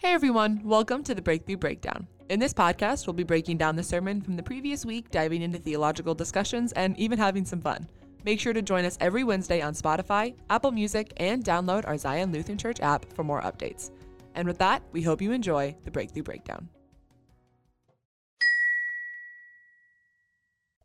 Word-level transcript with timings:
Hey 0.00 0.12
everyone, 0.12 0.60
welcome 0.62 1.02
to 1.02 1.12
the 1.12 1.20
Breakthrough 1.20 1.56
Breakdown. 1.56 2.06
In 2.28 2.38
this 2.38 2.54
podcast, 2.54 3.04
we'll 3.04 3.14
be 3.14 3.24
breaking 3.24 3.56
down 3.56 3.74
the 3.74 3.82
sermon 3.82 4.20
from 4.20 4.36
the 4.36 4.44
previous 4.44 4.86
week, 4.86 5.10
diving 5.10 5.42
into 5.42 5.58
theological 5.58 6.14
discussions, 6.14 6.72
and 6.74 6.96
even 6.96 7.18
having 7.18 7.44
some 7.44 7.60
fun. 7.60 7.88
Make 8.24 8.38
sure 8.38 8.52
to 8.52 8.62
join 8.62 8.84
us 8.84 8.96
every 9.00 9.24
Wednesday 9.24 9.60
on 9.60 9.74
Spotify, 9.74 10.36
Apple 10.50 10.70
Music, 10.70 11.12
and 11.16 11.44
download 11.44 11.84
our 11.84 11.98
Zion 11.98 12.30
Lutheran 12.30 12.56
Church 12.56 12.78
app 12.78 13.12
for 13.12 13.24
more 13.24 13.42
updates. 13.42 13.90
And 14.36 14.46
with 14.46 14.58
that, 14.58 14.84
we 14.92 15.02
hope 15.02 15.20
you 15.20 15.32
enjoy 15.32 15.74
the 15.82 15.90
Breakthrough 15.90 16.22
Breakdown. 16.22 16.68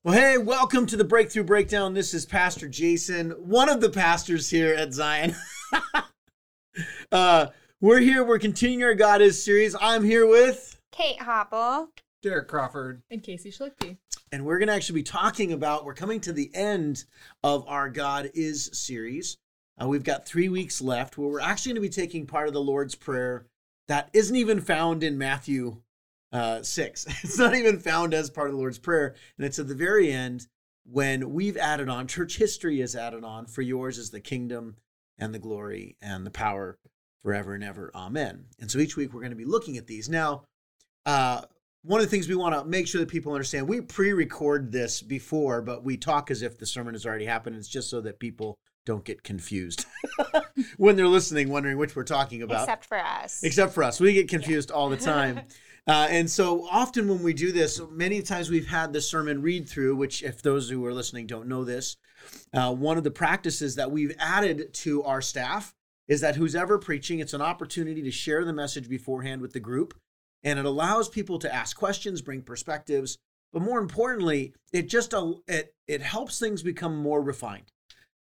Well, 0.04 0.16
hey, 0.16 0.40
welcome 0.40 0.88
to 0.88 0.98
the 0.98 1.04
Breakthrough 1.04 1.44
Breakdown. 1.44 1.94
This 1.94 2.16
is 2.16 2.26
Pastor 2.26 2.68
Jason, 2.68 3.30
one 3.30 3.70
of 3.70 3.80
the 3.80 3.92
pastors 3.92 4.50
here 4.50 4.74
at 4.74 4.92
Zion. 4.92 5.36
uh, 7.12 7.48
we're 7.84 8.00
here, 8.00 8.24
we're 8.24 8.40
continuing 8.40 8.82
our 8.82 8.96
God 8.96 9.22
is 9.22 9.44
series. 9.44 9.76
I'm 9.82 10.06
here 10.06 10.26
with, 10.26 10.80
Kate 10.94 11.22
Hopple. 11.22 11.90
Derek 12.22 12.48
Crawford. 12.48 13.02
And 13.12 13.22
Casey 13.22 13.52
Schlichty. 13.52 13.98
and 14.32 14.46
we're 14.46 14.58
going 14.58 14.70
to 14.70 14.74
actually 14.74 15.02
be 15.02 15.04
talking 15.04 15.52
about, 15.52 15.84
we're 15.84 15.94
coming 15.94 16.22
to 16.22 16.32
the 16.32 16.50
end 16.56 17.04
of 17.44 17.68
our 17.68 17.90
God 17.90 18.32
is 18.34 18.70
series. 18.72 19.36
Uh, 19.82 19.90
we've 19.90 20.06
got 20.06 20.26
three 20.26 20.48
weeks 20.48 20.82
left 20.82 21.18
where 21.18 21.28
we're 21.28 21.42
actually 21.42 21.72
going 21.74 21.84
to 21.84 21.90
be 21.90 22.02
taking 22.02 22.26
part 22.26 22.48
of 22.48 22.54
the 22.54 22.62
Lord's 22.62 22.96
Prayer 22.96 23.48
that 23.90 24.10
isn't 24.14 24.38
even 24.38 24.62
found 24.62 25.04
in 25.04 25.18
Matthew 25.18 25.82
uh, 26.32 26.62
6. 26.64 27.06
It's 27.26 27.38
not 27.38 27.54
even 27.54 27.80
found 27.80 28.14
as 28.14 28.30
part 28.30 28.48
of 28.48 28.54
the 28.54 28.60
Lord's 28.60 28.80
Prayer. 28.80 29.14
And 29.38 29.46
it's 29.46 29.60
at 29.60 29.68
the 29.68 29.76
very 29.76 30.10
end 30.10 30.48
when 30.86 31.34
we've 31.34 31.58
added 31.58 31.90
on, 31.90 32.08
church 32.08 32.38
history 32.38 32.80
is 32.80 32.96
added 32.96 33.26
on, 33.26 33.46
for 33.46 33.62
yours 33.62 33.98
is 33.98 34.10
the 34.10 34.22
kingdom 34.22 34.78
and 35.18 35.34
the 35.34 35.40
glory 35.40 35.98
and 36.02 36.26
the 36.26 36.32
power 36.32 36.78
forever 37.24 37.56
and 37.56 37.64
ever. 37.64 37.90
Amen. 37.96 38.46
And 38.60 38.70
so 38.70 38.80
each 38.80 38.96
week 38.96 39.14
we're 39.14 39.22
going 39.22 39.32
to 39.32 39.38
be 39.38 39.46
looking 39.46 39.78
at 39.78 39.88
these. 39.88 40.10
Now, 40.10 40.44
uh, 41.06 41.42
one 41.84 42.00
of 42.00 42.06
the 42.06 42.10
things 42.10 42.28
we 42.28 42.36
want 42.36 42.56
to 42.56 42.64
make 42.64 42.88
sure 42.88 43.02
that 43.02 43.10
people 43.10 43.34
understand, 43.34 43.68
we 43.68 43.82
pre-record 43.82 44.72
this 44.72 45.02
before, 45.02 45.62
but 45.62 45.84
we 45.84 45.98
talk 45.98 46.32
as 46.32 46.42
if 46.42 46.58
the 46.58 46.66
sermon 46.66 46.94
has 46.94 47.06
already 47.06 47.26
happened. 47.26 47.56
It's 47.56 47.68
just 47.68 47.90
so 47.90 48.02
that 48.02 48.20
people 48.20 48.58
don't 48.86 49.04
get 49.04 49.24
confused 49.24 49.86
when 50.78 50.96
they're 50.96 51.08
listening, 51.08 51.50
wondering 51.50 51.78
which 51.78 51.96
we're 51.96 52.04
talking 52.04 52.42
about. 52.42 52.64
Except 52.64 52.86
for 52.86 52.98
us. 52.98 53.44
Except 53.44 53.74
for 53.74 53.84
us, 53.84 54.00
we 54.00 54.14
get 54.14 54.30
confused 54.30 54.72
all 54.72 54.90
the 54.90 54.98
time. 54.98 55.42
Uh, 55.86 56.08
and 56.10 56.32
so 56.32 56.66
often 56.72 57.10
when 57.10 57.22
we 57.22 57.34
do 57.34 57.52
this, 57.52 57.82
many 57.92 58.22
times 58.22 58.50
we've 58.50 58.68
had 58.68 58.94
the 58.94 59.02
sermon 59.02 59.42
read 59.42 59.68
through, 59.68 59.94
which, 59.96 60.24
if 60.24 60.42
those 60.42 60.70
who 60.70 60.86
are 60.86 60.94
listening 60.94 61.28
don't 61.28 61.46
know 61.46 61.66
this, 61.66 61.98
uh, 62.54 62.74
one 62.74 62.98
of 62.98 63.04
the 63.04 63.12
practices 63.12 63.76
that 63.76 63.92
we've 63.92 64.16
added 64.18 64.74
to 64.74 65.04
our 65.04 65.22
staff 65.22 65.76
is 66.08 66.22
that 66.22 66.36
who's 66.36 66.56
ever 66.56 66.78
preaching, 66.78 67.20
it's 67.20 67.34
an 67.34 67.42
opportunity 67.42 68.02
to 68.02 68.12
share 68.12 68.44
the 68.44 68.54
message 68.54 68.90
beforehand 68.90 69.42
with 69.42 69.54
the 69.54 69.60
group. 69.60 69.94
And 70.44 70.60
it 70.60 70.66
allows 70.66 71.08
people 71.08 71.40
to 71.40 71.54
ask 71.54 71.78
questions, 71.78 72.22
bring 72.22 72.42
perspectives, 72.42 73.18
but 73.54 73.62
more 73.62 73.80
importantly, 73.80 74.54
it 74.74 74.90
just 74.90 75.14
it 75.48 75.74
it 75.88 76.02
helps 76.02 76.40
things 76.40 76.64
become 76.64 76.98
more 76.98 77.22
refined 77.22 77.72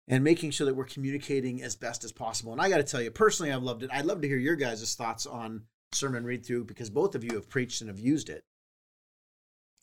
and 0.07 0.23
making 0.23 0.51
sure 0.51 0.65
that 0.65 0.75
we're 0.75 0.83
communicating 0.83 1.63
as 1.63 1.75
best 1.75 2.03
as 2.03 2.11
possible. 2.11 2.51
And 2.51 2.61
I 2.61 2.69
got 2.69 2.77
to 2.77 2.83
tell 2.83 3.01
you, 3.01 3.09
personally, 3.09 3.51
I've 3.51 3.63
loved 3.63 3.83
it. 3.83 3.89
I'd 3.91 4.05
love 4.05 4.21
to 4.21 4.27
hear 4.27 4.37
your 4.37 4.57
guys' 4.57 4.95
thoughts 4.95 5.25
on 5.25 5.63
sermon 5.93 6.25
read 6.25 6.45
through 6.45 6.65
because 6.65 6.89
both 6.89 7.15
of 7.15 7.23
you 7.23 7.35
have 7.35 7.49
preached 7.49 7.81
and 7.81 7.89
have 7.89 7.99
used 7.99 8.29
it. 8.29 8.43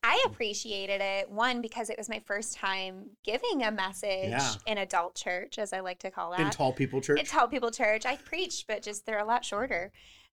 I 0.03 0.23
appreciated 0.27 1.01
it. 1.03 1.31
One, 1.31 1.61
because 1.61 1.91
it 1.91 1.99
was 1.99 2.09
my 2.09 2.23
first 2.27 2.55
time 2.57 3.11
giving 3.25 3.63
a 3.65 3.71
message 3.71 4.31
Yeah. 4.31 4.53
in 4.67 4.79
adult 4.79 5.15
church, 5.15 5.59
as 5.59 5.73
I 5.73 5.81
like 5.81 5.99
to 6.01 6.11
call 6.11 6.31
that. 6.31 6.41
In 6.41 6.51
tall 6.51 6.73
people 6.73 7.01
church. 7.01 7.21
In 7.21 7.27
tall 7.27 7.49
people 7.49 7.71
church. 7.71 8.07
I 8.07 8.17
preached, 8.17 8.67
but 8.67 8.83
just 8.83 9.05
they're 9.05 9.19
a 9.19 9.25
lot 9.25 9.45
shorter. 9.45 9.93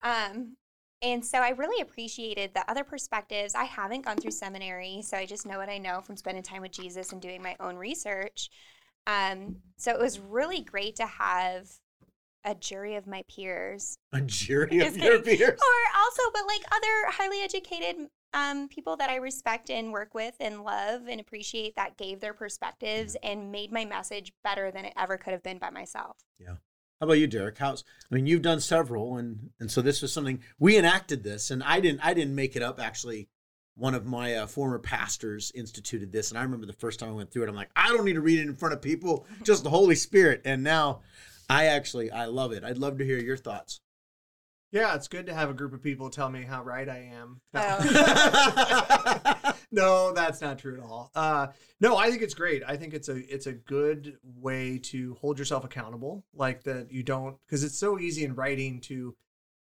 Um, 0.03 0.57
and 1.03 1.25
so 1.25 1.39
I 1.39 1.51
really 1.51 1.81
appreciated 1.83 2.53
the 2.55 2.69
other 2.71 2.85
perspectives. 2.85 3.55
I 3.55 3.65
haven't 3.65 4.03
gone 4.05 4.17
through 4.17 4.31
seminary, 4.33 5.03
so 5.03 5.17
I 5.17 5.27
just 5.27 5.47
know 5.47 5.59
what 5.59 5.69
I 5.69 5.79
know 5.79 6.01
from 6.01 6.17
spending 6.17 6.43
time 6.43 6.63
with 6.63 6.73
Jesus 6.73 7.13
and 7.13 7.21
doing 7.21 7.43
my 7.43 7.57
own 7.61 7.77
research. 7.77 8.49
Um, 9.07 9.57
so 9.77 9.93
it 9.93 9.99
was 9.99 10.19
really 10.21 10.61
great 10.63 10.97
to 10.97 11.07
have 11.07 11.69
a 12.45 12.55
jury 12.55 12.95
of 12.97 13.07
my 13.07 13.23
peers 13.29 13.99
a 14.15 14.21
jury 14.23 14.79
of 14.87 14.97
your 14.97 15.21
peers. 15.21 15.41
or 15.51 15.99
also 16.01 16.23
but 16.33 16.47
like 16.47 16.63
other 16.73 17.11
highly 17.11 17.43
educated 17.43 18.09
um, 18.33 18.69
people 18.69 18.97
that 18.97 19.11
i 19.11 19.17
respect 19.17 19.71
and 19.71 19.93
work 19.93 20.15
with 20.15 20.35
and 20.41 20.63
love 20.63 21.03
and 21.09 21.21
appreciate 21.21 21.75
that 21.77 21.97
gave 21.97 22.21
their 22.21 22.35
perspectives 22.35 23.17
and 23.23 23.51
made 23.51 23.73
my 23.73 23.85
message 23.85 24.33
better 24.45 24.71
than 24.71 24.85
it 24.85 24.93
ever 24.97 25.17
could 25.17 25.33
have 25.33 25.43
been 25.43 25.59
by 25.59 25.71
myself 25.71 26.17
Yeah. 26.39 26.57
How 27.01 27.07
about 27.07 27.15
you, 27.15 27.27
Derek? 27.27 27.57
How's 27.57 27.83
I 28.11 28.15
mean, 28.15 28.27
you've 28.27 28.43
done 28.43 28.61
several, 28.61 29.17
and 29.17 29.51
and 29.59 29.71
so 29.71 29.81
this 29.81 30.03
was 30.03 30.13
something 30.13 30.43
we 30.59 30.77
enacted 30.77 31.25
this, 31.25 31.51
and 31.51 31.63
I 31.63 31.81
didn't 31.81 32.05
I 32.05 32.13
didn't 32.13 32.35
make 32.35 32.57
it 32.57 32.63
up. 32.63 32.79
Actually, 32.79 33.31
one 33.75 33.95
of 33.95 34.05
my 34.05 34.35
uh, 34.35 34.47
former 34.47 34.79
pastors 34.79 35.51
instituted 35.55 36.13
this, 36.13 36.31
and 36.31 36.39
I 36.39 36.43
remember 36.43 36.67
the 36.67 36.75
first 36.75 37.01
time 37.01 37.09
I 37.09 37.15
went 37.15 37.31
through 37.31 37.45
it, 37.45 37.49
I'm 37.49 37.55
like, 37.55 37.71
I 37.75 37.89
don't 37.89 38.05
need 38.05 38.15
to 38.15 38.21
read 38.21 38.39
it 38.39 38.47
in 38.47 38.55
front 38.55 38.75
of 38.75 38.83
people, 38.83 39.27
just 39.43 39.65
the 39.65 39.71
Holy 39.71 39.95
Spirit. 39.95 40.43
And 40.45 40.63
now, 40.63 41.01
I 41.49 41.67
actually 41.67 42.11
I 42.11 42.27
love 42.27 42.53
it. 42.53 42.65
I'd 42.65 42.77
love 42.77 42.99
to 42.99 43.05
hear 43.05 43.19
your 43.19 43.39
thoughts. 43.39 43.81
Yeah, 44.73 44.95
it's 44.95 45.09
good 45.09 45.27
to 45.27 45.35
have 45.35 45.51
a 45.51 45.55
group 45.55 45.73
of 45.73 45.83
people 45.83 46.11
tell 46.11 46.29
me 46.29 46.43
how 46.43 46.63
right 46.63 46.89
I 46.89 47.11
am. 47.13 47.41
Oh. 47.55 49.53
no, 49.73 50.13
that's 50.13 50.41
not 50.41 50.59
true 50.61 50.75
at 50.75 50.81
all. 50.81 51.11
Uh, 51.15 51.49
no, 51.81 51.97
I 51.97 52.11
think 52.11 52.23
it's 52.23 52.35
great. 52.35 52.63
I 52.67 52.77
think 52.77 52.95
it's 52.95 53.09
a 53.09 53.17
it's 53.17 53.47
a 53.47 53.53
good 53.53 54.19
way 54.23 54.79
to 54.85 55.15
hold 55.21 55.39
yourself 55.39 55.65
accountable, 55.65 56.25
like 56.33 56.63
that 56.65 56.93
you 56.93 57.03
don't 57.03 57.37
because 57.47 57.65
it's 57.65 57.79
so 57.79 57.99
easy 57.99 58.25
in 58.25 58.35
writing 58.37 58.81
to 58.83 59.17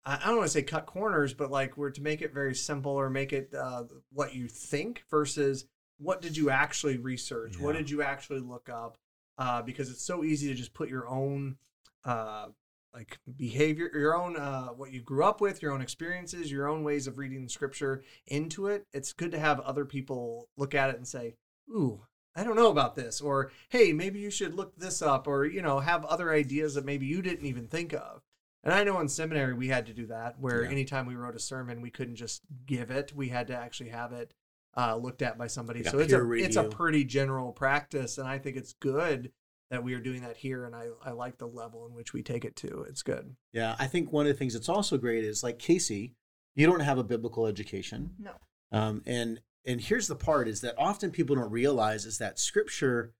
I 0.05 0.17
I 0.17 0.27
don't 0.27 0.37
want 0.37 0.47
to 0.47 0.53
say 0.53 0.61
cut 0.61 0.85
corners, 0.85 1.33
but 1.33 1.49
like 1.49 1.75
we're 1.75 1.91
to 1.91 2.01
make 2.03 2.21
it 2.21 2.33
very 2.33 2.53
simple 2.53 2.91
or 2.91 3.09
make 3.09 3.33
it 3.33 3.53
uh, 3.53 3.85
what 4.11 4.35
you 4.35 4.47
think 4.47 5.03
versus 5.09 5.65
what 5.97 6.21
did 6.21 6.37
you 6.37 6.49
actually 6.49 6.97
research? 6.97 7.59
What 7.59 7.75
did 7.75 7.89
you 7.89 8.01
actually 8.01 8.39
look 8.39 8.69
up? 8.69 8.97
Uh, 9.37 9.61
because 9.61 9.89
it's 9.89 10.03
so 10.03 10.23
easy 10.23 10.49
to 10.49 10.53
just 10.53 10.73
put 10.73 10.89
your 10.89 11.07
own 11.07 11.57
uh, 12.05 12.47
like 12.93 13.19
behavior, 13.37 13.89
your 13.93 14.15
own 14.15 14.35
uh, 14.35 14.67
what 14.69 14.91
you 14.91 15.01
grew 15.01 15.23
up 15.23 15.41
with, 15.41 15.61
your 15.61 15.71
own 15.71 15.81
experiences, 15.81 16.51
your 16.51 16.67
own 16.67 16.83
ways 16.83 17.07
of 17.07 17.17
reading 17.17 17.47
scripture 17.47 18.03
into 18.27 18.67
it. 18.67 18.85
It's 18.93 19.13
good 19.13 19.31
to 19.31 19.39
have 19.39 19.59
other 19.61 19.85
people 19.85 20.49
look 20.57 20.73
at 20.73 20.89
it 20.89 20.97
and 20.97 21.07
say, 21.07 21.35
"Ooh, 21.69 22.01
I 22.35 22.43
don't 22.43 22.55
know 22.55 22.71
about 22.71 22.95
this," 22.95 23.21
or 23.21 23.51
"Hey, 23.69 23.93
maybe 23.93 24.19
you 24.19 24.31
should 24.31 24.55
look 24.55 24.75
this 24.75 25.01
up," 25.01 25.27
or 25.27 25.45
you 25.45 25.61
know, 25.61 25.79
have 25.79 26.03
other 26.05 26.31
ideas 26.31 26.73
that 26.75 26.85
maybe 26.85 27.05
you 27.05 27.21
didn't 27.21 27.45
even 27.45 27.67
think 27.67 27.93
of. 27.93 28.21
And 28.63 28.73
I 28.73 28.83
know 28.83 28.99
in 28.99 29.07
seminary 29.07 29.53
we 29.53 29.67
had 29.69 29.85
to 29.85 29.93
do 29.93 30.07
that, 30.07 30.39
where 30.39 30.63
Yeah. 30.63 30.69
anytime 30.69 31.05
we 31.05 31.15
wrote 31.15 31.35
a 31.35 31.39
sermon, 31.39 31.81
we 31.81 31.91
couldn't 31.91 32.15
just 32.15 32.41
give 32.65 32.91
it; 32.91 33.13
we 33.13 33.29
had 33.29 33.47
to 33.47 33.55
actually 33.55 33.89
have 33.89 34.11
it 34.13 34.33
uh, 34.75 34.95
looked 34.95 35.21
at 35.21 35.37
by 35.37 35.47
somebody. 35.47 35.83
Like 35.83 35.91
so 35.91 35.99
it's 35.99 36.13
a 36.13 36.31
it's 36.31 36.55
a 36.55 36.63
pretty 36.69 37.03
general 37.03 37.51
practice, 37.53 38.17
and 38.17 38.27
I 38.27 38.39
think 38.39 38.57
it's 38.57 38.73
good 38.73 39.31
that 39.69 39.83
we 39.83 39.93
are 39.93 39.99
doing 39.99 40.21
that 40.21 40.37
here. 40.37 40.65
And 40.65 40.75
I 40.75 40.87
I 41.03 41.11
like 41.11 41.37
the 41.37 41.47
level 41.47 41.85
in 41.87 41.93
which 41.93 42.13
we 42.13 42.23
take 42.23 42.45
it 42.45 42.55
to. 42.57 42.85
It's 42.87 43.03
good. 43.03 43.35
Yeah, 43.53 43.75
I 43.79 43.87
think 43.87 44.11
one 44.11 44.25
of 44.25 44.33
the 44.33 44.37
things 44.37 44.53
that's 44.53 44.69
also 44.69 44.97
great 44.97 45.23
is 45.23 45.43
like 45.43 45.59
Casey, 45.59 46.13
you 46.55 46.65
don't 46.65 46.79
have 46.81 46.97
a 46.97 47.03
biblical 47.03 47.45
education. 47.45 48.11
no 48.19 48.31
Um, 48.71 49.03
and 49.05 49.41
and 49.65 49.81
here's 49.81 50.07
the 50.07 50.15
part 50.15 50.47
is 50.47 50.61
that 50.61 50.75
often 50.77 51.11
people 51.11 51.35
don't 51.35 51.51
realize 51.51 52.05
is 52.05 52.17
that 52.17 52.39
scripture 52.39 53.13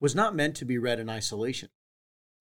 was 0.00 0.14
not 0.14 0.34
meant 0.34 0.56
to 0.56 0.64
be 0.64 0.78
read 0.78 1.00
in 1.00 1.08
isolation. 1.08 1.70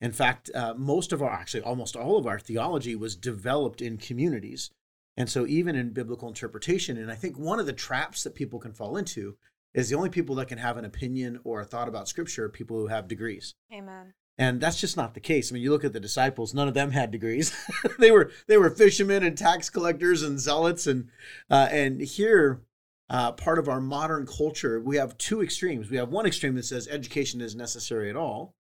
In 0.02 0.12
fact, 0.12 0.52
uh, 0.54 0.74
most 0.76 1.14
of 1.14 1.22
our 1.22 1.32
actually 1.32 1.64
almost 1.64 1.96
all 1.96 2.18
of 2.18 2.28
our 2.28 2.40
theology 2.40 2.96
was 2.96 3.16
developed 3.16 3.82
in 3.82 3.98
communities. 3.98 4.72
And 5.18 5.30
so 5.30 5.48
even 5.48 5.76
in 5.76 5.92
biblical 5.92 6.28
interpretation, 6.28 6.98
and 6.98 7.10
I 7.10 7.16
think 7.16 7.40
one 7.40 7.60
of 7.60 7.66
the 7.66 7.74
traps 7.74 8.24
that 8.24 8.36
people 8.36 8.60
can 8.60 8.74
fall 8.74 8.98
into 8.98 9.38
is 9.76 9.90
the 9.90 9.96
only 9.96 10.10
people 10.10 10.36
that 10.36 10.48
can 10.48 10.58
have 10.58 10.78
an 10.78 10.86
opinion 10.86 11.40
or 11.44 11.62
a 11.62 11.66
thought 11.66 11.88
about 11.88 12.08
scripture 12.08 12.46
are 12.46 12.50
people 12.50 12.80
who 12.80 12.88
have 12.88 13.08
degrees. 13.08 13.54
amen 13.72 14.14
And 14.38 14.60
that's 14.60 14.80
just 14.80 14.98
not 14.98 15.14
the 15.14 15.20
case. 15.20 15.52
I 15.52 15.54
mean, 15.54 15.64
you 15.64 15.72
look 15.72 15.86
at 15.86 15.94
the 15.94 16.00
disciples; 16.00 16.54
none 16.54 16.68
of 16.68 16.74
them 16.74 16.92
had 16.92 17.12
degrees. 17.12 17.54
they 18.00 18.12
were 18.12 18.32
they 18.48 18.58
were 18.58 18.70
fishermen 18.70 19.24
and 19.24 19.38
tax 19.38 19.70
collectors 19.70 20.24
and 20.24 20.40
zealots. 20.40 20.88
And 20.88 21.10
uh, 21.50 21.68
and 21.72 22.02
here, 22.02 22.62
uh, 23.10 23.34
part 23.34 23.60
of 23.60 23.70
our 23.70 23.82
modern 23.82 24.26
culture, 24.26 24.80
we 24.80 24.98
have 24.98 25.18
two 25.18 25.42
extremes. 25.42 25.90
We 25.90 25.98
have 25.98 26.10
one 26.10 26.26
extreme 26.26 26.56
that 26.56 26.66
says 26.66 26.88
education 26.88 27.40
is 27.42 27.56
necessary 27.56 28.10
at 28.10 28.16
all, 28.16 28.56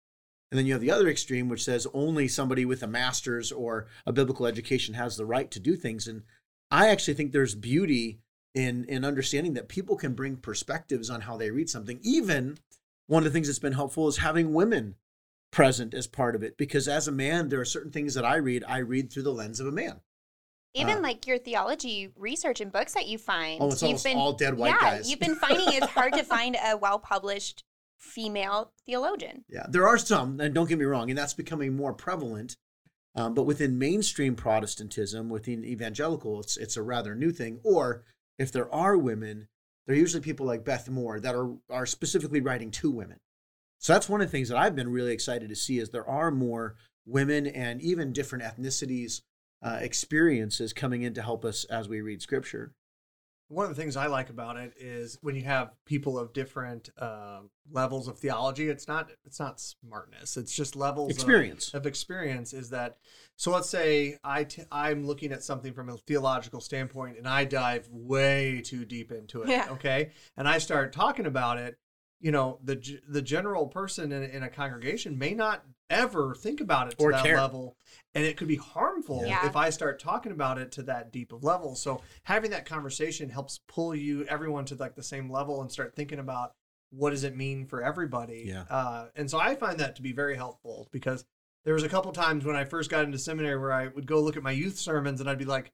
and 0.50 0.58
then 0.58 0.66
you 0.66 0.72
have 0.74 0.82
the 0.82 0.92
other 0.92 1.08
extreme 1.08 1.48
which 1.48 1.64
says 1.64 1.86
only 1.92 2.28
somebody 2.28 2.64
with 2.64 2.82
a 2.82 2.86
master's 2.86 3.50
or 3.50 3.86
a 4.06 4.12
biblical 4.12 4.46
education 4.46 4.94
has 4.94 5.16
the 5.16 5.26
right 5.26 5.50
to 5.50 5.60
do 5.60 5.74
things. 5.76 6.06
And 6.06 6.22
I 6.70 6.88
actually 6.88 7.14
think 7.14 7.32
there's 7.32 7.54
beauty 7.54 8.20
in 8.54 8.84
in 8.84 9.04
understanding 9.04 9.54
that 9.54 9.68
people 9.68 9.96
can 9.96 10.14
bring 10.14 10.36
perspectives 10.36 11.10
on 11.10 11.22
how 11.22 11.36
they 11.36 11.50
read 11.50 11.68
something. 11.68 11.98
Even 12.02 12.58
one 13.06 13.20
of 13.20 13.24
the 13.24 13.30
things 13.30 13.48
that's 13.48 13.58
been 13.58 13.72
helpful 13.72 14.08
is 14.08 14.18
having 14.18 14.52
women 14.54 14.94
present 15.50 15.94
as 15.94 16.06
part 16.08 16.34
of 16.34 16.42
it 16.42 16.56
because 16.56 16.88
as 16.88 17.06
a 17.06 17.12
man 17.12 17.48
there 17.48 17.60
are 17.60 17.64
certain 17.64 17.92
things 17.92 18.14
that 18.14 18.24
i 18.24 18.34
read 18.34 18.64
i 18.66 18.78
read 18.78 19.08
through 19.12 19.22
the 19.22 19.32
lens 19.32 19.60
of 19.60 19.68
a 19.68 19.70
man 19.70 20.00
even 20.74 20.96
Uh, 20.96 21.00
like 21.00 21.28
your 21.28 21.38
theology 21.38 22.10
research 22.16 22.60
and 22.60 22.72
books 22.72 22.92
that 22.94 23.06
you 23.06 23.18
find 23.18 23.62
Oh, 23.62 23.68
it's 23.70 23.80
you've 23.80 23.90
almost 23.90 24.06
all 24.16 24.32
dead 24.32 24.54
white 24.56 24.70
yeah, 24.70 24.80
guys. 24.96 25.08
you've 25.08 25.20
been 25.20 25.36
finding 25.36 25.66
it's 25.68 25.86
hard 25.86 26.12
to 26.14 26.24
find 26.36 26.56
a 26.56 26.76
well 26.76 26.98
published 26.98 27.62
female 27.98 28.72
theologian 28.84 29.44
yeah 29.48 29.64
there 29.68 29.86
are 29.86 29.96
some 29.96 30.40
and 30.40 30.52
don't 30.56 30.68
get 30.68 30.76
me 30.78 30.84
wrong 30.86 31.08
and 31.08 31.16
that's 31.16 31.34
becoming 31.34 31.76
more 31.76 31.92
prevalent 31.94 32.56
Um, 33.14 33.32
but 33.34 33.44
within 33.44 33.78
mainstream 33.78 34.34
Protestantism, 34.34 35.28
within 35.28 35.64
evangelical, 35.64 36.40
it's 36.40 36.56
it's 36.56 36.76
a 36.76 36.82
rather 36.82 37.14
new 37.14 37.30
thing. 37.30 37.60
Or 37.62 38.02
if 38.38 38.52
there 38.52 38.72
are 38.72 38.96
women, 38.96 39.48
they're 39.86 39.96
usually 39.96 40.22
people 40.22 40.46
like 40.46 40.64
Beth 40.64 40.88
Moore 40.88 41.20
that 41.20 41.34
are 41.34 41.54
are 41.70 41.86
specifically 41.86 42.40
writing 42.40 42.70
to 42.72 42.90
women. 42.90 43.20
So 43.78 43.92
that's 43.92 44.08
one 44.08 44.20
of 44.20 44.28
the 44.28 44.32
things 44.32 44.48
that 44.48 44.58
I've 44.58 44.76
been 44.76 44.90
really 44.90 45.12
excited 45.12 45.48
to 45.48 45.56
see 45.56 45.78
is 45.78 45.90
there 45.90 46.08
are 46.08 46.30
more 46.30 46.76
women 47.06 47.46
and 47.46 47.82
even 47.82 48.12
different 48.12 48.44
ethnicities 48.44 49.20
uh, 49.62 49.78
experiences 49.80 50.72
coming 50.72 51.02
in 51.02 51.14
to 51.14 51.22
help 51.22 51.44
us 51.44 51.64
as 51.64 51.88
we 51.88 52.00
read 52.00 52.22
scripture. 52.22 52.72
One 53.48 53.64
of 53.70 53.76
the 53.76 53.80
things 53.80 53.96
I 53.96 54.06
like 54.06 54.30
about 54.30 54.56
it 54.56 54.72
is 54.78 55.18
when 55.20 55.36
you 55.36 55.42
have 55.44 55.72
people 55.84 56.18
of 56.18 56.32
different 56.32 56.88
uh, 56.98 57.40
levels 57.70 58.08
of 58.08 58.18
theology. 58.18 58.68
It's 58.68 58.88
not 58.88 59.10
it's 59.24 59.38
not 59.38 59.60
smartness. 59.60 60.36
It's 60.36 60.54
just 60.54 60.74
levels 60.76 61.10
of- 61.10 61.16
Experience. 61.16 61.72
of 61.74 61.86
experience 61.86 62.52
is 62.52 62.70
that 62.70 62.96
so 63.36 63.50
let's 63.50 63.68
say 63.68 64.16
I 64.24 64.44
t- 64.44 64.62
I'm 64.72 65.06
looking 65.06 65.30
at 65.32 65.42
something 65.42 65.72
from 65.74 65.88
a 65.90 65.96
theological 65.98 66.60
standpoint 66.60 67.18
and 67.18 67.28
I 67.28 67.44
dive 67.44 67.86
way 67.90 68.62
too 68.64 68.84
deep 68.84 69.12
into 69.12 69.42
it 69.42 69.48
Yeah. 69.50 69.68
okay 69.72 70.10
and 70.36 70.48
I 70.48 70.58
start 70.58 70.92
talking 70.92 71.26
about 71.26 71.58
it 71.58 71.78
you 72.24 72.32
know 72.32 72.58
the 72.64 72.76
the 73.06 73.20
general 73.20 73.66
person 73.66 74.10
in, 74.10 74.22
in 74.24 74.42
a 74.42 74.48
congregation 74.48 75.18
may 75.18 75.34
not 75.34 75.62
ever 75.90 76.34
think 76.34 76.60
about 76.62 76.88
it 76.90 76.96
to 76.98 77.04
Or 77.04 77.12
that 77.12 77.22
care. 77.22 77.36
level 77.36 77.76
and 78.14 78.24
it 78.24 78.38
could 78.38 78.48
be 78.48 78.56
harmful 78.56 79.22
Yeah. 79.26 79.46
if 79.46 79.54
I 79.56 79.68
start 79.68 80.00
talking 80.00 80.32
about 80.32 80.56
it 80.56 80.72
to 80.72 80.82
that 80.84 81.12
deep 81.12 81.32
of 81.32 81.44
level 81.44 81.74
so 81.76 82.00
having 82.22 82.50
that 82.52 82.64
conversation 82.64 83.28
helps 83.28 83.60
pull 83.68 83.94
you 83.94 84.24
everyone 84.24 84.64
to 84.66 84.74
like 84.74 84.94
the 84.94 85.02
same 85.02 85.30
level 85.30 85.60
and 85.60 85.70
start 85.70 85.94
thinking 85.94 86.18
about 86.18 86.54
what 86.90 87.10
does 87.10 87.24
it 87.24 87.36
mean 87.36 87.66
for 87.66 87.82
everybody 87.82 88.44
Yeah. 88.46 88.64
uh, 88.70 89.08
and 89.14 89.30
so 89.30 89.38
I 89.38 89.54
find 89.54 89.78
that 89.80 89.96
to 89.96 90.02
be 90.02 90.12
very 90.12 90.34
helpful 90.36 90.88
because 90.92 91.26
there 91.66 91.74
was 91.74 91.82
a 91.82 91.88
couple 91.90 92.12
times 92.12 92.46
when 92.46 92.56
I 92.56 92.64
first 92.64 92.88
got 92.90 93.04
into 93.04 93.18
seminary 93.18 93.58
where 93.58 93.72
I 93.72 93.88
would 93.88 94.06
go 94.06 94.20
look 94.20 94.38
at 94.38 94.42
my 94.42 94.50
youth 94.52 94.78
sermons 94.78 95.20
and 95.20 95.28
I'd 95.30 95.38
be 95.38 95.44
like, 95.44 95.72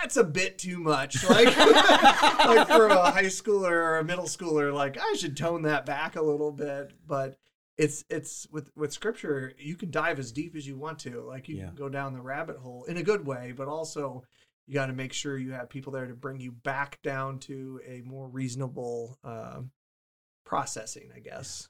that's 0.00 0.16
a 0.16 0.24
bit 0.24 0.58
too 0.58 0.78
much. 0.78 1.22
Like, 1.28 1.46
like 1.56 2.68
for 2.68 2.86
a 2.88 3.10
high 3.10 3.24
schooler 3.24 3.70
or 3.70 3.98
a 3.98 4.04
middle 4.04 4.24
schooler, 4.26 4.72
like 4.72 4.98
I 4.98 5.14
should 5.14 5.36
tone 5.36 5.62
that 5.62 5.86
back 5.86 6.16
a 6.16 6.22
little 6.22 6.52
bit. 6.52 6.92
But 7.06 7.36
it's 7.78 8.04
it's 8.10 8.46
with 8.50 8.70
with 8.76 8.92
scripture, 8.92 9.52
you 9.58 9.76
can 9.76 9.90
dive 9.90 10.18
as 10.18 10.32
deep 10.32 10.54
as 10.56 10.66
you 10.66 10.76
want 10.76 10.98
to. 11.00 11.22
Like 11.22 11.48
you 11.48 11.56
Yeah. 11.56 11.66
can 11.66 11.74
go 11.76 11.88
down 11.88 12.12
the 12.12 12.20
rabbit 12.20 12.56
hole 12.58 12.84
in 12.84 12.96
a 12.96 13.02
good 13.02 13.26
way, 13.26 13.52
but 13.56 13.68
also 13.68 14.22
you 14.66 14.74
got 14.74 14.86
to 14.86 14.92
make 14.92 15.12
sure 15.12 15.36
you 15.38 15.52
have 15.52 15.68
people 15.68 15.92
there 15.92 16.06
to 16.06 16.14
bring 16.14 16.38
you 16.40 16.52
back 16.52 17.00
down 17.02 17.38
to 17.40 17.80
a 17.86 18.02
more 18.02 18.28
reasonable 18.28 19.18
uh, 19.24 19.60
processing, 20.44 21.10
I 21.14 21.20
guess. 21.20 21.68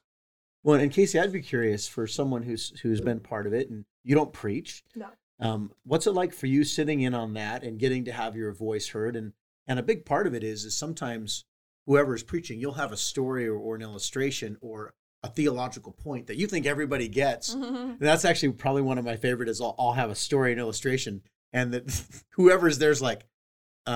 Well, 0.63 0.79
and 0.79 0.91
Casey, 0.91 1.17
I'd 1.19 1.31
be 1.31 1.41
curious 1.41 1.87
for 1.87 2.05
someone 2.05 2.43
who's 2.43 2.79
who's 2.81 3.01
been 3.01 3.19
part 3.19 3.47
of 3.47 3.53
it, 3.53 3.69
and 3.69 3.85
you 4.03 4.13
don't 4.13 4.31
preach. 4.31 4.83
No. 4.95 5.07
Um, 5.41 5.71
what's 5.83 6.07
it 6.07 6.11
like 6.11 6.33
for 6.33 6.45
you 6.45 6.63
sitting 6.63 7.01
in 7.01 7.13
on 7.13 7.33
that 7.33 7.63
and 7.63 7.79
getting 7.79 8.05
to 8.05 8.11
have 8.11 8.35
your 8.35 8.53
voice 8.53 8.89
heard? 8.89 9.15
And 9.15 9.33
and 9.67 9.79
a 9.79 9.83
big 9.83 10.05
part 10.05 10.27
of 10.27 10.33
it 10.33 10.43
is 10.43 10.63
is 10.65 10.77
sometimes 10.77 11.45
whoever 11.87 12.13
is 12.15 12.23
preaching, 12.23 12.59
you'll 12.59 12.73
have 12.73 12.91
a 12.91 12.97
story 12.97 13.47
or, 13.47 13.57
or 13.57 13.75
an 13.75 13.81
illustration 13.81 14.57
or 14.61 14.93
a 15.23 15.29
theological 15.29 15.91
point 15.91 16.27
that 16.27 16.37
you 16.37 16.47
think 16.47 16.65
everybody 16.65 17.07
gets. 17.07 17.53
And 17.91 17.99
that's 17.99 18.25
actually 18.25 18.53
probably 18.53 18.81
one 18.81 18.97
of 18.97 19.05
my 19.05 19.15
favorite 19.15 19.49
is 19.49 19.61
I'll, 19.61 19.75
I'll 19.77 19.93
have 19.93 20.09
a 20.09 20.15
story 20.15 20.51
and 20.51 20.59
illustration, 20.59 21.21
and 21.53 21.73
that 21.73 22.03
whoever's 22.31 22.77
there's 22.79 23.01
like, 23.01 23.25
uh, 23.87 23.91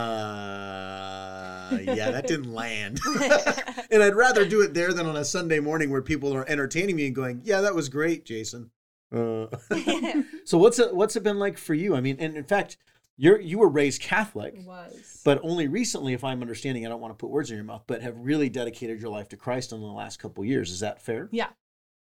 yeah, 1.72 2.12
that 2.12 2.28
didn't 2.28 2.54
land. 2.54 3.00
and 3.92 4.02
I'd 4.04 4.16
rather 4.16 4.46
do 4.46 4.62
it 4.62 4.74
there 4.74 4.94
than 4.94 5.06
on 5.06 5.16
a 5.16 5.26
Sunday 5.26 5.60
morning 5.60 5.90
where 5.90 6.02
people 6.02 6.34
are 6.36 6.48
entertaining 6.50 6.96
me 6.96 7.06
and 7.08 7.16
going, 7.16 7.42
"Yeah, 7.44 7.62
that 7.62 7.76
was 7.76 7.90
great, 7.90 8.26
Jason." 8.26 8.72
Uh, 9.12 9.48
so 10.46 10.58
what's 10.58 10.80
it 10.80 10.96
what's 10.96 11.16
it 11.16 11.24
been 11.24 11.40
like 11.40 11.58
for 11.58 11.74
you? 11.74 11.96
I 11.96 12.02
mean, 12.02 12.18
and 12.20 12.36
in 12.36 12.44
fact, 12.44 12.78
you're 13.18 13.40
you 13.40 13.60
were 13.60 13.70
raised 13.70 14.02
Catholic, 14.02 14.56
was. 14.66 15.22
but 15.24 15.40
only 15.44 15.68
recently, 15.68 16.14
if 16.14 16.24
I'm 16.24 16.42
understanding, 16.42 16.86
I 16.86 16.90
don't 16.90 17.02
want 17.02 17.14
to 17.14 17.18
put 17.18 17.30
words 17.30 17.50
in 17.50 17.56
your 17.56 17.66
mouth, 17.66 17.84
but 17.88 18.02
have 18.02 18.18
really 18.18 18.50
dedicated 18.50 19.00
your 19.00 19.12
life 19.12 19.30
to 19.30 19.38
Christ 19.38 19.72
in 19.72 19.80
the 19.80 19.88
last 19.88 20.20
couple 20.20 20.44
of 20.44 20.50
years. 20.50 20.72
Is 20.72 20.82
that 20.82 21.02
fair? 21.02 21.30
yeah. 21.32 21.50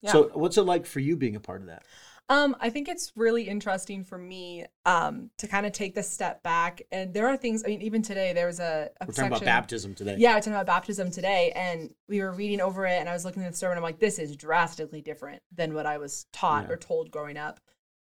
Yeah. 0.03 0.11
So 0.11 0.31
what's 0.35 0.59
it 0.59 0.63
like 0.63 0.85
for 0.85 0.99
you 0.99 1.17
being 1.17 1.37
a 1.37 1.41
part 1.41 1.61
of 1.61 1.69
that? 1.69 1.85
Um, 2.29 2.57
I 2.61 2.71
think 2.71 2.89
it's 2.89 3.13
really 3.15 3.43
interesting 3.43 4.05
for 4.05 4.17
me 4.17 4.65
um 4.87 5.31
to 5.39 5.47
kind 5.47 5.67
of 5.67 5.73
take 5.73 5.95
this 5.95 6.09
step 6.09 6.43
back. 6.43 6.81
And 6.91 7.13
there 7.13 7.27
are 7.27 7.37
things, 7.37 7.63
I 7.65 7.69
mean, 7.69 7.83
even 7.83 8.01
today 8.01 8.33
there 8.33 8.47
was 8.47 8.61
a, 8.61 8.91
a 9.01 9.07
We're 9.07 9.13
talking 9.13 9.33
about 9.33 9.45
baptism 9.45 9.95
today. 9.95 10.17
Yeah, 10.19 10.35
we're 10.35 10.41
talking 10.41 10.55
about 10.55 10.67
baptism 10.67 11.11
today, 11.11 11.53
and 11.55 11.91
we 12.09 12.21
were 12.21 12.33
reading 12.33 12.61
over 12.61 12.87
it, 12.87 12.99
and 13.01 13.09
I 13.09 13.13
was 13.13 13.25
looking 13.25 13.43
at 13.45 13.51
the 13.53 13.57
sermon. 13.57 13.77
I'm 13.77 13.83
like, 13.83 13.99
this 13.99 14.19
is 14.19 14.37
drastically 14.37 15.03
different 15.03 15.43
than 15.55 15.75
what 15.75 15.85
I 15.85 15.99
was 15.99 16.27
taught 16.33 16.67
Yeah. 16.69 16.73
or 16.75 16.77
told 16.77 17.11
growing 17.11 17.37
up. 17.37 17.61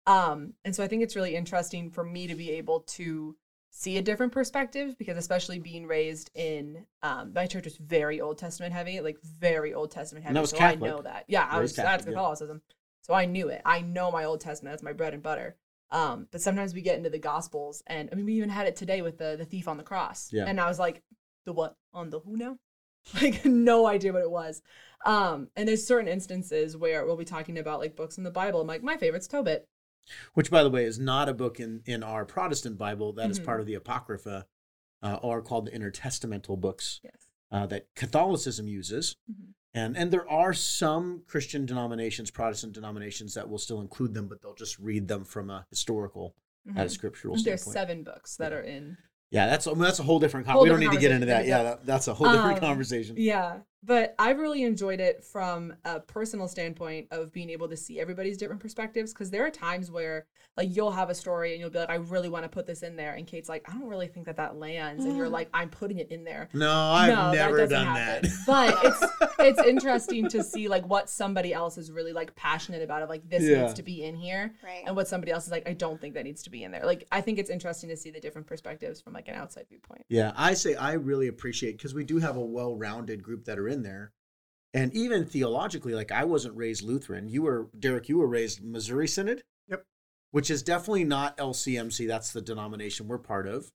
Um, 0.07 0.53
and 0.63 0.75
so 0.75 0.83
I 0.83 0.87
think 0.87 1.03
it's 1.03 1.15
really 1.15 1.35
interesting 1.35 1.89
for 1.91 2.03
me 2.03 2.27
to 2.27 2.35
be 2.35 2.51
able 2.51 2.81
to 2.81 3.35
see 3.71 3.97
a 3.97 4.01
different 4.01 4.31
perspective 4.31 4.97
because, 4.97 5.17
especially 5.17 5.59
being 5.59 5.85
raised 5.85 6.31
in 6.33 6.85
um, 7.03 7.33
my 7.33 7.45
church 7.45 7.65
was 7.65 7.75
very 7.77 8.21
Old 8.21 8.37
Testament 8.37 8.73
heavy, 8.73 9.01
like 9.01 9.17
very 9.21 9.73
Old 9.73 9.91
Testament 9.91 10.23
heavy. 10.23 10.29
And 10.29 10.37
that 10.37 10.41
was 10.41 10.51
so 10.51 10.57
Catholic. 10.57 10.89
I 10.89 10.95
know 10.95 11.01
that. 11.01 11.25
Yeah, 11.27 11.47
I 11.49 11.59
was. 11.59 11.75
That's 11.75 11.87
Catholic, 11.87 12.13
yeah. 12.13 12.19
Catholicism. 12.19 12.61
So 13.05 13.13
I 13.13 13.25
knew 13.25 13.49
it. 13.49 13.61
I 13.65 13.81
know 13.81 14.09
my 14.09 14.23
Old 14.23 14.41
Testament. 14.41 14.73
That's 14.73 14.81
my 14.81 14.91
bread 14.93 15.13
and 15.13 15.21
butter. 15.21 15.55
Um, 15.91 16.27
but 16.31 16.41
sometimes 16.41 16.73
we 16.73 16.81
get 16.81 16.97
into 16.97 17.11
the 17.11 17.19
Gospels, 17.19 17.83
and 17.85 18.09
I 18.11 18.15
mean, 18.15 18.25
we 18.25 18.33
even 18.33 18.49
had 18.49 18.65
it 18.65 18.75
today 18.75 19.03
with 19.03 19.19
the 19.19 19.35
the 19.37 19.45
thief 19.45 19.67
on 19.67 19.77
the 19.77 19.83
cross. 19.83 20.29
Yeah. 20.33 20.45
And 20.47 20.59
I 20.59 20.67
was 20.67 20.79
like, 20.79 21.03
the 21.45 21.53
what 21.53 21.75
on 21.93 22.09
the 22.09 22.19
who 22.19 22.35
now? 22.35 22.57
Like 23.21 23.45
no 23.45 23.85
idea 23.85 24.11
what 24.11 24.23
it 24.23 24.31
was. 24.31 24.63
Um, 25.05 25.49
and 25.55 25.67
there's 25.67 25.85
certain 25.85 26.07
instances 26.07 26.75
where 26.75 27.05
we'll 27.05 27.15
be 27.15 27.23
talking 27.25 27.59
about 27.59 27.79
like 27.79 27.95
books 27.95 28.17
in 28.17 28.23
the 28.23 28.31
Bible. 28.31 28.59
I'm 28.61 28.65
like, 28.67 28.81
my 28.81 28.97
favorite's 28.97 29.27
Tobit. 29.27 29.67
Which, 30.33 30.49
by 30.49 30.63
the 30.63 30.71
way, 30.71 30.85
is 30.85 30.97
not 30.97 31.29
a 31.29 31.33
book 31.35 31.59
in, 31.59 31.81
in 31.85 32.01
our 32.01 32.25
Protestant 32.25 32.79
Bible. 32.79 33.13
That 33.13 33.29
is 33.29 33.39
Mhm. 33.39 33.45
part 33.45 33.59
of 33.59 33.67
the 33.67 33.75
Apocrypha, 33.75 34.47
uh, 35.03 35.19
or 35.21 35.43
called 35.43 35.67
the 35.67 35.71
intertestamental 35.71 36.59
books 36.59 36.99
Yes. 37.03 37.13
uh, 37.51 37.67
that 37.67 37.93
Catholicism 37.95 38.67
uses. 38.67 39.15
Mhm. 39.31 39.53
And, 39.75 39.97
and 39.97 40.09
there 40.09 40.27
are 40.29 40.53
some 40.53 41.23
Christian 41.27 41.65
denominations, 41.65 42.31
Protestant 42.31 42.73
denominations, 42.73 43.33
that 43.33 43.49
will 43.49 43.57
still 43.57 43.81
include 43.81 44.13
them, 44.13 44.27
but 44.27 44.41
they'll 44.41 44.55
just 44.55 44.79
read 44.79 45.07
them 45.09 45.25
from 45.25 45.49
a 45.49 45.65
historical, 45.69 46.33
at 46.75 46.85
a 46.87 46.89
Mhm. 46.89 46.91
scriptural 46.91 47.35
There's 47.35 47.61
standpoint. 47.61 47.73
seven 47.73 48.03
books 48.03 48.37
that 48.37 48.51
Yeah. 48.51 48.57
are 48.57 48.61
in 48.61 48.97
Yeah, 49.31 49.47
that's 49.47 49.67
I 49.67 49.71
mean, 49.71 49.79
that's 49.81 49.99
a 49.99 50.03
whole 50.03 50.19
different. 50.19 50.45
Con- 50.45 50.53
Whole 50.53 50.63
we 50.63 50.69
don't 50.69 50.79
need 50.79 50.91
to 50.91 50.97
get 50.99 51.11
into 51.11 51.25
that. 51.25 51.45
Yeah, 51.45 51.63
that, 51.63 51.85
that's 51.85 52.07
a 52.07 52.13
whole 52.13 52.31
different 52.31 52.53
Um, 52.55 52.59
conversation. 52.61 53.15
Yeah, 53.17 53.59
but 53.85 54.15
I've 54.17 54.39
really 54.39 54.63
enjoyed 54.63 54.99
it 54.99 55.23
from 55.23 55.73
a 55.85 55.99
personal 55.99 56.47
standpoint 56.47 57.07
of 57.11 57.31
being 57.31 57.49
able 57.49 57.67
to 57.69 57.77
see 57.77 57.99
everybody's 57.99 58.37
different 58.37 58.61
perspectives 58.61 59.13
because 59.13 59.29
there 59.29 59.45
are 59.45 59.51
times 59.51 59.91
where 59.91 60.25
like 60.57 60.73
you'll 60.73 60.91
have 60.91 61.09
a 61.09 61.15
story 61.15 61.51
and 61.51 61.59
you'll 61.59 61.69
be 61.69 61.79
like, 61.79 61.89
I 61.89 61.95
really 61.95 62.29
want 62.29 62.43
to 62.43 62.49
put 62.49 62.65
this 62.65 62.81
in 62.81 62.95
there, 62.95 63.13
and 63.13 63.27
Kate's 63.27 63.49
like, 63.49 63.65
I 63.69 63.73
don't 63.73 63.87
really 63.87 64.07
think 64.07 64.25
that 64.27 64.37
that 64.37 64.55
lands, 64.55 65.03
and 65.03 65.17
you're 65.17 65.27
mm. 65.27 65.31
like, 65.31 65.49
I'm 65.53 65.69
putting 65.69 65.99
it 65.99 66.09
in 66.11 66.23
there. 66.23 66.49
No, 66.53 66.71
I've 66.71 67.09
no, 67.13 67.31
never 67.33 67.57
that 67.57 67.69
done 67.69 67.87
happen. 67.87 68.29
that. 68.29 68.45
but 68.47 68.77
it's 68.83 69.35
it's 69.39 69.67
interesting 69.67 70.29
to 70.29 70.43
see 70.43 70.67
like 70.67 70.87
what 70.87 71.09
somebody 71.09 71.53
else 71.53 71.77
is 71.77 71.91
really 71.91 72.13
like 72.13 72.33
passionate 72.35 72.81
about 72.81 73.01
of 73.01 73.09
like 73.09 73.27
this 73.29 73.43
Yeah. 73.43 73.63
needs 73.63 73.73
to 73.75 73.83
be 73.83 74.03
in 74.03 74.15
here, 74.15 74.53
Right. 74.63 74.83
and 74.85 74.95
what 74.95 75.07
somebody 75.07 75.31
else 75.31 75.45
is 75.45 75.51
like, 75.51 75.67
I 75.67 75.73
don't 75.73 75.99
think 75.99 76.13
that 76.13 76.23
needs 76.23 76.43
to 76.43 76.49
be 76.49 76.63
in 76.63 76.71
there. 76.71 76.85
Like 76.85 77.05
I 77.11 77.21
think 77.21 77.37
it's 77.37 77.49
interesting 77.49 77.89
to 77.89 77.97
see 77.97 78.09
the 78.09 78.19
different 78.19 78.47
perspectives 78.47 79.01
from 79.01 79.13
like 79.13 79.27
an 79.27 79.35
outside 79.35 79.65
viewpoint. 79.67 80.05
Yeah, 80.07 80.31
I 80.37 80.53
say 80.53 80.75
I 80.75 80.93
really 80.93 81.27
appreciate 81.27 81.73
because 81.73 81.93
we 81.93 82.05
do 82.05 82.17
have 82.19 82.37
a 82.37 82.45
well-rounded 82.45 83.21
group 83.21 83.43
that 83.45 83.59
are 83.59 83.67
in 83.67 83.74
there, 83.83 84.11
and 84.73 84.93
even 84.93 85.25
theologically, 85.25 85.93
like 85.93 86.11
I 86.11 86.25
wasn't 86.25 86.57
raised 86.57 86.81
Lutheran. 86.81 87.29
You 87.29 87.43
were 87.43 87.69
Derek. 87.77 88.09
You 88.09 88.17
were 88.17 88.27
raised 88.27 88.63
Missouri 88.63 89.07
Synod. 89.07 89.43
Yep. 89.67 89.85
Which 90.31 90.49
is 90.49 90.63
definitely 90.63 91.05
not 91.05 91.37
LCMC. 91.37 92.07
That's 92.07 92.33
the 92.33 92.41
denomination 92.41 93.07
we're 93.07 93.17
part 93.17 93.47
of, 93.47 93.71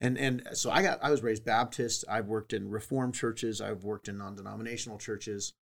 and 0.00 0.18
and 0.18 0.46
so 0.52 0.70
I 0.70 0.82
got 0.82 1.02
I 1.02 1.10
was 1.10 1.22
raised 1.22 1.44
Baptist. 1.44 2.04
I've 2.08 2.26
worked 2.26 2.52
in 2.52 2.70
Reformed 2.70 3.14
churches. 3.14 3.60
I've 3.60 3.84
worked 3.84 4.08
in 4.08 4.18
non-denominational 4.18 4.98
churches, 4.98 5.54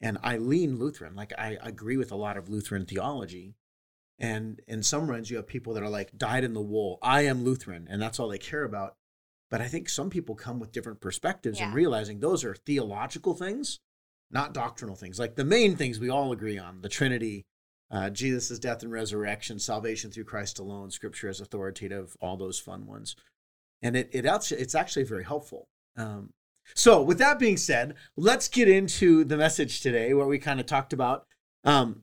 and 0.00 0.18
I 0.22 0.38
lean 0.38 0.78
Lutheran. 0.78 1.14
Like 1.14 1.32
I 1.38 1.58
agree 1.62 1.96
with 1.96 2.10
a 2.10 2.16
lot 2.16 2.36
of 2.36 2.48
Lutheran 2.48 2.86
theology. 2.86 3.54
And 4.18 4.60
in 4.68 4.82
some 4.82 5.10
runs, 5.10 5.28
you 5.30 5.36
have 5.38 5.46
people 5.46 5.74
that 5.74 5.82
are 5.82 5.88
like 5.88 6.16
dyed 6.16 6.44
in 6.44 6.54
the 6.54 6.60
wool. 6.60 6.98
I 7.02 7.22
am 7.22 7.44
Lutheran, 7.44 7.88
and 7.90 8.00
that's 8.00 8.20
all 8.20 8.28
they 8.28 8.38
care 8.38 8.62
about. 8.64 8.96
But 9.54 9.60
I 9.60 9.68
think 9.68 9.88
some 9.88 10.10
people 10.10 10.34
come 10.34 10.58
with 10.58 10.72
different 10.72 11.00
perspectives 11.00 11.60
and 11.60 11.72
realizing 11.72 12.18
those 12.18 12.42
are 12.42 12.56
theological 12.56 13.34
things, 13.34 13.78
not 14.28 14.52
doctrinal 14.52 14.96
things. 14.96 15.20
Like 15.20 15.36
the 15.36 15.44
main 15.44 15.76
things 15.76 16.00
we 16.00 16.10
all 16.10 16.32
agree 16.32 16.58
on 16.58 16.80
the 16.80 16.88
Trinity, 16.88 17.46
uh, 17.88 18.10
Jesus' 18.10 18.58
death 18.58 18.82
and 18.82 18.90
resurrection, 18.90 19.60
salvation 19.60 20.10
through 20.10 20.24
Christ 20.24 20.58
alone, 20.58 20.90
scripture 20.90 21.28
as 21.28 21.40
authoritative, 21.40 22.16
all 22.20 22.36
those 22.36 22.58
fun 22.58 22.84
ones. 22.84 23.14
And 23.80 23.94
it, 23.94 24.10
it 24.12 24.26
actually, 24.26 24.60
it's 24.60 24.74
actually 24.74 25.04
very 25.04 25.22
helpful. 25.22 25.68
Um, 25.96 26.30
so, 26.74 27.00
with 27.00 27.18
that 27.18 27.38
being 27.38 27.56
said, 27.56 27.94
let's 28.16 28.48
get 28.48 28.68
into 28.68 29.22
the 29.22 29.36
message 29.36 29.82
today 29.82 30.14
where 30.14 30.26
we 30.26 30.40
kind 30.40 30.58
of 30.58 30.66
talked 30.66 30.92
about. 30.92 31.26
Um, 31.62 32.02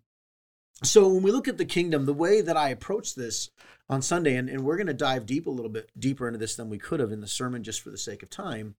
so, 0.85 1.05
when 1.09 1.21
we 1.21 1.33
look 1.33 1.49
at 1.49 1.57
the 1.57 1.65
kingdom, 1.65 2.05
the 2.05 2.13
way 2.13 2.39
that 2.39 2.55
I 2.55 2.69
approach 2.69 3.13
this 3.13 3.49
on 3.91 4.01
Sunday, 4.01 4.37
and, 4.37 4.49
and 4.49 4.63
we're 4.63 4.77
going 4.77 4.87
to 4.87 4.93
dive 4.93 5.25
deep 5.25 5.45
a 5.45 5.51
little 5.51 5.69
bit 5.69 5.91
deeper 5.99 6.25
into 6.25 6.39
this 6.39 6.55
than 6.55 6.69
we 6.69 6.77
could 6.77 7.01
have 7.01 7.11
in 7.11 7.19
the 7.19 7.27
sermon 7.27 7.61
just 7.61 7.81
for 7.81 7.89
the 7.91 7.97
sake 7.97 8.23
of 8.23 8.29
time, 8.29 8.75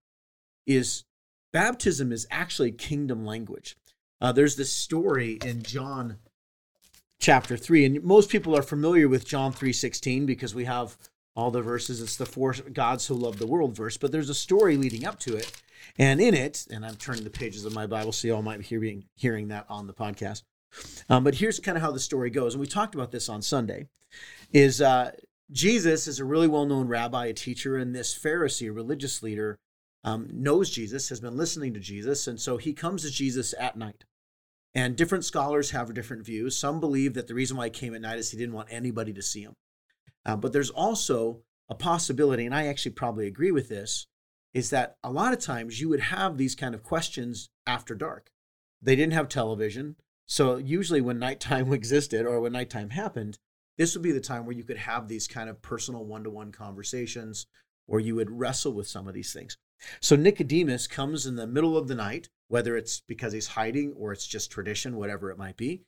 is 0.66 1.04
baptism 1.52 2.10
is 2.10 2.26
actually 2.30 2.72
kingdom 2.72 3.26
language. 3.26 3.76
Uh, 4.22 4.32
there's 4.32 4.56
this 4.56 4.72
story 4.72 5.38
in 5.44 5.62
John 5.62 6.16
chapter 7.20 7.56
3. 7.56 7.84
And 7.84 8.02
most 8.02 8.30
people 8.30 8.56
are 8.56 8.62
familiar 8.62 9.06
with 9.08 9.26
John 9.26 9.52
3:16 9.52 10.26
because 10.26 10.54
we 10.54 10.64
have 10.64 10.96
all 11.36 11.50
the 11.50 11.62
verses. 11.62 12.00
It's 12.00 12.16
the 12.16 12.26
four 12.26 12.52
gods 12.52 13.06
who 13.06 13.14
love 13.14 13.38
the 13.38 13.46
world 13.46 13.76
verse, 13.76 13.96
but 13.96 14.12
there's 14.12 14.30
a 14.30 14.34
story 14.34 14.76
leading 14.76 15.04
up 15.04 15.18
to 15.20 15.36
it. 15.36 15.62
And 15.98 16.20
in 16.20 16.34
it, 16.34 16.66
and 16.70 16.86
I'm 16.86 16.96
turning 16.96 17.24
the 17.24 17.30
pages 17.30 17.64
of 17.64 17.74
my 17.74 17.86
Bible 17.86 18.12
so 18.12 18.28
you 18.28 18.34
all 18.34 18.42
might 18.42 18.58
be 18.58 18.64
hearing, 18.64 19.04
hearing 19.14 19.48
that 19.48 19.66
on 19.68 19.86
the 19.86 19.92
podcast. 19.92 20.42
Um, 21.08 21.24
but 21.24 21.36
here's 21.36 21.60
kind 21.60 21.76
of 21.76 21.82
how 21.82 21.92
the 21.92 22.00
story 22.00 22.30
goes. 22.30 22.54
And 22.54 22.60
we 22.60 22.66
talked 22.66 22.94
about 22.94 23.10
this 23.10 23.28
on 23.28 23.42
Sunday 23.42 23.88
is 24.52 24.80
uh, 24.80 25.12
Jesus 25.50 26.06
is 26.06 26.18
a 26.18 26.24
really 26.24 26.48
well-known 26.48 26.88
rabbi, 26.88 27.26
a 27.26 27.32
teacher, 27.32 27.76
and 27.76 27.94
this 27.94 28.16
Pharisee, 28.18 28.68
a 28.68 28.72
religious 28.72 29.22
leader, 29.22 29.58
um, 30.04 30.28
knows 30.32 30.70
Jesus, 30.70 31.08
has 31.10 31.20
been 31.20 31.36
listening 31.36 31.74
to 31.74 31.80
Jesus, 31.80 32.26
and 32.26 32.40
so 32.40 32.56
he 32.56 32.72
comes 32.72 33.02
to 33.02 33.10
Jesus 33.10 33.54
at 33.58 33.76
night. 33.76 34.04
And 34.74 34.96
different 34.96 35.24
scholars 35.24 35.70
have 35.70 35.92
different 35.92 36.24
views. 36.24 36.56
Some 36.56 36.80
believe 36.80 37.14
that 37.14 37.26
the 37.26 37.34
reason 37.34 37.56
why 37.56 37.66
he 37.66 37.70
came 37.70 37.94
at 37.94 38.00
night 38.00 38.18
is 38.18 38.30
he 38.30 38.38
didn't 38.38 38.54
want 38.54 38.68
anybody 38.70 39.12
to 39.12 39.22
see 39.22 39.42
him. 39.42 39.54
Uh, 40.24 40.36
but 40.36 40.52
there's 40.52 40.70
also 40.70 41.42
a 41.68 41.74
possibility, 41.74 42.46
and 42.46 42.54
I 42.54 42.66
actually 42.66 42.92
probably 42.92 43.26
agree 43.26 43.52
with 43.52 43.68
this, 43.68 44.06
is 44.54 44.70
that 44.70 44.96
a 45.02 45.10
lot 45.10 45.32
of 45.32 45.40
times 45.40 45.80
you 45.80 45.88
would 45.88 46.00
have 46.00 46.36
these 46.36 46.54
kind 46.54 46.74
of 46.74 46.82
questions 46.82 47.50
after 47.66 47.94
dark. 47.94 48.30
They 48.80 48.96
didn't 48.96 49.12
have 49.12 49.28
television. 49.28 49.96
So 50.32 50.56
usually 50.56 51.02
when 51.02 51.18
nighttime 51.18 51.70
existed 51.74 52.24
or 52.24 52.40
when 52.40 52.52
nighttime 52.52 52.88
happened, 52.88 53.38
this 53.76 53.94
would 53.94 54.02
be 54.02 54.12
the 54.12 54.20
time 54.20 54.46
where 54.46 54.56
you 54.56 54.64
could 54.64 54.78
have 54.78 55.06
these 55.06 55.28
kind 55.28 55.50
of 55.50 55.60
personal 55.60 56.06
one-to-one 56.06 56.52
conversations 56.52 57.46
or 57.86 58.00
you 58.00 58.14
would 58.14 58.30
wrestle 58.30 58.72
with 58.72 58.88
some 58.88 59.06
of 59.06 59.12
these 59.12 59.34
things. 59.34 59.58
So 60.00 60.16
Nicodemus 60.16 60.86
comes 60.86 61.26
in 61.26 61.36
the 61.36 61.46
middle 61.46 61.76
of 61.76 61.86
the 61.86 61.94
night, 61.94 62.30
whether 62.48 62.78
it's 62.78 63.02
because 63.06 63.34
he's 63.34 63.48
hiding 63.48 63.92
or 63.92 64.10
it's 64.10 64.26
just 64.26 64.50
tradition, 64.50 64.96
whatever 64.96 65.30
it 65.30 65.36
might 65.36 65.58
be. 65.58 65.82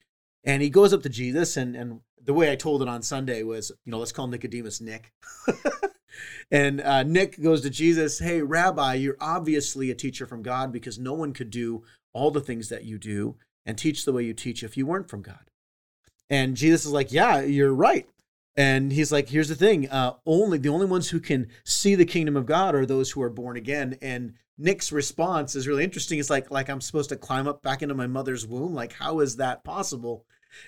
And 0.45 0.61
he 0.61 0.69
goes 0.69 0.93
up 0.93 1.03
to 1.05 1.09
Jesus, 1.09 1.57
and, 1.57 1.75
and 1.75 2.01
the 2.23 2.35
way 2.35 2.53
I 2.53 2.57
told 2.57 2.83
it 2.83 2.89
on 2.89 3.01
Sunday 3.01 3.43
was, 3.45 3.73
you 3.87 3.93
know, 3.93 3.99
let's 3.99 4.13
call 4.13 4.27
Nicodemus 4.27 4.79
Nick. 4.79 5.11
and 6.51 6.83
uh, 6.83 7.03
Nick 7.03 7.43
goes 7.43 7.63
to 7.63 7.71
Jesus, 7.71 8.19
Hey, 8.19 8.43
Rabbi, 8.43 8.95
you're 8.95 9.17
obviously 9.21 9.91
a 9.91 9.95
teacher 9.95 10.27
from 10.27 10.43
God 10.43 10.71
because 10.71 10.99
no 10.99 11.15
one 11.15 11.33
could 11.33 11.49
do 11.49 11.85
all 12.13 12.31
the 12.31 12.43
things 12.43 12.69
that 12.69 12.85
you 12.85 12.99
do 12.99 13.37
and 13.67 13.79
teach 13.79 14.05
the 14.05 14.13
way 14.13 14.25
you 14.25 14.35
teach 14.35 14.63
if 14.63 14.77
you 14.77 14.87
weren't 14.87 15.09
from 15.09 15.23
God. 15.23 15.51
And 16.31 16.57
Jesus 16.57 16.85
is 16.85 16.93
like, 16.93 17.13
Yeah, 17.13 17.41
you're 17.41 17.75
right. 17.75 18.09
And 18.57 18.93
he's 18.93 19.11
like, 19.11 19.29
here's 19.29 19.49
the 19.49 19.55
thing: 19.55 19.89
uh, 19.89 20.15
only 20.27 20.59
the 20.59 20.69
only 20.69 20.87
ones 20.87 21.11
who 21.11 21.21
can 21.21 21.49
see 21.65 21.95
the 21.95 22.05
kingdom 22.05 22.37
of 22.37 22.47
God 22.47 22.75
are 22.75 22.87
those 22.87 23.11
who 23.11 23.23
are 23.23 23.31
born 23.31 23.57
again. 23.57 23.99
And 24.01 24.35
Nick's 24.57 24.93
response 24.93 25.57
is 25.57 25.67
really 25.67 25.83
interesting. 25.83 26.19
It's 26.19 26.31
like, 26.31 26.51
like 26.51 26.69
I'm 26.69 26.81
supposed 26.81 27.09
to 27.09 27.17
climb 27.17 27.49
up 27.49 27.63
back 27.63 27.83
into 27.83 27.95
my 27.95 28.07
mother's 28.07 28.47
womb. 28.47 28.75
Like, 28.75 28.93
how 28.93 29.21
is 29.21 29.37
that 29.37 29.65
possible? 29.65 30.25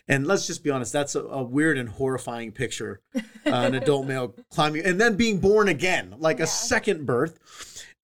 And 0.08 0.26
let's 0.26 0.48
just 0.48 0.64
be 0.64 0.70
honest, 0.70 0.92
that's 0.92 1.14
a, 1.14 1.22
a 1.22 1.42
weird 1.44 1.78
and 1.78 1.88
horrifying 1.88 2.50
picture. 2.50 3.02
Uh, 3.14 3.20
an 3.44 3.76
adult 3.76 4.04
male 4.04 4.34
climbing 4.50 4.84
and 4.84 5.00
then 5.00 5.14
being 5.14 5.38
born 5.38 5.68
again, 5.68 6.12
like 6.18 6.38
yeah. 6.38 6.44
a 6.44 6.48
second 6.48 7.06
birth. 7.06 7.38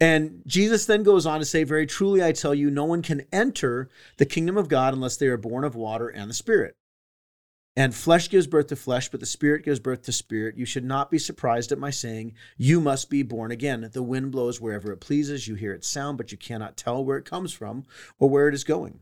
And 0.03 0.43
Jesus 0.49 0.85
then 0.85 1.05
goes 1.05 1.27
on 1.27 1.39
to 1.39 1.45
say, 1.45 1.63
Very 1.63 1.87
truly, 1.87 2.25
I 2.25 2.33
tell 2.33 2.57
you, 2.57 2.73
no 2.73 2.85
one 2.85 3.03
can 3.03 3.23
enter 3.31 3.89
the 4.17 4.27
kingdom 4.27 4.57
of 4.57 4.67
God 4.67 4.95
unless 4.95 5.17
they 5.17 5.29
are 5.29 5.37
born 5.37 5.63
of 5.63 5.77
water 5.77 6.09
and 6.09 6.29
the 6.29 6.35
Spirit. 6.35 6.75
And 7.77 7.95
flesh 7.95 8.29
gives 8.29 8.49
birth 8.49 8.67
to 8.67 8.77
flesh, 8.77 9.11
but 9.11 9.21
the 9.21 9.27
Spirit 9.27 9.65
gives 9.65 9.79
birth 9.79 10.03
to 10.03 10.13
spirit. 10.13 10.57
You 10.57 10.67
should 10.67 10.85
not 10.85 11.09
be 11.09 11.21
surprised 11.21 11.71
at 11.71 11.79
my 11.79 11.91
saying, 11.91 12.35
You 12.59 12.81
must 12.81 13.11
be 13.11 13.23
born 13.23 13.53
again. 13.53 13.89
The 13.93 14.03
wind 14.03 14.33
blows 14.33 14.61
wherever 14.61 14.91
it 14.91 14.97
pleases. 14.97 15.47
You 15.47 15.55
hear 15.55 15.73
its 15.73 15.87
sound, 15.87 16.19
but 16.19 16.33
you 16.33 16.37
cannot 16.37 16.77
tell 16.77 17.05
where 17.05 17.17
it 17.17 17.25
comes 17.25 17.53
from 17.53 17.85
or 18.19 18.29
where 18.29 18.49
it 18.49 18.55
is 18.55 18.65
going. 18.65 18.99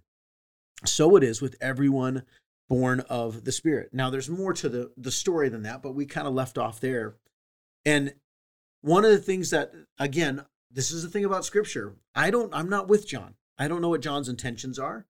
So 0.84 1.16
it 1.16 1.24
is 1.24 1.40
with 1.40 1.56
everyone 1.62 2.24
born 2.68 3.00
of 3.08 3.44
the 3.44 3.52
Spirit. 3.52 3.94
Now, 3.94 4.10
there's 4.10 4.28
more 4.28 4.52
to 4.52 4.68
the, 4.68 4.92
the 4.98 5.10
story 5.10 5.48
than 5.48 5.62
that, 5.62 5.80
but 5.82 5.94
we 5.94 6.04
kind 6.04 6.28
of 6.28 6.34
left 6.34 6.58
off 6.58 6.78
there. 6.78 7.14
And 7.86 8.12
one 8.82 9.06
of 9.06 9.12
the 9.12 9.18
things 9.18 9.48
that, 9.48 9.72
again, 9.98 10.44
this 10.70 10.90
is 10.90 11.02
the 11.02 11.08
thing 11.08 11.24
about 11.24 11.44
Scripture. 11.44 11.94
I 12.14 12.30
don't, 12.30 12.54
I'm 12.54 12.68
not 12.68 12.88
with 12.88 13.06
John. 13.06 13.34
I 13.58 13.68
don't 13.68 13.80
know 13.80 13.88
what 13.88 14.02
John's 14.02 14.28
intentions 14.28 14.78
are. 14.78 15.06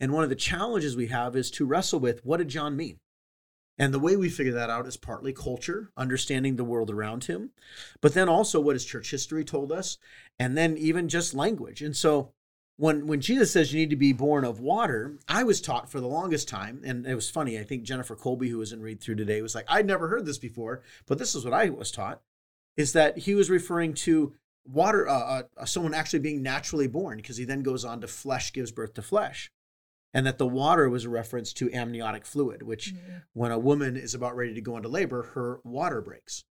And 0.00 0.12
one 0.12 0.24
of 0.24 0.30
the 0.30 0.36
challenges 0.36 0.96
we 0.96 1.06
have 1.08 1.36
is 1.36 1.50
to 1.52 1.66
wrestle 1.66 2.00
with 2.00 2.24
what 2.24 2.38
did 2.38 2.48
John 2.48 2.76
mean? 2.76 2.98
And 3.78 3.94
the 3.94 3.98
way 3.98 4.16
we 4.16 4.28
figure 4.28 4.52
that 4.52 4.70
out 4.70 4.86
is 4.86 4.96
partly 4.96 5.32
culture, 5.32 5.90
understanding 5.96 6.56
the 6.56 6.64
world 6.64 6.90
around 6.90 7.24
him, 7.24 7.50
but 8.00 8.14
then 8.14 8.28
also 8.28 8.60
what 8.60 8.74
his 8.74 8.84
church 8.84 9.10
history 9.10 9.44
told 9.44 9.72
us, 9.72 9.98
and 10.38 10.56
then 10.56 10.76
even 10.76 11.08
just 11.08 11.34
language. 11.34 11.82
And 11.82 11.96
so 11.96 12.32
when 12.76 13.06
when 13.06 13.20
Jesus 13.20 13.52
says 13.52 13.72
you 13.72 13.80
need 13.80 13.90
to 13.90 13.96
be 13.96 14.12
born 14.12 14.44
of 14.44 14.60
water, 14.60 15.18
I 15.28 15.44
was 15.44 15.60
taught 15.60 15.90
for 15.90 16.00
the 16.00 16.08
longest 16.08 16.48
time, 16.48 16.82
and 16.84 17.06
it 17.06 17.14
was 17.14 17.30
funny. 17.30 17.58
I 17.58 17.64
think 17.64 17.84
Jennifer 17.84 18.16
Colby, 18.16 18.48
who 18.48 18.58
was 18.58 18.72
in 18.72 18.82
Read 18.82 19.00
Through 19.00 19.16
today, 19.16 19.40
was 19.40 19.54
like, 19.54 19.66
I'd 19.68 19.86
never 19.86 20.08
heard 20.08 20.26
this 20.26 20.38
before, 20.38 20.82
but 21.06 21.18
this 21.18 21.34
is 21.34 21.44
what 21.44 21.54
I 21.54 21.70
was 21.70 21.90
taught, 21.90 22.20
is 22.76 22.92
that 22.92 23.18
he 23.18 23.34
was 23.34 23.50
referring 23.50 23.94
to 23.94 24.34
water, 24.64 25.08
uh, 25.08 25.42
uh, 25.56 25.64
someone 25.64 25.94
actually 25.94 26.20
being 26.20 26.42
naturally 26.42 26.86
born, 26.86 27.16
because 27.16 27.36
he 27.36 27.44
then 27.44 27.62
goes 27.62 27.84
on 27.84 28.00
to 28.00 28.06
flesh 28.06 28.52
gives 28.52 28.72
birth 28.72 28.94
to 28.94 29.02
flesh 29.02 29.50
and 30.14 30.26
that 30.26 30.38
the 30.38 30.46
water 30.46 30.88
was 30.88 31.04
a 31.04 31.10
reference 31.10 31.52
to 31.54 31.72
amniotic 31.72 32.26
fluid, 32.26 32.62
which 32.62 32.94
mm-hmm. 32.94 33.18
when 33.32 33.50
a 33.50 33.58
woman 33.58 33.96
is 33.96 34.14
about 34.14 34.36
ready 34.36 34.54
to 34.54 34.60
go 34.60 34.76
into 34.76 34.88
labor, 34.88 35.22
her 35.34 35.60
water 35.64 36.00
breaks. 36.00 36.44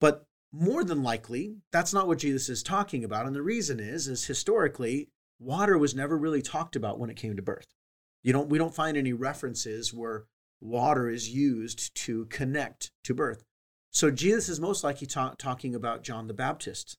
But 0.00 0.26
more 0.52 0.84
than 0.84 1.02
likely, 1.02 1.56
that's 1.72 1.94
not 1.94 2.06
what 2.06 2.18
Jesus 2.18 2.48
is 2.48 2.62
talking 2.62 3.02
about. 3.02 3.26
And 3.26 3.34
the 3.34 3.42
reason 3.42 3.80
is, 3.80 4.08
is 4.08 4.26
historically, 4.26 5.08
water 5.38 5.78
was 5.78 5.94
never 5.94 6.18
really 6.18 6.42
talked 6.42 6.76
about 6.76 6.98
when 6.98 7.10
it 7.10 7.16
came 7.16 7.36
to 7.36 7.42
birth. 7.42 7.74
You 8.22 8.32
don't, 8.32 8.48
we 8.48 8.58
don't 8.58 8.74
find 8.74 8.96
any 8.96 9.12
references 9.12 9.94
where 9.94 10.24
water 10.60 11.08
is 11.08 11.30
used 11.30 11.94
to 11.94 12.26
connect 12.26 12.90
to 13.04 13.14
birth. 13.14 13.44
So 13.90 14.10
Jesus 14.10 14.48
is 14.48 14.60
most 14.60 14.84
likely 14.84 15.06
ta- 15.06 15.34
talking 15.38 15.74
about 15.74 16.02
John 16.02 16.26
the 16.26 16.34
Baptist 16.34 16.98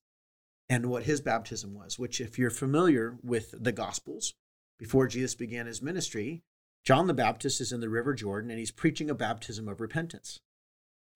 and 0.70 0.88
what 0.88 1.04
his 1.04 1.22
baptism 1.22 1.74
was, 1.74 1.98
which, 1.98 2.20
if 2.20 2.38
you're 2.38 2.50
familiar 2.50 3.18
with 3.24 3.54
the 3.58 3.72
Gospels, 3.72 4.34
before 4.78 5.08
Jesus 5.08 5.36
began 5.36 5.66
his 5.66 5.82
ministry, 5.82 6.44
John 6.84 7.08
the 7.08 7.14
Baptist 7.14 7.60
is 7.60 7.72
in 7.72 7.80
the 7.80 7.90
River 7.90 8.14
Jordan 8.14 8.50
and 8.50 8.60
he's 8.60 8.72
preaching 8.72 9.10
a 9.10 9.16
baptism 9.16 9.68
of 9.68 9.82
repentance. 9.82 10.40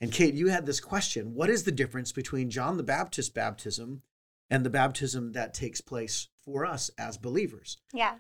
And 0.02 0.12
Kate, 0.12 0.34
you 0.34 0.48
had 0.48 0.66
this 0.66 0.80
question 0.80 1.36
what 1.36 1.50
is 1.50 1.64
the 1.64 1.72
difference 1.72 2.12
between 2.12 2.50
John 2.50 2.78
the 2.78 2.84
Baptist 2.84 3.34
baptism 3.34 4.02
and 4.50 4.66
the 4.66 4.70
baptism 4.70 5.34
that 5.34 5.54
takes 5.54 5.80
place 5.80 6.28
for 6.44 6.66
us 6.66 6.90
as 6.98 7.18
believers? 7.18 7.78
Yeah. 7.94 8.16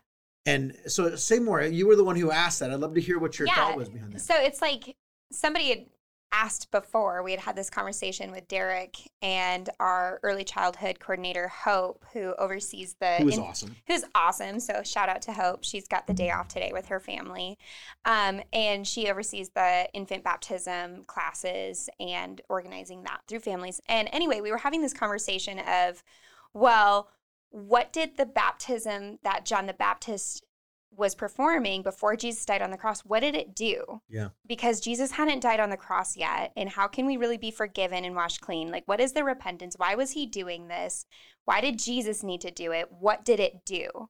And 0.45 0.75
so, 0.87 1.15
say 1.15 1.39
more. 1.39 1.61
You 1.61 1.87
were 1.87 1.95
the 1.95 2.03
one 2.03 2.15
who 2.15 2.31
asked 2.31 2.59
that. 2.59 2.71
I'd 2.71 2.79
love 2.79 2.95
to 2.95 3.01
hear 3.01 3.19
what 3.19 3.37
your 3.37 3.47
yeah. 3.47 3.55
thought 3.55 3.77
was 3.77 3.89
behind 3.89 4.13
that. 4.13 4.21
So, 4.21 4.35
it's 4.35 4.61
like 4.61 4.95
somebody 5.31 5.69
had 5.69 5.85
asked 6.31 6.71
before, 6.71 7.23
we 7.23 7.31
had 7.31 7.39
had 7.39 7.55
this 7.55 7.69
conversation 7.69 8.31
with 8.31 8.47
Derek 8.47 8.97
and 9.21 9.69
our 9.79 10.19
early 10.23 10.43
childhood 10.43 10.99
coordinator, 10.99 11.47
Hope, 11.47 12.05
who 12.13 12.33
oversees 12.37 12.95
the. 12.99 13.15
Who 13.17 13.27
is 13.29 13.37
in, 13.37 13.43
awesome. 13.43 13.75
Who's 13.87 14.03
awesome. 14.15 14.59
So 14.59 14.81
shout 14.83 15.09
out 15.09 15.21
to 15.23 15.33
Hope. 15.33 15.63
She's 15.63 15.87
got 15.87 16.07
the 16.07 16.13
day 16.13 16.31
off 16.31 16.47
today 16.47 16.71
with 16.73 16.87
her 16.87 16.99
family. 16.99 17.57
Um, 18.05 18.41
and 18.53 18.87
she 18.87 19.09
oversees 19.09 19.49
the 19.49 19.87
infant 19.93 20.23
baptism 20.23 21.03
classes 21.05 21.89
and 21.99 22.41
organizing 22.49 23.03
that 23.03 23.21
through 23.27 23.39
families. 23.39 23.81
And 23.87 24.09
anyway, 24.11 24.41
we 24.41 24.51
were 24.51 24.57
having 24.57 24.81
this 24.81 24.93
conversation 24.93 25.59
of, 25.59 26.03
well, 26.53 27.09
what 27.49 27.91
did 27.91 28.17
the 28.17 28.25
baptism 28.25 29.19
that 29.23 29.45
John 29.45 29.65
the 29.65 29.73
Baptist 29.73 30.45
was 30.95 31.15
performing 31.15 31.81
before 31.81 32.15
Jesus 32.15 32.45
died 32.45 32.61
on 32.61 32.71
the 32.71 32.77
cross, 32.77 33.01
what 33.01 33.21
did 33.21 33.35
it 33.35 33.55
do? 33.55 34.01
Yeah. 34.09 34.29
Because 34.45 34.79
Jesus 34.79 35.11
hadn't 35.11 35.41
died 35.41 35.59
on 35.59 35.69
the 35.69 35.77
cross 35.77 36.17
yet. 36.17 36.51
And 36.55 36.69
how 36.69 36.87
can 36.87 37.05
we 37.05 37.17
really 37.17 37.37
be 37.37 37.51
forgiven 37.51 38.05
and 38.05 38.15
washed 38.15 38.41
clean? 38.41 38.71
Like, 38.71 38.87
what 38.87 38.99
is 38.99 39.13
the 39.13 39.23
repentance? 39.23 39.75
Why 39.77 39.95
was 39.95 40.11
he 40.11 40.25
doing 40.25 40.67
this? 40.67 41.05
Why 41.45 41.61
did 41.61 41.79
Jesus 41.79 42.23
need 42.23 42.41
to 42.41 42.51
do 42.51 42.71
it? 42.71 42.91
What 42.91 43.25
did 43.25 43.39
it 43.39 43.65
do? 43.65 44.09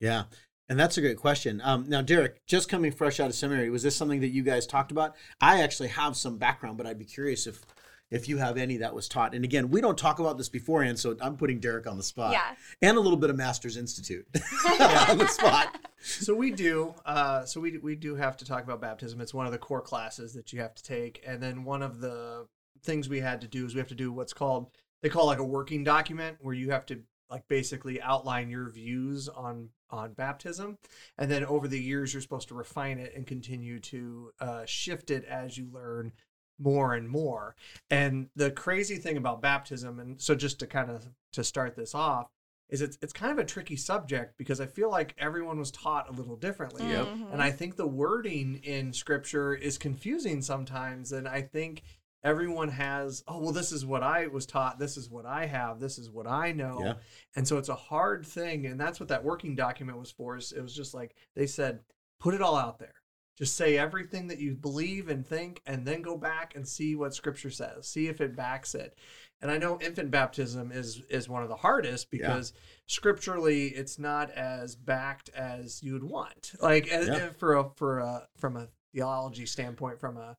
Yeah. 0.00 0.24
And 0.68 0.78
that's 0.78 0.98
a 0.98 1.00
great 1.00 1.16
question. 1.16 1.62
Um, 1.64 1.86
now, 1.88 2.02
Derek, 2.02 2.44
just 2.46 2.68
coming 2.68 2.92
fresh 2.92 3.20
out 3.20 3.30
of 3.30 3.34
seminary, 3.34 3.70
was 3.70 3.82
this 3.82 3.96
something 3.96 4.20
that 4.20 4.28
you 4.28 4.42
guys 4.42 4.66
talked 4.66 4.90
about? 4.90 5.16
I 5.40 5.62
actually 5.62 5.88
have 5.88 6.14
some 6.14 6.36
background, 6.36 6.76
but 6.76 6.86
I'd 6.86 6.98
be 6.98 7.06
curious 7.06 7.46
if 7.46 7.62
if 8.10 8.28
you 8.28 8.38
have 8.38 8.56
any 8.56 8.78
that 8.78 8.94
was 8.94 9.08
taught. 9.08 9.34
And 9.34 9.44
again, 9.44 9.70
we 9.70 9.80
don't 9.80 9.98
talk 9.98 10.18
about 10.18 10.38
this 10.38 10.48
beforehand, 10.48 10.98
so 10.98 11.16
I'm 11.20 11.36
putting 11.36 11.60
Derek 11.60 11.86
on 11.86 11.96
the 11.96 12.02
spot. 12.02 12.32
Yeah. 12.32 12.54
And 12.82 12.96
a 12.96 13.00
little 13.00 13.18
bit 13.18 13.30
of 13.30 13.36
Masters 13.36 13.76
Institute 13.76 14.26
on 14.80 15.18
the 15.18 15.28
spot. 15.28 15.78
So 16.00 16.34
we 16.34 16.50
do. 16.50 16.94
Uh, 17.04 17.44
so 17.44 17.60
we 17.60 17.78
we 17.78 17.94
do 17.94 18.14
have 18.14 18.36
to 18.38 18.44
talk 18.44 18.64
about 18.64 18.80
baptism. 18.80 19.20
It's 19.20 19.34
one 19.34 19.46
of 19.46 19.52
the 19.52 19.58
core 19.58 19.82
classes 19.82 20.32
that 20.34 20.52
you 20.52 20.60
have 20.60 20.74
to 20.74 20.82
take, 20.82 21.22
and 21.26 21.42
then 21.42 21.64
one 21.64 21.82
of 21.82 22.00
the 22.00 22.46
things 22.84 23.08
we 23.08 23.20
had 23.20 23.40
to 23.40 23.48
do 23.48 23.66
is 23.66 23.74
we 23.74 23.80
have 23.80 23.88
to 23.88 23.94
do 23.94 24.12
what's 24.12 24.32
called 24.32 24.70
they 25.02 25.08
call 25.08 25.26
like 25.26 25.38
a 25.38 25.44
working 25.44 25.84
document 25.84 26.38
where 26.40 26.54
you 26.54 26.70
have 26.70 26.86
to 26.86 27.00
like 27.30 27.46
basically 27.48 28.00
outline 28.00 28.48
your 28.48 28.68
views 28.70 29.28
on 29.28 29.68
on 29.90 30.12
baptism 30.12 30.76
and 31.16 31.30
then 31.30 31.44
over 31.44 31.66
the 31.66 31.80
years 31.80 32.12
you're 32.12 32.22
supposed 32.22 32.48
to 32.48 32.54
refine 32.54 32.98
it 32.98 33.12
and 33.16 33.26
continue 33.26 33.80
to 33.80 34.30
uh, 34.40 34.64
shift 34.66 35.10
it 35.10 35.24
as 35.24 35.56
you 35.56 35.66
learn 35.72 36.12
more 36.58 36.94
and 36.94 37.08
more. 37.08 37.54
And 37.90 38.28
the 38.36 38.50
crazy 38.50 38.96
thing 38.96 39.16
about 39.16 39.40
baptism, 39.42 39.98
and 40.00 40.20
so 40.20 40.34
just 40.34 40.58
to 40.60 40.66
kind 40.66 40.90
of 40.90 41.08
to 41.32 41.44
start 41.44 41.76
this 41.76 41.94
off, 41.94 42.28
is 42.68 42.82
it's 42.82 42.98
it's 43.00 43.14
kind 43.14 43.32
of 43.32 43.38
a 43.38 43.44
tricky 43.44 43.76
subject 43.76 44.36
because 44.36 44.60
I 44.60 44.66
feel 44.66 44.90
like 44.90 45.14
everyone 45.16 45.58
was 45.58 45.70
taught 45.70 46.08
a 46.08 46.12
little 46.12 46.36
differently. 46.36 46.84
And 47.32 47.40
I 47.40 47.50
think 47.50 47.76
the 47.76 47.86
wording 47.86 48.60
in 48.62 48.92
scripture 48.92 49.54
is 49.54 49.78
confusing 49.78 50.42
sometimes. 50.42 51.12
And 51.12 51.26
I 51.26 51.40
think 51.40 51.82
everyone 52.22 52.68
has, 52.68 53.24
oh, 53.26 53.38
well, 53.38 53.52
this 53.52 53.72
is 53.72 53.86
what 53.86 54.02
I 54.02 54.26
was 54.26 54.44
taught. 54.44 54.78
This 54.78 54.98
is 54.98 55.08
what 55.08 55.24
I 55.24 55.46
have. 55.46 55.80
This 55.80 55.98
is 55.98 56.10
what 56.10 56.26
I 56.26 56.52
know. 56.52 56.80
Yeah. 56.82 56.94
And 57.36 57.48
so 57.48 57.56
it's 57.56 57.70
a 57.70 57.74
hard 57.74 58.26
thing. 58.26 58.66
And 58.66 58.78
that's 58.78 59.00
what 59.00 59.08
that 59.08 59.24
working 59.24 59.54
document 59.54 59.98
was 59.98 60.10
for. 60.10 60.36
Is 60.36 60.52
it 60.52 60.60
was 60.60 60.74
just 60.74 60.92
like 60.92 61.14
they 61.34 61.46
said, 61.46 61.80
put 62.20 62.34
it 62.34 62.42
all 62.42 62.56
out 62.56 62.78
there. 62.78 62.92
Just 63.38 63.56
say 63.56 63.78
everything 63.78 64.26
that 64.26 64.40
you 64.40 64.56
believe 64.56 65.08
and 65.08 65.24
think, 65.24 65.62
and 65.64 65.86
then 65.86 66.02
go 66.02 66.16
back 66.16 66.56
and 66.56 66.66
see 66.66 66.96
what 66.96 67.14
scripture 67.14 67.50
says. 67.50 67.86
See 67.86 68.08
if 68.08 68.20
it 68.20 68.34
backs 68.34 68.74
it. 68.74 68.98
And 69.40 69.48
I 69.48 69.58
know 69.58 69.78
infant 69.80 70.10
baptism 70.10 70.72
is 70.72 71.00
is 71.08 71.28
one 71.28 71.44
of 71.44 71.48
the 71.48 71.54
hardest 71.56 72.10
because 72.10 72.52
scripturally 72.88 73.68
it's 73.68 73.96
not 73.98 74.30
as 74.32 74.74
backed 74.74 75.28
as 75.30 75.80
you'd 75.84 76.02
want. 76.02 76.52
Like 76.60 76.90
eh, 76.92 77.04
Yeah. 77.06 77.14
Eh, 77.14 77.28
for 77.38 77.54
a 77.56 77.70
for 77.76 78.00
a 78.00 78.26
from 78.36 78.56
a 78.56 78.66
theology 78.92 79.46
standpoint, 79.46 80.00
from 80.00 80.16
a 80.16 80.36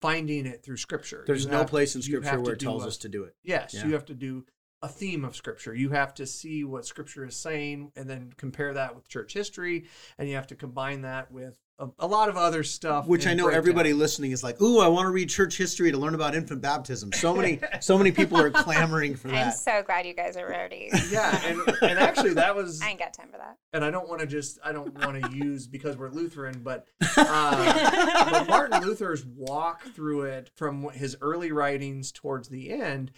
finding 0.00 0.46
it 0.46 0.64
through 0.64 0.78
scripture. 0.78 1.22
There's 1.26 1.44
You 1.44 1.52
no 1.52 1.58
have- 1.58 1.68
place 1.68 1.94
in 1.94 2.02
scripture 2.02 2.40
where 2.40 2.54
it 2.54 2.58
tells 2.60 2.82
a- 2.84 2.88
us 2.88 2.96
to 2.98 3.08
do 3.08 3.22
it. 3.22 3.36
Yes, 3.44 3.72
Yeah. 3.74 3.86
you 3.86 3.92
have 3.92 4.06
to 4.06 4.14
do 4.14 4.44
a 4.82 4.88
theme 4.88 5.24
of 5.24 5.36
scripture. 5.36 5.72
You 5.72 5.90
have 5.90 6.12
to 6.14 6.26
see 6.26 6.64
what 6.64 6.84
scripture 6.84 7.24
is 7.24 7.36
saying 7.36 7.92
and 7.94 8.10
then 8.10 8.32
compare 8.36 8.74
that 8.74 8.96
with 8.96 9.06
church 9.06 9.32
history 9.32 9.84
and 10.18 10.28
you 10.28 10.34
have 10.34 10.48
to 10.48 10.56
combine 10.56 11.02
that 11.02 11.30
with 11.30 11.54
a, 11.82 11.88
a 11.98 12.06
lot 12.06 12.28
of 12.28 12.36
other 12.36 12.62
stuff 12.62 13.06
Which 13.06 13.26
I 13.26 13.34
know 13.34 13.44
break 13.44 13.56
everybody 13.56 13.92
listening 13.92 14.30
is 14.30 14.42
like, 14.42 14.60
"Ooh, 14.60 14.78
I 14.78 14.88
want 14.88 15.06
to 15.06 15.10
read 15.10 15.28
church 15.28 15.56
history 15.56 15.90
to 15.90 15.98
learn 15.98 16.14
about 16.14 16.34
infant 16.34 16.62
baptism." 16.62 17.12
So 17.12 17.34
many, 17.34 17.60
so 17.80 17.98
many 17.98 18.12
people 18.12 18.38
are 18.40 18.50
clamoring 18.50 19.16
for 19.16 19.28
that. 19.28 19.46
I'm 19.46 19.52
so 19.52 19.82
glad 19.82 20.06
you 20.06 20.14
guys 20.14 20.36
are 20.36 20.48
ready. 20.48 20.90
Yeah, 21.10 21.40
and 21.44 21.60
and 21.82 21.98
actually 21.98 22.34
that 22.34 22.54
was 22.54 22.80
I 22.80 22.90
ain't 22.90 22.98
got 22.98 23.12
time 23.12 23.28
for 23.30 23.38
that. 23.38 23.56
and 23.72 23.84
I 23.84 23.90
don't 23.90 24.08
want 24.08 24.20
to 24.20 24.26
just 24.26 24.58
I 24.64 24.72
don't 24.72 24.94
want 25.04 25.22
to 25.22 25.36
use 25.36 25.66
because 25.66 25.96
we're 25.96 26.10
Lutheran, 26.10 26.60
but 26.62 26.86
uh, 27.16 28.30
but 28.30 28.48
Martin 28.48 28.82
Luther's 28.82 29.24
walk 29.26 29.82
through 29.82 30.22
it 30.22 30.50
from 30.54 30.88
his 30.90 31.16
early 31.20 31.52
writings 31.52 32.12
towards 32.12 32.48
the 32.48 32.70
end. 32.70 33.10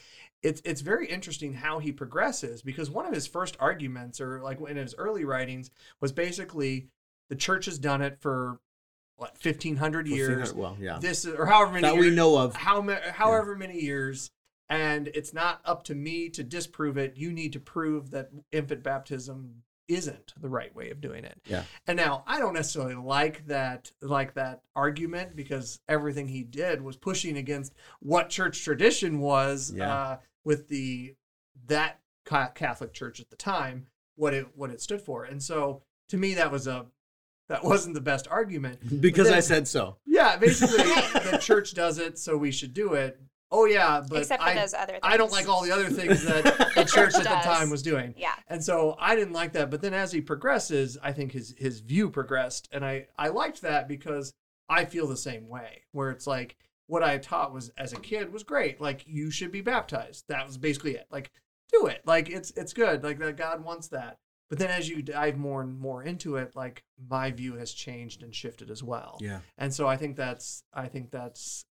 It's 0.43 0.61
it's 0.65 0.81
very 0.81 1.07
interesting 1.07 1.55
how 1.55 1.79
he 1.79 1.93
progresses 1.93 2.63
because 2.63 2.91
one 2.91 3.07
of 3.07 3.15
his 3.15 3.27
first 3.27 3.57
arguments, 3.61 4.21
or 4.21 4.41
like 4.43 4.59
in 4.69 4.77
his 4.77 4.95
early 4.97 5.25
writings, 5.25 5.71
was 6.01 6.13
basically 6.13 6.89
the 7.29 7.37
church 7.37 7.67
has 7.67 7.79
done 7.79 8.03
it 8.03 8.19
for 8.21 8.59
what 9.17 9.39
fifteen 9.39 9.77
hundred 9.77 10.09
years. 10.09 10.53
Well, 10.53 10.77
yeah, 10.81 10.99
This 11.01 11.25
is 11.25 11.35
or 11.35 11.47
however 11.47 11.73
many 11.73 11.87
that 11.87 11.97
we 11.97 12.11
know 12.11 12.37
of. 12.39 12.55
how 12.57 12.81
ma- 12.83 12.97
however 13.13 13.55
many 13.57 13.81
years 13.81 14.31
and 14.71 15.09
it's 15.09 15.35
not 15.35 15.61
up 15.67 15.85
to 15.85 15.95
me 15.95 16.31
to 16.31 16.43
disprove 16.43 16.97
it 16.97 17.17
you 17.17 17.31
need 17.31 17.53
to 17.53 17.61
prove 17.61 18.11
that 18.11 18.31
infant 18.51 18.83
baptism 18.83 19.63
isn't 19.89 20.33
the 20.41 20.49
right 20.49 20.75
way 20.75 20.89
of 20.89 21.03
doing 21.03 21.23
it 21.23 21.39
Yeah. 21.47 21.65
and 21.87 21.99
now 21.99 22.25
i 22.27 22.39
don't 22.41 22.55
necessarily 22.55 22.95
like 22.95 23.47
that 23.49 23.93
like 24.01 24.33
that 24.35 24.63
argument 24.75 25.37
because 25.37 25.81
everything 25.87 26.29
he 26.29 26.43
did 26.43 26.81
was 26.81 26.97
pushing 26.97 27.37
against 27.37 27.75
what 28.01 28.31
church 28.31 28.65
tradition 28.65 29.21
was 29.21 29.71
Yeah. 29.77 29.95
uh, 29.95 30.17
with 30.45 30.69
the 30.69 31.15
that 31.67 32.01
catholic 32.25 32.95
church 32.95 33.21
at 33.21 33.29
the 33.29 33.37
time 33.37 33.87
what 34.17 34.33
it 34.33 34.47
what 34.57 34.71
it 34.71 34.81
stood 34.81 35.03
for 35.03 35.25
and 35.25 35.43
so 35.43 35.83
to 36.09 36.17
me 36.17 36.33
that 36.33 36.51
was 36.51 36.67
a 36.67 36.87
that 37.49 37.63
wasn't 37.65 37.95
the 37.95 38.01
best 38.01 38.27
argument 38.31 39.01
Because 39.01 39.29
then- 39.29 39.37
I 39.37 39.41
said 39.41 39.69
so. 39.69 39.97
yeah, 40.07 40.37
basically 40.39 40.79
the 41.31 41.39
church 41.41 41.75
does 41.75 41.99
it, 41.99 42.19
so 42.19 42.37
we 42.37 42.51
should 42.51 42.73
do 42.75 42.95
it. 42.95 43.21
Oh 43.51 43.67
yeah, 43.67 44.03
but 44.09 44.23
Except 44.23 44.43
for 44.43 44.49
I, 44.49 44.55
those 44.55 44.75
other 44.75 44.95
things. 44.95 45.01
I 45.05 45.17
don't 45.17 45.31
like 45.31 45.49
all 45.49 45.63
the 45.63 45.71
other 45.71 45.89
things 45.89 46.25
that 46.25 46.45
the 46.75 46.85
church 46.85 47.15
at 47.15 47.23
the 47.23 47.49
time 47.49 47.71
was 47.71 47.83
doing. 47.83 48.15
Yeah. 48.17 48.35
And 48.49 48.65
so 48.65 48.97
I 48.99 49.15
didn't 49.15 49.35
like 49.35 49.53
that. 49.53 49.71
But 49.71 49.81
then 49.81 49.95
as 49.95 50.11
he 50.11 50.21
progresses, 50.21 50.99
I 51.01 51.13
think 51.13 51.31
his 51.33 51.55
his 51.57 51.79
view 51.81 52.11
progressed, 52.11 52.69
and 52.73 52.85
I 52.85 53.07
I 53.17 53.29
liked 53.29 53.63
that 53.63 53.87
because 53.87 54.33
I 54.69 54.87
feel 54.87 55.07
the 55.07 55.17
same 55.17 55.49
way. 55.49 55.83
Where 55.93 56.11
it's 56.11 56.27
like 56.27 56.57
what 56.87 57.05
I 57.05 57.19
taught 57.19 57.53
was 57.55 57.71
as 57.79 57.93
a 57.93 58.01
kid 58.01 58.33
was 58.33 58.43
great. 58.43 58.81
Like 58.81 59.05
you 59.07 59.31
should 59.31 59.53
be 59.53 59.61
baptized. 59.61 60.25
That 60.29 60.47
was 60.47 60.59
basically 60.59 60.97
it. 60.97 61.07
Like 61.13 61.31
do 61.73 61.87
it. 61.87 62.01
Like 62.07 62.29
it's 62.31 62.51
it's 62.57 62.73
good. 62.73 63.05
Like 63.05 63.19
that 63.21 63.37
God 63.37 63.63
wants 63.63 63.87
that. 63.89 64.19
But 64.55 64.61
then 64.61 64.71
as 64.71 64.89
you 64.89 65.03
dive 65.03 65.37
more 65.37 65.63
and 65.63 65.81
more 65.81 66.05
into 66.05 66.37
it, 66.37 66.55
like 66.55 66.85
my 67.11 67.33
view 67.33 67.55
has 67.57 67.73
changed 67.73 68.23
and 68.23 68.33
shifted 68.33 68.71
as 68.71 68.85
well 68.85 69.19
Yeah. 69.21 69.41
and 69.59 69.75
so 69.75 69.89
i 69.89 69.97
think 69.97 70.15
that's 70.17 70.63
i 70.73 70.87
think 70.87 71.11
that's 71.11 71.65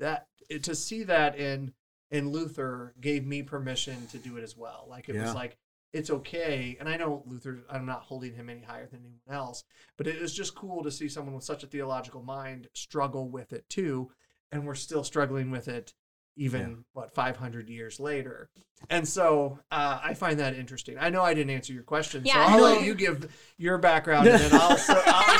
that 0.00 0.26
it- 0.50 0.64
to 0.64 0.74
see 0.74 1.04
that 1.04 1.38
in 1.38 1.72
in 2.10 2.30
luther 2.30 2.92
gave 3.00 3.24
me 3.24 3.42
permission 3.44 4.06
to 4.08 4.18
do 4.18 4.36
it 4.36 4.42
as 4.42 4.56
well 4.56 4.86
like 4.88 5.08
it 5.08 5.14
Yeah. 5.14 5.22
was 5.22 5.34
like 5.34 5.56
it's 5.92 6.10
okay 6.10 6.76
and 6.80 6.88
i 6.88 6.96
know 6.96 7.22
luther 7.26 7.60
i'm 7.70 7.86
not 7.86 8.02
holding 8.02 8.34
him 8.34 8.50
any 8.50 8.62
higher 8.62 8.86
than 8.88 9.00
anyone 9.04 9.20
else 9.30 9.62
but 9.96 10.08
it 10.08 10.16
is 10.16 10.34
just 10.34 10.56
cool 10.56 10.82
to 10.82 10.90
see 10.90 11.08
someone 11.08 11.34
with 11.36 11.44
such 11.44 11.62
a 11.62 11.66
theological 11.68 12.22
mind 12.24 12.68
struggle 12.74 13.28
with 13.28 13.52
it 13.52 13.68
too 13.68 14.10
and 14.50 14.66
we're 14.66 14.74
still 14.74 15.04
struggling 15.04 15.50
with 15.52 15.68
it 15.68 15.94
even 16.36 16.60
Yeah. 16.60 16.74
what 16.94 17.14
500 17.14 17.68
years 17.68 18.00
later 18.00 18.48
and 18.90 19.06
so 19.06 19.58
uh, 19.70 20.00
i 20.02 20.14
find 20.14 20.38
that 20.40 20.54
interesting 20.54 20.96
i 20.98 21.10
know 21.10 21.22
i 21.22 21.34
didn't 21.34 21.50
answer 21.50 21.72
your 21.72 21.82
question 21.82 22.22
Yeah. 22.24 22.46
so 22.46 22.52
i'll 22.54 22.60
let 22.62 22.82
you 22.84 22.94
give 22.94 23.28
your 23.58 23.78
background 23.78 24.28
and 24.28 24.40
then 24.40 24.54
i'll, 24.60 24.76
so 24.76 25.00
I'll, 25.06 25.38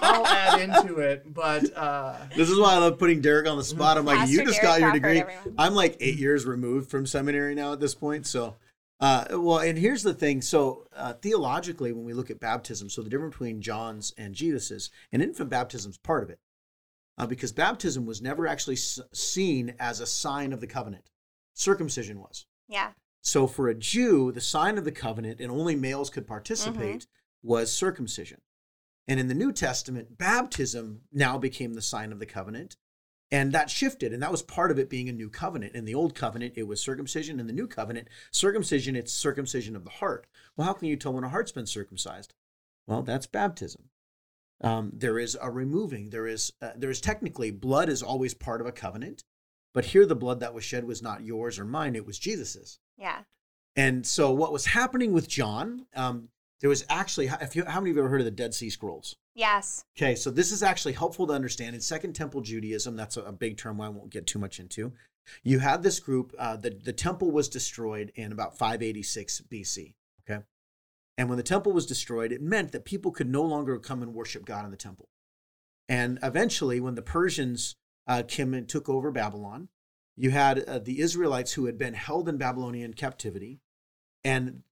I'll 0.00 0.26
add 0.26 0.60
into 0.60 0.98
it 1.00 1.32
but 1.34 1.76
uh, 1.76 2.14
This 2.36 2.48
is 2.50 2.58
why 2.58 2.74
I 2.74 2.78
love 2.78 2.98
putting 2.98 3.20
Derek 3.20 3.46
on 3.48 3.56
the 3.58 3.64
spot. 3.64 3.98
I'm 3.98 4.04
like, 4.04 4.18
Pastor 4.18 4.32
you 4.34 4.44
just 4.44 4.60
Derek 4.62 4.62
got 4.62 4.80
your 4.80 4.92
degree. 4.92 5.20
everyone. 5.20 5.54
I'm 5.58 5.74
like 5.74 5.96
eight 6.00 6.18
years 6.18 6.46
removed 6.46 6.90
from 6.90 7.04
seminary 7.06 7.54
now 7.54 7.72
at 7.72 7.80
this 7.80 7.94
point. 7.94 8.26
So, 8.26 8.56
uh, 9.00 9.24
well, 9.32 9.58
and 9.58 9.76
here's 9.76 10.02
the 10.02 10.14
thing. 10.14 10.40
So, 10.40 10.86
uh, 10.96 11.12
theologically, 11.14 11.92
when 11.92 12.04
we 12.04 12.12
look 12.14 12.30
at 12.30 12.40
baptism, 12.40 12.88
so 12.88 13.02
the 13.02 13.10
difference 13.10 13.34
between 13.34 13.60
John's 13.60 14.14
and 14.16 14.34
Jesus's, 14.34 14.90
and 15.12 15.20
infant 15.22 15.50
baptism 15.50 15.90
is 15.90 15.98
part 15.98 16.22
of 16.22 16.30
it, 16.30 16.38
uh, 17.18 17.26
because 17.26 17.52
baptism 17.52 18.06
was 18.06 18.22
never 18.22 18.46
actually 18.46 18.76
s- 18.76 19.00
seen 19.12 19.74
as 19.78 20.00
a 20.00 20.06
sign 20.06 20.52
of 20.52 20.60
the 20.60 20.66
covenant. 20.66 21.10
Circumcision 21.54 22.20
was. 22.20 22.46
Yeah. 22.68 22.92
So, 23.20 23.46
for 23.46 23.68
a 23.68 23.74
Jew, 23.74 24.32
the 24.32 24.40
sign 24.40 24.78
of 24.78 24.84
the 24.84 24.92
covenant, 24.92 25.40
and 25.40 25.50
only 25.50 25.74
males 25.74 26.08
could 26.08 26.26
participate, 26.26 27.06
was 27.42 27.72
circumcision. 27.72 28.40
And 29.06 29.18
in 29.18 29.28
the 29.28 29.34
New 29.34 29.52
Testament, 29.52 30.16
baptism 30.18 31.02
now 31.12 31.38
became 31.38 31.74
the 31.74 31.82
sign 31.82 32.12
of 32.12 32.18
the 32.20 32.26
covenant. 32.26 32.76
And 33.30 33.52
that 33.52 33.68
shifted, 33.68 34.12
and 34.12 34.22
that 34.22 34.30
was 34.30 34.42
part 34.42 34.70
of 34.70 34.78
it 34.78 34.88
being 34.88 35.08
a 35.08 35.12
new 35.12 35.28
covenant. 35.28 35.74
In 35.74 35.84
the 35.84 35.94
old 35.94 36.14
covenant, 36.14 36.54
it 36.56 36.62
was 36.62 36.80
circumcision. 36.80 37.38
In 37.38 37.46
the 37.46 37.52
new 37.52 37.66
covenant, 37.66 38.08
circumcision, 38.30 38.96
it's 38.96 39.12
circumcision 39.12 39.76
of 39.76 39.84
the 39.84 39.90
heart. 39.90 40.26
Well, 40.56 40.66
how 40.66 40.72
can 40.72 40.88
you 40.88 40.96
tell 40.96 41.12
when 41.12 41.24
a 41.24 41.28
heart's 41.28 41.52
been 41.52 41.66
circumcised? 41.66 42.32
Well, 42.86 43.02
that's 43.02 43.26
baptism. 43.26 43.90
Um, 44.60 44.90
there 44.92 45.18
is 45.18 45.36
a 45.40 45.50
removing. 45.50 46.10
There 46.10 46.26
is 46.26 46.52
uh, 46.60 46.70
there 46.76 46.90
is 46.90 47.00
technically 47.00 47.50
blood 47.50 47.88
is 47.88 48.02
always 48.02 48.34
part 48.34 48.60
of 48.60 48.66
a 48.66 48.72
covenant, 48.72 49.24
but 49.72 49.86
here 49.86 50.04
the 50.04 50.16
blood 50.16 50.40
that 50.40 50.54
was 50.54 50.64
shed 50.64 50.84
was 50.84 51.02
not 51.02 51.22
yours 51.22 51.58
or 51.58 51.64
mine; 51.64 51.94
it 51.94 52.06
was 52.06 52.18
Jesus's. 52.18 52.78
Yeah. 52.96 53.20
And 53.76 54.04
so, 54.04 54.32
what 54.32 54.52
was 54.52 54.66
happening 54.66 55.12
with 55.12 55.28
John? 55.28 55.86
Um, 55.94 56.30
there 56.60 56.68
was 56.68 56.84
actually, 56.88 57.30
if 57.40 57.54
you, 57.54 57.64
how 57.64 57.80
many 57.80 57.90
of 57.90 57.96
you 57.96 58.02
have 58.02 58.06
ever 58.06 58.08
heard 58.08 58.20
of 58.20 58.24
the 58.24 58.32
Dead 58.32 58.52
Sea 58.52 58.70
Scrolls? 58.70 59.14
Yes. 59.34 59.84
Okay, 59.96 60.16
so 60.16 60.30
this 60.30 60.50
is 60.50 60.64
actually 60.64 60.94
helpful 60.94 61.28
to 61.28 61.32
understand. 61.32 61.76
In 61.76 61.80
Second 61.80 62.14
Temple 62.14 62.40
Judaism, 62.40 62.96
that's 62.96 63.16
a, 63.16 63.22
a 63.22 63.32
big 63.32 63.56
term 63.56 63.80
I 63.80 63.88
won't 63.88 64.10
get 64.10 64.26
too 64.26 64.40
much 64.40 64.58
into. 64.58 64.92
You 65.44 65.60
had 65.60 65.84
this 65.84 66.00
group, 66.00 66.34
uh, 66.38 66.56
the, 66.56 66.70
the 66.70 66.92
temple 66.92 67.30
was 67.30 67.48
destroyed 67.48 68.10
in 68.16 68.32
about 68.32 68.58
586 68.58 69.42
BC. 69.48 69.94
Okay. 70.28 70.42
And 71.18 71.28
when 71.28 71.36
the 71.36 71.42
temple 71.42 71.72
was 71.72 71.84
destroyed, 71.84 72.30
it 72.30 72.40
meant 72.40 72.70
that 72.70 72.84
people 72.84 73.10
could 73.10 73.28
no 73.28 73.42
longer 73.42 73.76
come 73.78 74.02
and 74.02 74.14
worship 74.14 74.46
God 74.46 74.64
in 74.64 74.70
the 74.70 74.76
temple. 74.76 75.08
And 75.88 76.20
eventually, 76.22 76.78
when 76.78 76.94
the 76.94 77.02
Persians 77.02 77.74
uh, 78.06 78.22
came 78.26 78.54
and 78.54 78.68
took 78.68 78.88
over 78.88 79.10
Babylon, 79.10 79.68
you 80.16 80.30
had 80.30 80.60
uh, 80.60 80.78
the 80.78 81.00
Israelites 81.00 81.54
who 81.54 81.66
had 81.66 81.76
been 81.76 81.94
held 81.94 82.28
in 82.28 82.36
Babylonian 82.38 82.94
captivity. 82.94 83.58
And 84.22 84.62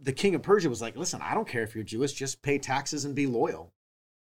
the 0.00 0.12
king 0.12 0.34
of 0.34 0.42
Persia 0.42 0.68
was 0.68 0.82
like, 0.82 0.96
listen, 0.96 1.20
I 1.22 1.34
don't 1.34 1.48
care 1.48 1.62
if 1.62 1.76
you're 1.76 1.84
Jewish, 1.84 2.12
just 2.12 2.42
pay 2.42 2.58
taxes 2.58 3.04
and 3.04 3.14
be 3.14 3.26
loyal. 3.26 3.72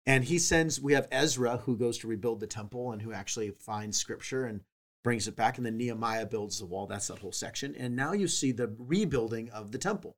And 0.05 0.23
he 0.23 0.37
sends, 0.37 0.79
we 0.79 0.93
have 0.93 1.07
Ezra 1.11 1.57
who 1.57 1.75
goes 1.75 1.97
to 1.99 2.07
rebuild 2.07 2.39
the 2.39 2.47
temple 2.47 2.91
and 2.91 3.01
who 3.01 3.13
actually 3.13 3.49
finds 3.49 3.97
scripture 3.97 4.45
and 4.45 4.61
brings 5.03 5.27
it 5.27 5.35
back. 5.35 5.57
And 5.57 5.65
then 5.65 5.77
Nehemiah 5.77 6.27
builds 6.27 6.59
the 6.59 6.65
wall. 6.65 6.85
That's 6.85 7.07
that 7.07 7.19
whole 7.19 7.31
section. 7.31 7.75
And 7.75 7.95
now 7.95 8.13
you 8.13 8.27
see 8.27 8.51
the 8.51 8.73
rebuilding 8.77 9.49
of 9.49 9.71
the 9.71 9.77
temple. 9.77 10.17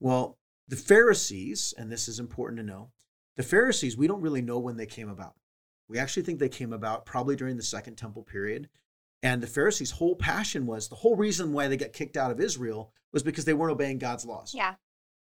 Well, 0.00 0.37
the 0.68 0.76
Pharisees, 0.76 1.74
and 1.76 1.90
this 1.90 2.08
is 2.08 2.20
important 2.20 2.58
to 2.58 2.66
know, 2.66 2.90
the 3.36 3.42
Pharisees, 3.42 3.96
we 3.96 4.06
don't 4.06 4.20
really 4.20 4.42
know 4.42 4.58
when 4.58 4.76
they 4.76 4.86
came 4.86 5.08
about. 5.08 5.34
We 5.88 5.98
actually 5.98 6.24
think 6.24 6.38
they 6.38 6.48
came 6.48 6.72
about 6.72 7.06
probably 7.06 7.36
during 7.36 7.56
the 7.56 7.62
Second 7.62 7.96
Temple 7.96 8.22
period. 8.22 8.68
And 9.22 9.42
the 9.42 9.46
Pharisees' 9.46 9.92
whole 9.92 10.14
passion 10.14 10.66
was 10.66 10.88
the 10.88 10.96
whole 10.96 11.16
reason 11.16 11.52
why 11.52 11.68
they 11.68 11.76
got 11.76 11.92
kicked 11.92 12.16
out 12.16 12.30
of 12.30 12.40
Israel 12.40 12.92
was 13.12 13.22
because 13.22 13.46
they 13.46 13.54
weren't 13.54 13.72
obeying 13.72 13.98
God's 13.98 14.26
laws. 14.26 14.52
Yeah. 14.54 14.74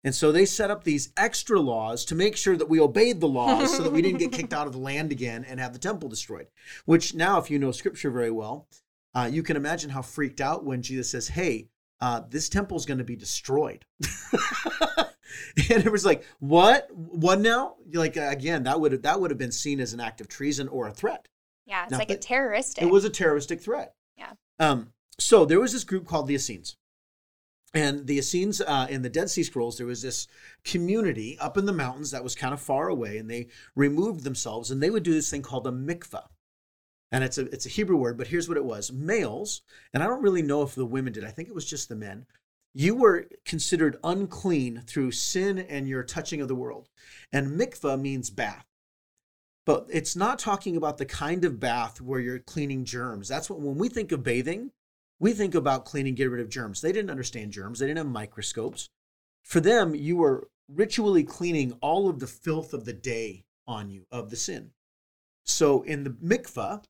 And 0.04 0.16
so 0.16 0.32
they 0.32 0.46
set 0.46 0.72
up 0.72 0.84
these 0.84 1.12
extra 1.18 1.60
laws 1.60 2.06
to 2.06 2.16
make 2.16 2.38
sure 2.38 2.56
that 2.56 2.70
we 2.70 2.80
obeyed 2.80 3.20
the 3.20 3.28
laws 3.28 3.76
so 3.76 3.84
that 3.84 3.92
we 3.92 4.02
didn't 4.02 4.20
get 4.20 4.32
kicked 4.32 4.54
out 4.54 4.68
of 4.68 4.74
the 4.74 4.80
land 4.80 5.12
again 5.12 5.44
and 5.44 5.60
have 5.60 5.74
the 5.74 5.80
temple 5.80 6.08
destroyed. 6.08 6.48
Which 6.86 7.14
now, 7.14 7.38
if 7.40 7.50
you 7.50 7.60
know 7.60 7.72
scripture 7.72 8.12
very 8.12 8.32
well, 8.32 8.68
uh, 9.14 9.30
you 9.32 9.44
can 9.44 9.58
imagine 9.58 9.90
how 9.90 10.02
freaked 10.02 10.40
out 10.40 10.64
when 10.64 10.82
Jesus 10.82 11.10
says, 11.10 11.30
Hey, 11.30 11.70
uh, 12.00 12.22
this 12.30 12.48
temple 12.48 12.78
is 12.78 12.86
going 12.86 13.00
to 13.00 13.04
be 13.04 13.16
destroyed. 13.16 13.86
and 15.70 15.86
it 15.86 15.92
was 15.92 16.06
like, 16.06 16.24
what? 16.40 16.90
What 16.94 17.40
now? 17.40 17.76
Like 17.94 18.18
again, 18.18 18.64
that 18.64 18.80
would 18.80 18.92
have 18.92 19.02
that 19.04 19.20
would 19.20 19.32
have 19.32 19.38
been 19.38 19.52
seen 19.52 19.80
as 19.80 19.94
an 19.94 20.00
act 20.00 20.22
of 20.22 20.28
treason 20.28 20.68
or 20.68 20.88
a 20.88 20.92
threat. 20.92 21.28
Yeah, 21.66 21.84
it's 21.84 21.92
Now, 21.92 22.00
like 22.00 22.10
a 22.10 22.18
terroristic. 22.18 22.84
It 22.84 22.88
was 22.88 23.06
a 23.06 23.10
terroristic 23.10 23.62
threat. 23.62 23.94
Yeah. 24.18 24.34
Um. 24.60 24.94
So 25.20 25.46
there 25.46 25.60
was 25.60 25.74
this 25.74 25.84
group 25.84 26.08
called 26.08 26.28
the 26.28 26.36
Essenes. 26.36 26.76
And 27.74 28.08
the 28.08 28.18
Essenes 28.18 28.62
uh, 28.62 28.88
in 28.90 29.04
the 29.04 29.10
Dead 29.10 29.30
Sea 29.30 29.44
Scrolls, 29.44 29.78
there 29.78 29.86
was 29.86 30.02
this 30.02 30.28
community 30.64 31.38
up 31.40 31.56
in 31.56 31.66
the 31.66 31.74
mountains 31.74 32.10
that 32.12 32.24
was 32.24 32.34
kind 32.34 32.52
of 32.52 32.60
far 32.60 32.88
away, 32.88 33.20
and 33.20 33.30
they 33.30 33.48
removed 33.76 34.24
themselves, 34.24 34.72
and 34.72 34.82
they 34.82 34.90
would 34.90 35.04
do 35.04 35.14
this 35.14 35.30
thing 35.30 35.44
called 35.44 35.68
a 35.68 35.72
mikvah. 35.72 36.26
And 37.12 37.24
it's 37.24 37.38
a 37.38 37.46
it's 37.46 37.68
a 37.68 37.70
Hebrew 37.70 37.98
word, 37.98 38.18
but 38.18 38.28
here's 38.28 38.48
what 38.48 38.58
it 38.58 38.66
was: 38.66 38.92
males, 38.92 39.62
and 39.94 40.02
I 40.02 40.08
don't 40.08 40.24
really 40.24 40.42
know 40.42 40.64
if 40.64 40.74
the 40.74 40.86
women 40.86 41.14
did. 41.14 41.24
I 41.24 41.32
think 41.32 41.48
it 41.48 41.56
was 41.56 41.66
just 41.66 41.90
the 41.90 41.96
men. 41.96 42.26
You 42.80 42.96
were 42.96 43.28
considered 43.44 44.00
unclean 44.06 44.84
through 44.88 45.12
sin 45.12 45.60
and 45.60 45.86
your 45.86 46.02
touching 46.02 46.40
of 46.40 46.48
the 46.48 46.56
world. 46.56 46.88
And 47.30 47.60
mikvah 47.60 48.00
means 48.00 48.30
bath. 48.30 48.66
But 49.66 49.88
it's 49.90 50.16
not 50.16 50.40
talking 50.40 50.78
about 50.78 50.98
the 50.98 51.06
kind 51.06 51.44
of 51.44 51.60
bath 51.60 52.00
where 52.00 52.22
you're 52.22 52.40
cleaning 52.40 52.86
germs. 52.86 53.28
That's 53.28 53.50
what 53.50 53.60
when 53.60 53.76
we 53.76 53.90
think 53.90 54.14
of 54.14 54.24
bathing, 54.24 54.72
we 55.20 55.34
think 55.34 55.56
about 55.56 55.84
cleaning, 55.84 56.16
get 56.16 56.32
rid 56.32 56.40
of 56.40 56.48
germs. 56.48 56.80
They 56.80 56.94
didn't 56.94 57.10
understand 57.10 57.52
germs, 57.52 57.80
they 57.80 57.88
didn't 57.88 57.98
have 57.98 58.08
microscopes. 58.08 58.88
For 59.44 59.60
them, 59.60 59.94
you 59.94 60.16
were 60.16 60.48
ritually 60.70 61.26
cleaning 61.26 61.74
all 61.82 62.08
of 62.08 62.22
the 62.22 62.28
filth 62.28 62.74
of 62.74 62.86
the 62.86 62.94
day 62.94 63.44
on 63.68 63.90
you, 63.90 64.06
of 64.10 64.30
the 64.30 64.38
sin. 64.38 64.72
So 65.44 65.82
in 65.82 66.06
the 66.06 66.12
mikvah, 66.12 66.86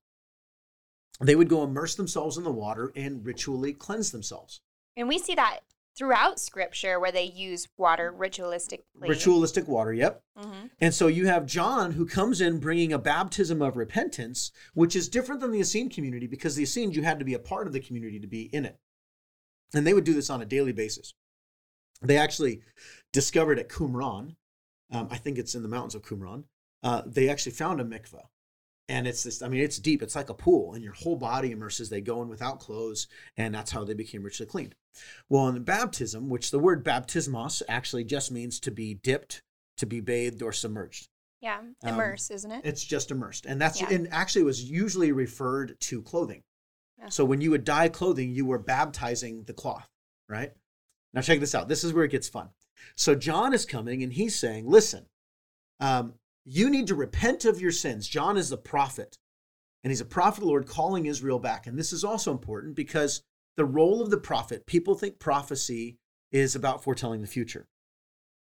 they 1.19 1.35
would 1.35 1.49
go 1.49 1.63
immerse 1.63 1.95
themselves 1.95 2.37
in 2.37 2.43
the 2.43 2.51
water 2.51 2.91
and 2.95 3.25
ritually 3.25 3.73
cleanse 3.73 4.11
themselves. 4.11 4.61
and 4.95 5.07
we 5.07 5.17
see 5.17 5.33
that 5.33 5.61
throughout 5.99 6.39
scripture 6.39 6.97
where 6.97 7.11
they 7.11 7.25
use 7.25 7.67
water 7.77 8.15
ritualistically. 8.17 8.79
Ritualistic 9.01 9.67
water, 9.67 9.93
yep. 9.93 10.23
hmm 10.35 10.67
And 10.79 10.93
so 10.93 11.07
you 11.07 11.27
have 11.27 11.45
John 11.45 11.91
who 11.91 12.05
comes 12.05 12.39
in 12.39 12.59
bringing 12.59 12.93
a 12.93 12.97
baptism 12.97 13.61
of 13.61 13.75
repentance, 13.75 14.51
which 14.73 14.95
is 14.95 15.09
different 15.09 15.41
than 15.41 15.51
the 15.51 15.59
Essene 15.59 15.89
community 15.89 16.25
because 16.25 16.55
the 16.55 16.63
Essenes, 16.63 16.95
you 16.95 17.03
had 17.03 17.19
to 17.19 17.25
be 17.25 17.33
a 17.33 17.39
part 17.39 17.67
of 17.67 17.73
the 17.73 17.81
community 17.81 18.17
to 18.19 18.27
be 18.27 18.43
in 18.43 18.63
it. 18.65 18.79
And 19.73 19.85
they 19.85 19.93
would 19.93 20.05
do 20.05 20.13
this 20.13 20.29
on 20.29 20.41
a 20.41 20.45
daily 20.45 20.71
basis. 20.71 21.13
They 22.01 22.17
actually 22.17 22.61
discovered 23.11 23.59
at 23.59 23.67
Qumran, 23.67 24.37
um, 24.91 25.09
I 25.11 25.17
think 25.17 25.37
it's 25.37 25.53
in 25.53 25.63
the 25.63 25.69
mountains 25.69 25.95
of 25.95 26.01
Qumran, 26.01 26.45
uh, 26.81 27.01
they 27.05 27.27
actually 27.27 27.51
found 27.51 27.81
a 27.81 27.83
mikveh. 27.83 28.23
And 28.89 29.07
it's 29.07 29.23
this, 29.23 29.41
I 29.41 29.47
mean, 29.47 29.61
it's 29.61 29.77
deep. 29.77 30.01
It's 30.01 30.15
like 30.15 30.29
a 30.29 30.33
pool, 30.33 30.73
and 30.73 30.83
your 30.83 30.93
whole 30.93 31.15
body 31.15 31.51
immerses. 31.51 31.89
They 31.89 32.01
go 32.01 32.21
in 32.23 32.27
without 32.27 32.59
clothes, 32.59 33.07
and 33.37 33.53
that's 33.53 33.71
how 33.71 33.83
they 33.83 33.93
became 33.93 34.23
ritually 34.23 34.49
cleaned. 34.49 34.75
Well, 35.29 35.47
in 35.47 35.63
baptism, 35.63 36.27
which 36.27 36.49
the 36.49 36.59
word 36.59 36.83
baptismos 36.83 37.61
actually 37.69 38.03
just 38.03 38.31
means 38.31 38.59
to 38.61 38.71
be 38.71 38.95
dipped, 38.95 39.43
to 39.77 39.85
be 39.85 40.01
bathed, 40.01 40.41
or 40.41 40.51
submerged. 40.51 41.07
Yeah, 41.39 41.59
Um, 41.59 41.73
immerse, 41.83 42.31
isn't 42.31 42.51
it? 42.51 42.65
It's 42.65 42.83
just 42.83 43.11
immersed. 43.11 43.45
And 43.45 43.61
that's 43.61 43.79
Yeah. 43.79 43.89
and 43.91 44.11
actually 44.11 44.41
it 44.41 44.45
was 44.45 44.63
usually 44.69 45.11
referred 45.13 45.79
to 45.81 46.01
clothing. 46.01 46.43
Yeah. 46.97 47.09
So 47.09 47.23
when 47.23 47.39
you 47.39 47.51
would 47.51 47.63
dye 47.63 47.87
clothing, 47.87 48.31
you 48.33 48.45
were 48.45 48.59
baptizing 48.59 49.43
the 49.43 49.53
cloth, 49.53 49.87
right? 50.27 50.51
Now 51.13 51.21
check 51.21 51.39
this 51.39 51.55
out. 51.55 51.69
This 51.69 51.85
is 51.85 51.93
where 51.93 52.03
it 52.03 52.11
gets 52.11 52.27
fun. 52.27 52.49
So 52.95 53.15
John 53.15 53.53
is 53.53 53.65
coming 53.65 54.03
and 54.03 54.11
he's 54.11 54.37
saying, 54.37 54.67
listen, 54.67 55.05
um, 55.79 56.15
you 56.51 56.67
need 56.69 56.87
to 56.87 56.95
repent 56.95 57.45
of 57.45 57.61
your 57.61 57.71
sins. 57.71 58.07
John 58.07 58.35
is 58.35 58.49
the 58.49 58.57
prophet. 58.57 59.19
And 59.83 59.91
he's 59.91 60.01
a 60.01 60.05
prophet 60.05 60.43
Lord 60.43 60.67
calling 60.67 61.05
Israel 61.05 61.37
back. 61.37 61.67
And 61.67 61.77
this 61.77 61.93
is 61.93 62.03
also 62.03 62.31
important 62.31 62.75
because 62.75 63.21
the 63.55 63.65
role 63.65 64.01
of 64.01 64.09
the 64.09 64.17
prophet, 64.17 64.65
people 64.65 64.95
think 64.95 65.19
prophecy 65.19 65.99
is 66.31 66.55
about 66.55 66.83
foretelling 66.83 67.21
the 67.21 67.27
future. 67.27 67.67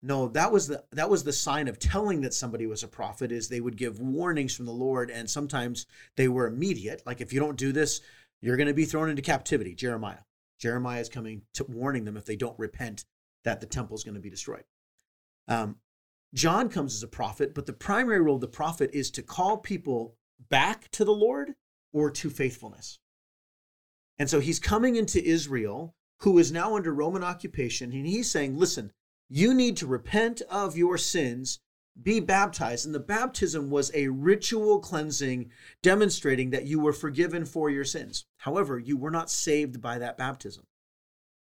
No, 0.03 0.27
that 0.29 0.51
was 0.51 0.67
the 0.67 0.83
that 0.91 1.09
was 1.09 1.23
the 1.23 1.33
sign 1.33 1.67
of 1.67 1.79
telling 1.79 2.21
that 2.21 2.33
somebody 2.35 2.67
was 2.67 2.83
a 2.83 2.87
prophet 2.87 3.31
is 3.31 3.49
they 3.49 3.59
would 3.59 3.75
give 3.75 3.99
warnings 3.99 4.55
from 4.55 4.67
the 4.67 4.71
Lord 4.71 5.09
and 5.09 5.27
sometimes 5.27 5.87
they 6.15 6.27
were 6.27 6.45
immediate. 6.45 7.01
Like 7.07 7.21
if 7.21 7.33
you 7.33 7.39
don't 7.39 7.57
do 7.57 7.71
this, 7.71 8.01
you're 8.39 8.57
going 8.57 8.67
to 8.67 8.73
be 8.75 8.85
thrown 8.85 9.09
into 9.09 9.23
captivity. 9.23 9.73
Jeremiah. 9.73 10.19
Jeremiah 10.59 11.01
is 11.01 11.09
coming 11.09 11.41
to 11.55 11.63
warning 11.63 12.05
them 12.05 12.17
if 12.17 12.25
they 12.25 12.35
don't 12.35 12.59
repent 12.59 13.03
that 13.45 13.61
the 13.61 13.65
temple 13.65 13.95
is 13.95 14.03
going 14.03 14.15
to 14.15 14.21
be 14.21 14.29
destroyed. 14.29 14.63
Um, 15.47 15.77
John 16.33 16.69
comes 16.69 16.93
as 16.95 17.03
a 17.03 17.07
prophet, 17.07 17.53
but 17.53 17.65
the 17.65 17.73
primary 17.73 18.19
role 18.19 18.35
of 18.35 18.41
the 18.41 18.47
prophet 18.47 18.89
is 18.93 19.09
to 19.11 19.21
call 19.21 19.57
people 19.57 20.15
back 20.49 20.89
to 20.91 21.05
the 21.05 21.13
Lord 21.13 21.55
or 21.93 22.11
to 22.11 22.29
faithfulness. 22.29 22.99
And 24.19 24.29
so 24.29 24.39
he's 24.39 24.59
coming 24.59 24.95
into 24.95 25.23
Israel, 25.23 25.95
who 26.21 26.37
is 26.37 26.51
now 26.51 26.75
under 26.75 26.93
Roman 26.93 27.23
occupation, 27.23 27.91
and 27.91 28.05
he's 28.05 28.29
saying, 28.29 28.57
listen, 28.57 28.91
you 29.29 29.53
need 29.53 29.77
to 29.77 29.87
repent 29.87 30.41
of 30.49 30.77
your 30.77 30.97
sins, 30.97 31.59
be 32.01 32.19
baptized. 32.19 32.85
And 32.85 32.93
the 32.93 32.99
baptism 32.99 33.69
was 33.69 33.91
a 33.93 34.07
ritual 34.09 34.79
cleansing 34.79 35.51
demonstrating 35.81 36.49
that 36.51 36.65
you 36.65 36.79
were 36.79 36.93
forgiven 36.93 37.45
for 37.45 37.69
your 37.69 37.85
sins. 37.85 38.25
However, 38.37 38.77
you 38.77 38.97
were 38.97 39.11
not 39.11 39.29
saved 39.29 39.81
by 39.81 39.97
that 39.99 40.17
baptism. 40.17 40.65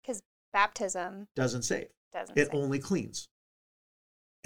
Because 0.02 0.22
baptism 0.54 1.28
Doesn't 1.36 1.64
save, 1.64 1.88
doesn't. 2.14 2.38
it 2.38 2.48
say. 2.48 2.58
only 2.58 2.80
cleans. 2.80 3.30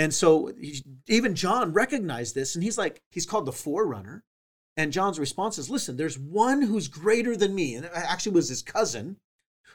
And 0.02 0.12
so 0.12 0.48
he- 0.60 0.84
even 1.08 1.36
John 1.36 1.74
recognized 1.74 2.34
this, 2.34 2.56
and 2.56 2.64
he's 2.64 2.78
like, 2.78 3.04
he's 3.12 3.28
called 3.28 3.46
the 3.46 3.52
forerunner. 3.52 4.24
And 4.76 4.92
John's 4.92 5.20
response 5.20 5.60
is, 5.60 5.70
listen, 5.70 5.96
there's 5.96 6.18
one 6.18 6.64
who's 6.64 6.88
greater 6.88 7.36
than 7.38 7.54
me. 7.54 7.76
And 7.76 7.86
actually 7.94 8.32
was 8.32 8.50
his 8.50 8.64
cousin, 8.64 9.18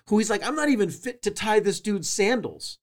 who 0.08 0.18
he's 0.18 0.28
like, 0.28 0.44
I'm 0.44 0.56
not 0.56 0.68
even 0.68 0.90
fit 0.90 1.22
to 1.22 1.30
tie 1.30 1.60
this 1.60 1.80
dude's 1.80 2.10
sandals. 2.10 2.78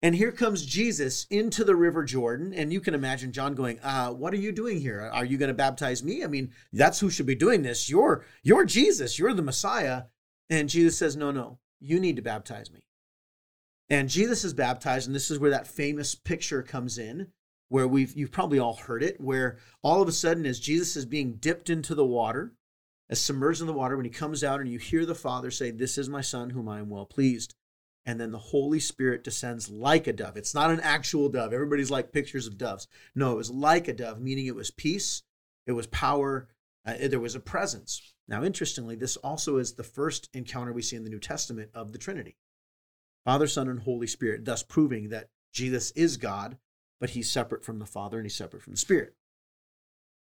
And 0.00 0.14
here 0.14 0.32
comes 0.32 0.64
Jesus 0.64 1.26
into 1.28 1.64
the 1.64 1.76
River 1.76 2.02
Jordan. 2.02 2.54
And 2.54 2.72
you 2.72 2.80
can 2.80 2.94
imagine 2.94 3.30
John 3.32 3.54
going, 3.54 3.78
uh, 3.80 4.12
what 4.12 4.32
are 4.32 4.38
you 4.38 4.50
doing 4.50 4.80
here? 4.80 5.02
Are 5.12 5.26
you 5.26 5.36
going 5.36 5.48
to 5.48 5.54
baptize 5.54 6.02
me? 6.02 6.24
I 6.24 6.28
mean, 6.28 6.50
that's 6.72 7.00
who 7.00 7.10
should 7.10 7.26
be 7.26 7.34
doing 7.34 7.60
this. 7.60 7.90
You're, 7.90 8.24
you're 8.42 8.64
Jesus. 8.64 9.18
You're 9.18 9.34
the 9.34 9.42
Messiah. 9.42 10.04
And 10.48 10.70
Jesus 10.70 10.96
says, 10.96 11.14
no, 11.14 11.30
no, 11.30 11.58
you 11.78 12.00
need 12.00 12.16
to 12.16 12.22
baptize 12.22 12.70
me. 12.72 12.80
And 13.90 14.08
Jesus 14.08 14.44
is 14.44 14.54
baptized, 14.54 15.08
and 15.08 15.14
this 15.14 15.32
is 15.32 15.40
where 15.40 15.50
that 15.50 15.66
famous 15.66 16.14
picture 16.14 16.62
comes 16.62 16.96
in, 16.96 17.26
where 17.68 17.88
we've 17.88 18.16
you've 18.16 18.30
probably 18.30 18.60
all 18.60 18.74
heard 18.74 19.02
it, 19.02 19.20
where 19.20 19.58
all 19.82 20.00
of 20.00 20.08
a 20.08 20.12
sudden, 20.12 20.46
as 20.46 20.60
Jesus 20.60 20.96
is 20.96 21.04
being 21.04 21.34
dipped 21.34 21.68
into 21.68 21.96
the 21.96 22.06
water, 22.06 22.54
as 23.08 23.20
submerged 23.20 23.60
in 23.60 23.66
the 23.66 23.72
water, 23.72 23.96
when 23.96 24.04
he 24.04 24.10
comes 24.10 24.44
out, 24.44 24.60
and 24.60 24.68
you 24.68 24.78
hear 24.78 25.04
the 25.04 25.14
Father 25.14 25.50
say, 25.50 25.72
This 25.72 25.98
is 25.98 26.08
my 26.08 26.20
son 26.20 26.50
whom 26.50 26.68
I 26.68 26.78
am 26.78 26.88
well 26.88 27.04
pleased. 27.04 27.54
And 28.06 28.18
then 28.18 28.30
the 28.30 28.38
Holy 28.38 28.80
Spirit 28.80 29.24
descends 29.24 29.68
like 29.68 30.06
a 30.06 30.12
dove. 30.12 30.36
It's 30.36 30.54
not 30.54 30.70
an 30.70 30.80
actual 30.80 31.28
dove. 31.28 31.52
Everybody's 31.52 31.90
like 31.90 32.12
pictures 32.12 32.46
of 32.46 32.56
doves. 32.56 32.88
No, 33.14 33.32
it 33.32 33.36
was 33.36 33.50
like 33.50 33.88
a 33.88 33.92
dove, 33.92 34.20
meaning 34.20 34.46
it 34.46 34.54
was 34.54 34.70
peace, 34.70 35.22
it 35.66 35.72
was 35.72 35.86
power, 35.88 36.48
uh, 36.86 36.94
there 37.08 37.20
was 37.20 37.34
a 37.34 37.40
presence. 37.40 38.14
Now, 38.26 38.42
interestingly, 38.42 38.94
this 38.94 39.16
also 39.16 39.58
is 39.58 39.74
the 39.74 39.82
first 39.82 40.30
encounter 40.32 40.72
we 40.72 40.82
see 40.82 40.96
in 40.96 41.04
the 41.04 41.10
New 41.10 41.18
Testament 41.18 41.70
of 41.74 41.92
the 41.92 41.98
Trinity. 41.98 42.36
Father, 43.24 43.46
Son, 43.46 43.68
and 43.68 43.80
Holy 43.80 44.06
Spirit, 44.06 44.44
thus 44.44 44.62
proving 44.62 45.08
that 45.10 45.28
Jesus 45.52 45.90
is 45.92 46.16
God, 46.16 46.56
but 47.00 47.10
he's 47.10 47.30
separate 47.30 47.64
from 47.64 47.78
the 47.78 47.86
Father 47.86 48.18
and 48.18 48.26
he's 48.26 48.34
separate 48.34 48.62
from 48.62 48.72
the 48.72 48.78
Spirit. 48.78 49.14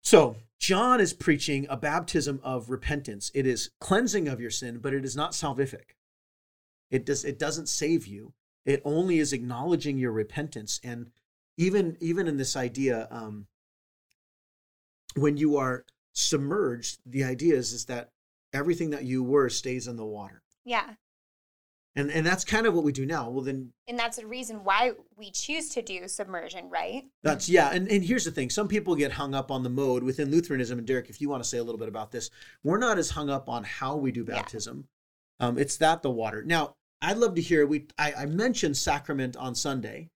So, 0.02 0.36
John 0.58 1.00
is 1.00 1.12
preaching 1.12 1.66
a 1.68 1.76
baptism 1.76 2.40
of 2.42 2.70
repentance. 2.70 3.30
It 3.34 3.46
is 3.46 3.70
cleansing 3.80 4.28
of 4.28 4.40
your 4.40 4.50
sin, 4.50 4.78
but 4.78 4.94
it 4.94 5.04
is 5.04 5.16
not 5.16 5.32
salvific. 5.32 5.94
It 6.90 7.04
does 7.04 7.24
it 7.24 7.38
doesn't 7.38 7.68
save 7.68 8.06
you. 8.06 8.32
It 8.64 8.82
only 8.84 9.18
is 9.18 9.32
acknowledging 9.32 9.98
your 9.98 10.12
repentance. 10.12 10.80
And 10.82 11.10
even 11.56 11.96
even 12.00 12.26
in 12.28 12.36
this 12.36 12.56
idea, 12.56 13.08
um, 13.10 13.46
when 15.14 15.36
you 15.36 15.56
are 15.56 15.84
submerged, 16.14 16.98
the 17.04 17.24
idea 17.24 17.54
is, 17.54 17.72
is 17.72 17.84
that 17.86 18.10
everything 18.52 18.90
that 18.90 19.04
you 19.04 19.22
were 19.22 19.48
stays 19.48 19.86
in 19.86 19.96
the 19.96 20.06
water. 20.06 20.42
Yeah. 20.64 20.94
And 21.98 22.10
and 22.12 22.24
that's 22.24 22.44
kind 22.44 22.64
of 22.66 22.74
what 22.74 22.84
we 22.84 22.92
do 22.92 23.04
now. 23.04 23.28
Well, 23.28 23.42
then 23.42 23.72
And 23.88 23.98
that's 23.98 24.18
the 24.18 24.26
reason 24.26 24.62
why 24.62 24.92
we 25.16 25.30
choose 25.32 25.68
to 25.70 25.82
do 25.82 26.06
submersion, 26.06 26.70
right? 26.70 27.04
that's 27.24 27.48
yeah. 27.48 27.70
And 27.72 27.88
and 27.90 28.04
here's 28.04 28.24
the 28.24 28.30
thing: 28.30 28.50
some 28.50 28.68
people 28.68 28.94
get 28.94 29.10
hung 29.12 29.34
up 29.34 29.50
on 29.50 29.64
the 29.64 29.68
mode 29.70 30.04
within 30.04 30.30
Lutheranism. 30.30 30.78
And 30.78 30.86
Derek, 30.86 31.10
if 31.10 31.20
you 31.20 31.28
want 31.28 31.42
to 31.42 31.48
say 31.48 31.58
a 31.58 31.64
little 31.64 31.78
bit 31.78 31.88
about 31.88 32.12
this, 32.12 32.30
we're 32.62 32.78
not 32.78 32.98
as 32.98 33.10
hung 33.10 33.28
up 33.28 33.48
on 33.48 33.64
how 33.64 33.96
we 33.96 34.12
do 34.12 34.24
Yeah. 34.26 34.36
baptism. 34.36 34.86
Um, 35.40 35.58
it's 35.58 35.76
that 35.78 36.02
the 36.02 36.10
water. 36.10 36.42
Now, 36.44 36.74
I'd 37.02 37.16
love 37.16 37.34
to 37.34 37.40
hear. 37.42 37.66
We 37.66 37.86
I, 37.98 38.12
I 38.12 38.26
mentioned 38.26 38.76
sacrament 38.76 39.36
on 39.36 39.54
Sunday. 39.56 40.08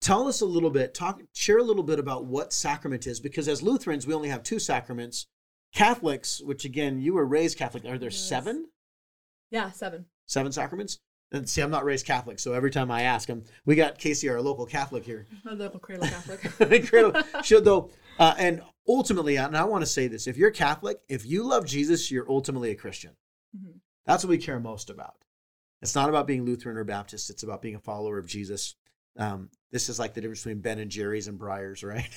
Tell 0.00 0.28
us 0.28 0.40
a 0.42 0.46
little 0.46 0.70
bit. 0.70 0.94
Talk 0.94 1.22
share 1.34 1.58
a 1.58 1.62
little 1.64 1.82
bit 1.82 1.98
about 1.98 2.26
what 2.26 2.52
sacrament 2.52 3.04
is, 3.06 3.18
because 3.18 3.48
as 3.48 3.62
Lutherans, 3.62 4.06
we 4.06 4.14
only 4.14 4.28
have 4.28 4.44
two 4.44 4.60
sacraments. 4.60 5.26
Catholics, 5.74 6.40
which 6.40 6.64
again, 6.64 7.00
you 7.00 7.14
were 7.14 7.26
raised 7.26 7.58
Catholic. 7.58 7.84
Are 7.84 7.98
there 7.98 8.10
Yes. 8.10 8.20
seven? 8.28 8.68
Yeah, 9.50 9.72
seven. 9.72 10.06
Seven 10.26 10.52
sacraments? 10.52 10.98
And 11.32 11.48
see, 11.48 11.60
I'm 11.60 11.70
not 11.70 11.84
raised 11.84 12.06
Catholic, 12.06 12.38
so 12.38 12.52
every 12.52 12.70
time 12.70 12.90
I 12.90 13.02
ask 13.02 13.26
them, 13.26 13.42
we 13.64 13.74
got 13.74 13.98
Casey, 13.98 14.28
our 14.28 14.40
local 14.40 14.64
Catholic 14.64 15.04
here. 15.04 15.26
A 15.50 15.54
local 15.54 15.80
cradle 15.80 16.06
Catholic. 16.08 17.44
Should 17.44 17.64
though, 17.64 17.90
uh, 18.18 18.34
and 18.38 18.62
ultimately, 18.86 19.36
and 19.36 19.56
I 19.56 19.64
want 19.64 19.82
to 19.82 19.86
say 19.86 20.06
this: 20.06 20.26
if 20.28 20.36
you're 20.36 20.52
Catholic, 20.52 20.98
if 21.08 21.26
you 21.26 21.42
love 21.42 21.66
Jesus, 21.66 22.10
you're 22.10 22.30
ultimately 22.30 22.70
a 22.70 22.76
Christian. 22.76 23.12
Mhm. 23.56 23.80
That's 24.04 24.22
what 24.22 24.30
we 24.30 24.38
care 24.38 24.60
most 24.60 24.88
about. 24.88 25.16
It's 25.82 25.96
not 25.96 26.08
about 26.08 26.28
being 26.28 26.44
Lutheran 26.44 26.76
or 26.76 26.84
Baptist. 26.84 27.28
It's 27.28 27.42
about 27.42 27.60
being 27.60 27.74
a 27.74 27.80
follower 27.80 28.18
of 28.18 28.26
Jesus. 28.26 28.76
Um, 29.18 29.50
this 29.72 29.88
is 29.88 29.98
like 29.98 30.14
the 30.14 30.20
difference 30.20 30.42
between 30.44 30.60
Ben 30.60 30.78
and 30.78 30.90
Jerry's 30.90 31.26
and 31.26 31.38
Breyers, 31.40 31.84
right? 31.84 32.08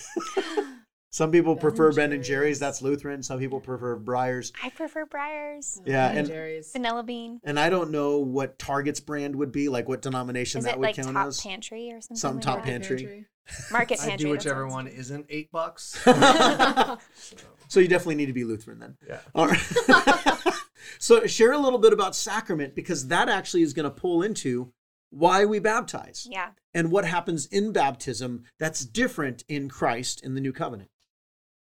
Some 1.12 1.32
people 1.32 1.56
Ben 1.56 1.62
prefer 1.62 1.88
and 1.88 1.96
Ben 1.96 2.12
and 2.14 2.24
Jerry's. 2.24 2.28
Jerry's. 2.28 2.60
That's 2.60 2.82
Lutheran. 2.82 3.24
Some 3.24 3.40
people 3.40 3.60
prefer 3.60 3.98
Breyers. 3.98 4.52
I 4.64 4.70
prefer 4.70 5.06
Breyers. 5.06 5.80
Yeah, 5.86 6.10
Ben 6.10 6.18
and- 6.20 6.28
Jerry's. 6.28 6.72
Vanilla 6.72 7.04
bean. 7.04 7.42
And 7.44 7.60
I 7.60 7.70
don't 7.70 7.90
know 7.92 8.18
what 8.20 8.60
Target's 8.60 9.00
brand 9.00 9.36
would 9.36 9.52
be, 9.52 9.70
like 9.70 9.88
what 9.90 10.02
denomination 10.02 10.60
Is 10.60 10.66
that 10.66 10.76
it 10.76 10.80
would 10.80 10.86
like 10.86 10.96
count 10.96 11.14
Top 11.14 11.28
as. 11.28 11.42
Pantry 11.42 11.92
or 11.92 12.00
something? 12.02 12.18
Some 12.18 12.36
like 12.36 12.44
Top 12.44 12.58
that? 12.58 12.66
Pantry. 12.66 13.26
Market 13.72 13.98
pantry. 13.98 14.14
I 14.14 14.18
do 14.18 14.30
whichever 14.30 14.68
one 14.68 14.86
isn't 14.88 15.26
eight 15.30 15.52
bucks. 15.52 16.00
so 17.68 17.80
you 17.80 17.88
definitely 17.88 18.16
need 18.16 18.28
to 18.28 18.34
be 18.34 18.44
Lutheran 18.44 18.80
then. 18.80 18.98
yeah. 19.08 19.20
All 19.34 19.48
right. 19.48 19.60
so 21.00 21.26
share 21.26 21.54
a 21.54 21.58
little 21.58 21.80
bit 21.80 21.92
about 21.94 22.16
sacrament 22.16 22.76
because 22.76 23.08
that 23.08 23.30
actually 23.30 23.64
is 23.64 23.74
going 23.74 23.86
to 23.86 23.90
pull 23.90 24.22
into 24.22 24.72
why 25.10 25.46
we 25.46 25.58
baptize 25.58 26.28
Yeah. 26.30 26.50
and 26.76 26.92
what 26.92 27.06
happens 27.06 27.48
in 27.48 27.72
baptism 27.72 28.44
that's 28.60 28.86
different 28.86 29.44
in 29.48 29.68
Christ 29.68 30.24
in 30.24 30.36
the 30.36 30.42
new 30.42 30.54
covenant. 30.54 30.92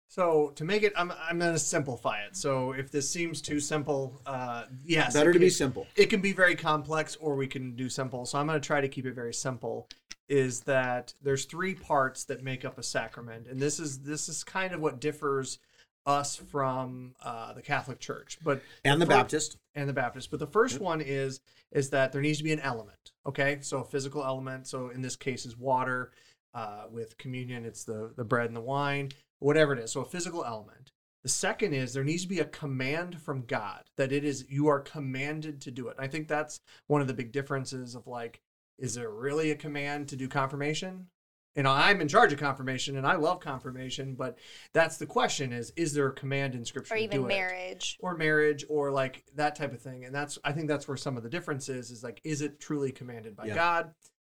So 0.09 0.51
to 0.55 0.65
make 0.65 0.81
it, 0.81 0.91
I'm 0.97 1.13
I'm 1.21 1.37
gonna 1.37 1.59
simplify 1.59 2.21
it. 2.23 2.35
So 2.35 2.71
if 2.71 2.91
this 2.91 3.07
seems 3.07 3.41
too 3.41 3.59
simple, 3.59 4.19
uh, 4.25 4.63
yes, 4.83 5.13
Better 5.13 5.31
to 5.31 5.39
be 5.39 5.51
simple. 5.51 5.85
It 5.95 6.07
can 6.07 6.19
be 6.19 6.33
very 6.33 6.55
complex, 6.55 7.15
or 7.17 7.35
we 7.35 7.45
can 7.45 7.75
do 7.75 7.89
simple. 7.89 8.25
So 8.25 8.39
I'm 8.39 8.47
gonna 8.47 8.59
try 8.59 8.81
to 8.81 8.87
keep 8.89 9.05
it 9.05 9.13
very 9.13 9.35
simple. 9.35 9.87
Is 10.27 10.61
that 10.61 11.13
there's 11.21 11.45
three 11.45 11.75
parts 11.75 12.23
that 12.25 12.43
make 12.43 12.65
up 12.65 12.79
a 12.79 12.83
sacrament, 12.83 13.45
and 13.47 13.59
this 13.59 13.79
is 13.79 13.99
this 13.99 14.27
is 14.27 14.43
kind 14.43 14.73
of 14.73 14.81
what 14.81 14.99
differs 14.99 15.59
us 16.07 16.35
from 16.35 17.13
uh, 17.23 17.53
the 17.53 17.61
Catholic 17.61 17.99
Church, 17.99 18.39
but 18.43 18.63
And 18.83 18.99
the 18.99 19.05
Baptist. 19.05 19.57
and 19.75 19.87
the 19.87 19.93
Baptist. 19.93 20.31
But 20.31 20.39
the 20.39 20.47
first 20.47 20.79
one 20.79 21.01
is 21.01 21.39
is 21.71 21.91
that 21.91 22.11
there 22.11 22.21
needs 22.21 22.39
to 22.39 22.43
be 22.43 22.51
an 22.51 22.61
element. 22.61 23.11
Okay, 23.27 23.59
so 23.61 23.81
a 23.81 23.85
physical 23.85 24.23
element. 24.23 24.65
So 24.65 24.89
in 24.89 25.03
this 25.03 25.15
case, 25.15 25.45
is 25.45 25.55
water. 25.55 26.11
Uh, 26.51 26.85
with 26.89 27.15
communion, 27.19 27.63
it's 27.63 27.83
the 27.83 28.11
the 28.17 28.23
bread 28.23 28.47
and 28.47 28.55
the 28.55 28.61
wine, 28.61 29.11
whatever 29.39 29.73
it 29.73 29.79
is. 29.79 29.91
So 29.91 30.01
a 30.01 30.05
physical 30.05 30.45
element. 30.45 30.91
The 31.23 31.29
second 31.29 31.73
is 31.73 31.93
there 31.93 32.03
needs 32.05 32.23
to 32.23 32.29
be 32.29 32.39
a 32.39 32.45
command 32.45 33.21
from 33.21 33.45
God 33.45 33.83
that 33.97 34.13
it 34.13 34.23
is 34.23 34.45
you 34.49 34.67
are 34.67 34.79
commanded 34.79 35.59
to 35.61 35.71
do 35.71 35.87
it. 35.89 35.97
And 35.97 36.05
I 36.05 36.07
think 36.09 36.27
that's 36.29 36.61
one 36.87 37.01
of 37.01 37.07
the 37.07 37.13
big 37.13 37.33
differences 37.33 37.93
of 37.93 38.07
like, 38.07 38.41
is 38.77 38.93
there 38.93 39.09
really 39.09 39.51
a 39.51 39.55
command 39.55 40.07
to 40.09 40.15
do 40.15 40.29
confirmation? 40.29 41.07
You 41.55 41.63
know, 41.63 41.71
I'm 41.71 41.99
in 41.99 42.07
charge 42.07 42.31
of 42.31 42.39
confirmation 42.39 42.95
and 42.95 43.05
I 43.05 43.15
love 43.15 43.41
confirmation, 43.41 44.15
but 44.15 44.37
that's 44.73 44.95
the 44.95 45.05
question: 45.07 45.51
is 45.51 45.73
is 45.75 45.93
there 45.93 46.07
a 46.07 46.13
command 46.13 46.55
in 46.55 46.63
Scripture 46.63 46.93
Or 46.93 46.97
to 46.97 47.03
even 47.03 47.17
do 47.17 47.25
it? 47.25 47.27
marriage. 47.27 47.97
or 47.99 48.15
marriage 48.15 48.63
or 48.69 48.91
like 48.91 49.25
that 49.35 49.55
type 49.57 49.73
of 49.73 49.81
thing 49.81 50.05
and 50.05 50.15
that's 50.15 50.37
i 50.45 50.53
think 50.53 50.67
that's 50.69 50.87
where 50.87 50.95
some 50.95 51.17
of 51.17 51.23
the 51.23 51.29
difference 51.29 51.67
is 51.67 51.91
is 51.91 52.01
like 52.03 52.21
is 52.23 52.41
it 52.41 52.59
truly 52.61 52.91
commanded 52.93 53.35
by 53.35 53.45
Yeah. 53.47 53.55
god 53.55 53.91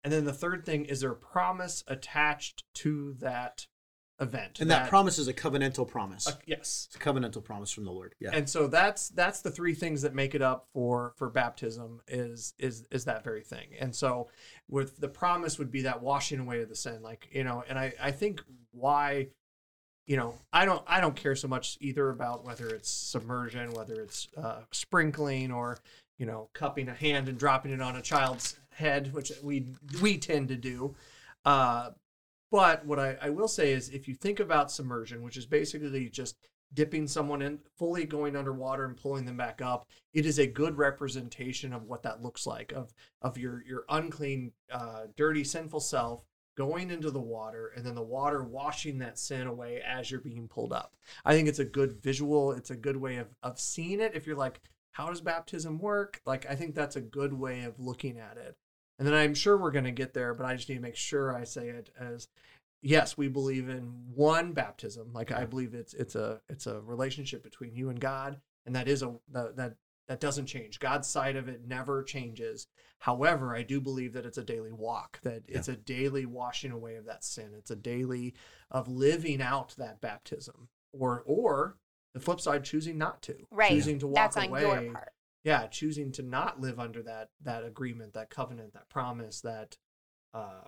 and 0.03 0.11
then 0.11 0.25
the 0.25 0.33
third 0.33 0.65
thing 0.65 0.85
is 0.85 1.01
there 1.01 1.11
a 1.11 1.15
promise 1.15 1.83
attached 1.87 2.63
to 2.75 3.13
that 3.19 3.67
event 4.21 4.61
And 4.61 4.69
that, 4.71 4.87
promise 4.87 5.17
is 5.17 5.27
a 5.27 5.33
covenantal 5.33 5.87
promise. 5.87 6.27
uh, 6.27 6.33
yes 6.45 6.87
It's 6.87 6.95
a 6.95 6.99
covenantal 6.99 7.43
promise 7.43 7.71
from 7.71 7.83
the 7.85 7.91
Lord. 7.91 8.15
Yeah. 8.19 8.29
and 8.33 8.47
so 8.47 8.67
that's 8.67 9.09
that's 9.09 9.41
the 9.41 9.51
three 9.51 9.73
things 9.73 10.03
that 10.03 10.13
make 10.15 10.35
it 10.35 10.41
up 10.41 10.67
for 10.73 11.13
for 11.17 11.29
baptism 11.29 11.99
is 12.07 12.53
is 12.59 12.85
is 12.91 13.05
that 13.05 13.23
very 13.23 13.41
thing 13.41 13.69
and 13.79 13.93
so 13.95 14.29
with 14.69 14.97
the 14.97 15.07
promise 15.09 15.57
would 15.59 15.71
be 15.71 15.81
that 15.81 16.01
washing 16.01 16.39
away 16.39 16.61
of 16.61 16.69
the 16.69 16.75
sin 16.75 17.01
like 17.01 17.27
you 17.31 17.43
know 17.43 17.63
and 17.67 17.77
i 17.79 17.91
i 18.01 18.11
think 18.11 18.41
why 18.71 19.27
you 20.05 20.17
know 20.17 20.35
i 20.53 20.65
don't 20.65 20.83
i 20.87 21.01
don't 21.01 21.15
care 21.15 21.35
so 21.35 21.47
much 21.47 21.77
either 21.81 22.09
about 22.09 22.45
whether 22.45 22.67
it's 22.69 22.89
submersion 22.89 23.71
whether 23.73 24.01
it's 24.01 24.27
uh, 24.37 24.59
sprinkling 24.71 25.51
or 25.51 25.77
you 26.17 26.25
know 26.25 26.49
cupping 26.53 26.87
a 26.89 26.93
hand 26.93 27.27
and 27.27 27.37
dropping 27.37 27.71
it 27.71 27.81
on 27.81 27.95
a 27.95 28.01
child's 28.01 28.59
head 28.71 29.13
which 29.13 29.31
we 29.43 29.65
we 30.01 30.17
tend 30.17 30.47
to 30.47 30.55
do 30.55 30.95
uh 31.45 31.89
but 32.51 32.85
what 32.85 32.99
I, 32.99 33.17
I 33.21 33.29
will 33.29 33.47
say 33.47 33.71
is 33.71 33.89
if 33.89 34.07
you 34.07 34.15
think 34.15 34.39
about 34.39 34.71
submersion 34.71 35.23
which 35.23 35.37
is 35.37 35.45
basically 35.45 36.09
just 36.09 36.37
dipping 36.73 37.07
someone 37.07 37.41
in 37.41 37.59
fully 37.77 38.05
going 38.05 38.35
underwater 38.35 38.85
and 38.85 38.95
pulling 38.95 39.25
them 39.25 39.37
back 39.37 39.61
up 39.61 39.87
it 40.13 40.25
is 40.25 40.39
a 40.39 40.47
good 40.47 40.77
representation 40.77 41.73
of 41.73 41.83
what 41.83 42.03
that 42.03 42.21
looks 42.21 42.45
like 42.45 42.71
of 42.71 42.93
of 43.21 43.37
your 43.37 43.63
your 43.65 43.83
unclean 43.89 44.51
uh, 44.71 45.03
dirty 45.17 45.43
sinful 45.43 45.79
self 45.79 46.23
going 46.57 46.91
into 46.91 47.11
the 47.11 47.19
water 47.19 47.71
and 47.75 47.85
then 47.85 47.95
the 47.95 48.01
water 48.01 48.43
washing 48.43 48.99
that 48.99 49.17
sin 49.17 49.47
away 49.47 49.81
as 49.87 50.11
you're 50.11 50.19
being 50.19 50.47
pulled 50.47 50.73
up. 50.73 50.95
I 51.23 51.33
think 51.33 51.47
it's 51.47 51.59
a 51.59 51.65
good 51.65 52.03
visual. 52.03 52.51
It's 52.51 52.71
a 52.71 52.75
good 52.75 52.97
way 52.97 53.17
of 53.17 53.33
of 53.41 53.59
seeing 53.59 54.01
it. 54.01 54.15
If 54.15 54.27
you're 54.27 54.35
like 54.35 54.61
how 54.93 55.07
does 55.07 55.21
baptism 55.21 55.79
work? 55.79 56.21
Like 56.25 56.45
i 56.49 56.55
think 56.55 56.75
that's 56.75 56.95
a 56.97 57.01
good 57.01 57.33
way 57.33 57.63
of 57.63 57.79
looking 57.79 58.19
at 58.19 58.37
it 58.37 58.55
and 59.01 59.07
then 59.07 59.15
i'm 59.15 59.33
sure 59.33 59.57
we're 59.57 59.71
going 59.71 59.83
to 59.83 59.91
get 59.91 60.13
there 60.13 60.35
but 60.35 60.45
i 60.45 60.55
just 60.55 60.69
need 60.69 60.75
to 60.75 60.81
make 60.81 60.95
sure 60.95 61.35
i 61.35 61.43
say 61.43 61.69
it 61.69 61.89
as 61.99 62.27
yes 62.83 63.17
we 63.17 63.27
believe 63.27 63.67
in 63.67 63.91
one 64.13 64.53
baptism. 64.53 65.11
Like 65.11 65.31
i 65.31 65.41
mm-hmm. 65.41 65.49
believe 65.49 65.73
it's 65.73 65.95
it's 65.95 66.15
a 66.15 66.39
it's 66.49 66.67
a 66.67 66.81
relationship 66.81 67.43
between 67.43 67.75
you 67.75 67.89
and 67.89 67.99
god 67.99 68.39
and 68.65 68.75
that 68.75 68.87
is 68.87 69.01
a 69.01 69.15
that 69.31 69.75
that, 70.07 70.19
doesn't 70.19 70.47
change. 70.47 70.79
God's 70.81 71.07
side 71.07 71.37
of 71.37 71.47
it 71.47 71.65
never 71.65 72.03
changes. 72.03 72.67
However 72.99 73.55
i 73.55 73.63
do 73.63 73.81
believe 73.81 74.13
that 74.13 74.25
it's 74.25 74.37
a 74.37 74.43
daily 74.43 74.71
walk 74.71 75.19
that 75.23 75.43
it's 75.47 75.67
a 75.67 75.75
daily 75.75 76.25
washing 76.27 76.71
away 76.71 76.95
of 76.95 77.05
that 77.05 77.23
sin. 77.23 77.51
It's 77.57 77.71
a 77.71 77.75
daily 77.75 78.35
of 78.69 78.87
living 78.87 79.41
out 79.41 79.73
that 79.77 79.99
baptism 79.99 80.67
or 80.91 81.23
or 81.25 81.77
the 82.13 82.19
flip 82.19 82.41
side 82.41 82.65
choosing 82.65 82.97
not 82.97 83.21
to 83.23 83.35
Right. 83.49 83.69
choosing 83.69 83.99
to 83.99 84.07
walk 84.07 84.15
That's 84.15 84.37
on 84.37 84.49
away 84.49 84.61
your 84.61 84.93
part. 84.93 85.13
Yeah 85.43 85.67
choosing 85.67 86.11
to 86.11 86.21
not 86.21 86.59
live 86.61 86.79
under 86.79 87.01
that 87.03 87.29
that 87.41 87.63
agreement 87.63 88.13
that 88.13 88.29
covenant 88.29 88.73
that 88.73 88.89
promise 88.89 89.41
that 89.41 89.77
uh 90.33 90.65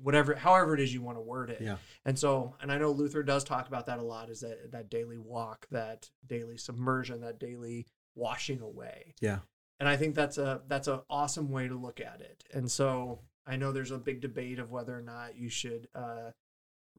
whatever 0.00 0.34
however 0.34 0.74
it 0.74 0.80
is 0.80 0.92
you 0.94 1.02
want 1.02 1.16
to 1.16 1.22
word 1.22 1.50
it 1.50 1.60
Yeah. 1.60 1.76
and 2.04 2.18
so 2.18 2.54
and 2.60 2.70
i 2.70 2.78
know 2.78 2.90
luther 2.90 3.22
does 3.22 3.42
talk 3.44 3.66
about 3.68 3.86
that 3.86 3.98
a 3.98 4.02
lot 4.02 4.30
is 4.30 4.40
that 4.40 4.70
that 4.72 4.90
daily 4.90 5.18
walk 5.18 5.66
that 5.70 6.10
daily 6.26 6.56
submersion 6.56 7.20
that 7.22 7.38
daily 7.40 7.86
washing 8.14 8.60
away 8.60 9.14
Yeah. 9.20 9.38
and 9.80 9.88
i 9.88 9.96
think 9.96 10.14
that's 10.14 10.38
a 10.38 10.62
that's 10.68 10.88
an 10.88 11.00
awesome 11.10 11.50
way 11.50 11.68
to 11.68 11.74
look 11.76 12.00
at 12.00 12.20
it 12.20 12.44
and 12.52 12.70
so 12.70 13.20
i 13.46 13.56
know 13.56 13.72
there's 13.72 13.90
a 13.90 13.98
big 13.98 14.20
debate 14.20 14.58
of 14.58 14.70
whether 14.70 14.96
or 14.96 15.02
not 15.02 15.36
you 15.36 15.48
should 15.48 15.88
uh 15.94 16.30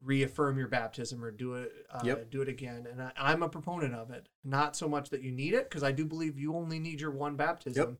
reaffirm 0.02 0.56
your 0.58 0.68
baptism 0.68 1.22
or 1.22 1.30
do 1.30 1.54
it 1.54 1.72
uh, 1.90 2.00
Yep. 2.04 2.30
do 2.30 2.42
it 2.42 2.48
again. 2.48 2.86
And 2.90 3.02
I, 3.02 3.12
i'm 3.16 3.42
a 3.42 3.48
proponent 3.48 3.94
of 3.94 4.10
it. 4.10 4.28
Not 4.44 4.74
so 4.76 4.88
much 4.88 5.10
that 5.10 5.22
you 5.22 5.30
need 5.30 5.54
it 5.54 5.68
because 5.68 5.82
i 5.82 5.92
do 5.92 6.04
believe 6.04 6.38
you 6.38 6.54
only 6.56 6.78
need 6.78 7.00
your 7.00 7.10
one 7.10 7.36
baptism. 7.36 7.98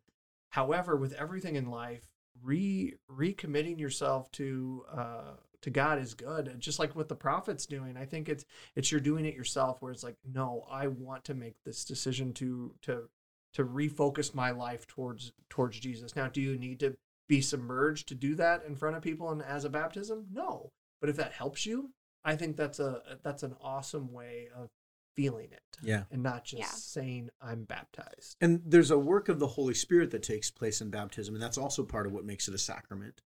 However 0.50 0.96
with 0.96 1.12
everything 1.12 1.56
in 1.56 1.70
life 1.70 2.08
re 2.42 2.94
recommitting 3.10 3.78
yourself 3.78 4.30
to 4.32 4.84
uh 4.90 5.32
to 5.62 5.68
god 5.70 5.98
is 5.98 6.14
good. 6.14 6.56
Just 6.58 6.78
like 6.78 6.96
what 6.96 7.08
the 7.08 7.14
prophet's 7.16 7.66
doing 7.66 7.96
i 7.98 8.06
think 8.06 8.28
it's 8.28 8.44
it's 8.74 8.90
you're 8.90 9.00
doing 9.00 9.26
it 9.26 9.34
yourself 9.34 9.82
where 9.82 9.92
it's 9.92 10.02
like 10.02 10.16
no 10.24 10.66
i 10.70 10.86
want 10.86 11.24
to 11.24 11.34
make 11.34 11.56
this 11.64 11.84
decision 11.84 12.32
to 12.34 12.74
to 12.82 13.08
to 13.52 13.64
refocus 13.64 14.34
my 14.34 14.52
life 14.52 14.86
towards 14.86 15.32
towards 15.50 15.78
jesus. 15.78 16.16
Now 16.16 16.28
do 16.28 16.40
you 16.40 16.56
need 16.56 16.80
to 16.80 16.96
be 17.28 17.42
submerged 17.42 18.08
to 18.08 18.14
do 18.14 18.34
that 18.36 18.64
in 18.66 18.74
front 18.74 18.96
of 18.96 19.02
people 19.02 19.30
and 19.30 19.42
as 19.42 19.64
a 19.64 19.68
baptism? 19.68 20.26
No 20.32 20.72
but 21.00 21.10
if 21.10 21.16
that 21.16 21.32
helps 21.32 21.66
you 21.66 21.90
i 22.24 22.36
think 22.36 22.56
that's 22.56 22.78
a 22.80 23.02
that's 23.22 23.42
an 23.42 23.54
awesome 23.62 24.12
way 24.12 24.48
of 24.54 24.68
feeling 25.16 25.48
it 25.52 25.62
Yeah. 25.82 26.04
and 26.10 26.22
not 26.22 26.44
just 26.44 26.60
Yeah. 26.62 26.68
saying 26.68 27.30
i'm 27.40 27.64
baptized 27.64 28.36
And 28.40 28.62
there's 28.64 28.90
a 28.90 28.98
work 28.98 29.28
of 29.28 29.38
the 29.38 29.48
Holy 29.48 29.74
Spirit 29.74 30.10
that 30.12 30.22
takes 30.22 30.50
place 30.50 30.80
in 30.80 30.88
baptism, 30.90 31.34
and 31.34 31.42
that's 31.42 31.58
also 31.58 31.84
part 31.84 32.06
of 32.06 32.12
what 32.12 32.24
makes 32.24 32.46
it 32.48 32.54
a 32.54 32.58
sacrament. 32.58 33.20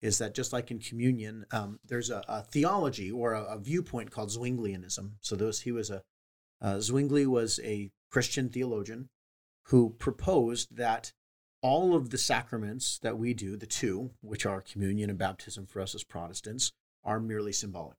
Is 0.00 0.18
that 0.18 0.34
just 0.34 0.52
like 0.52 0.72
in 0.72 0.80
communion, 0.80 1.46
um, 1.52 1.78
there's 1.84 2.10
a, 2.10 2.24
a 2.26 2.42
theology 2.42 3.08
or 3.10 3.34
a, 3.34 3.44
a 3.44 3.58
viewpoint 3.58 4.10
called 4.10 4.30
Zwinglianism. 4.30 5.12
So 5.20 5.36
those 5.36 5.60
he 5.60 5.70
was 5.70 5.90
a 5.90 6.02
uh, 6.60 6.80
Zwingli 6.80 7.24
was 7.24 7.60
a 7.62 7.92
Christian 8.10 8.48
theologian 8.48 9.08
who 9.66 9.90
proposed 9.90 10.76
that 10.76 11.12
all 11.62 11.94
of 11.94 12.10
the 12.10 12.18
sacraments 12.18 12.98
that 12.98 13.16
we 13.16 13.32
do, 13.32 13.56
the 13.56 13.66
two, 13.66 14.10
which 14.20 14.44
are 14.44 14.60
communion 14.60 15.08
and 15.08 15.18
baptism 15.20 15.66
for 15.66 15.80
us 15.80 15.94
as 15.94 16.02
Protestants, 16.02 16.72
are 17.04 17.20
merely 17.20 17.52
symbolic. 17.52 17.96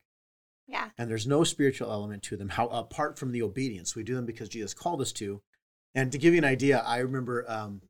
Yeah. 0.68 0.90
and 0.98 1.10
there's 1.10 1.28
no 1.28 1.44
spiritual 1.44 1.92
element 1.92 2.24
to 2.24 2.38
them 2.38 2.50
how 2.50 2.68
apart 2.68 3.20
from 3.20 3.32
the 3.32 3.42
obedience. 3.42 3.96
We 3.96 4.04
do 4.04 4.16
them 4.16 4.26
because 4.26 4.50
jesus 4.50 4.74
called 4.74 5.02
us 5.02 5.12
to. 5.14 5.42
And 5.96 6.12
to 6.12 6.18
give 6.18 6.34
you 6.34 6.40
an 6.40 6.46
idea 6.46 6.80
i 6.80 7.00
remember 7.00 7.46
um 7.48 7.82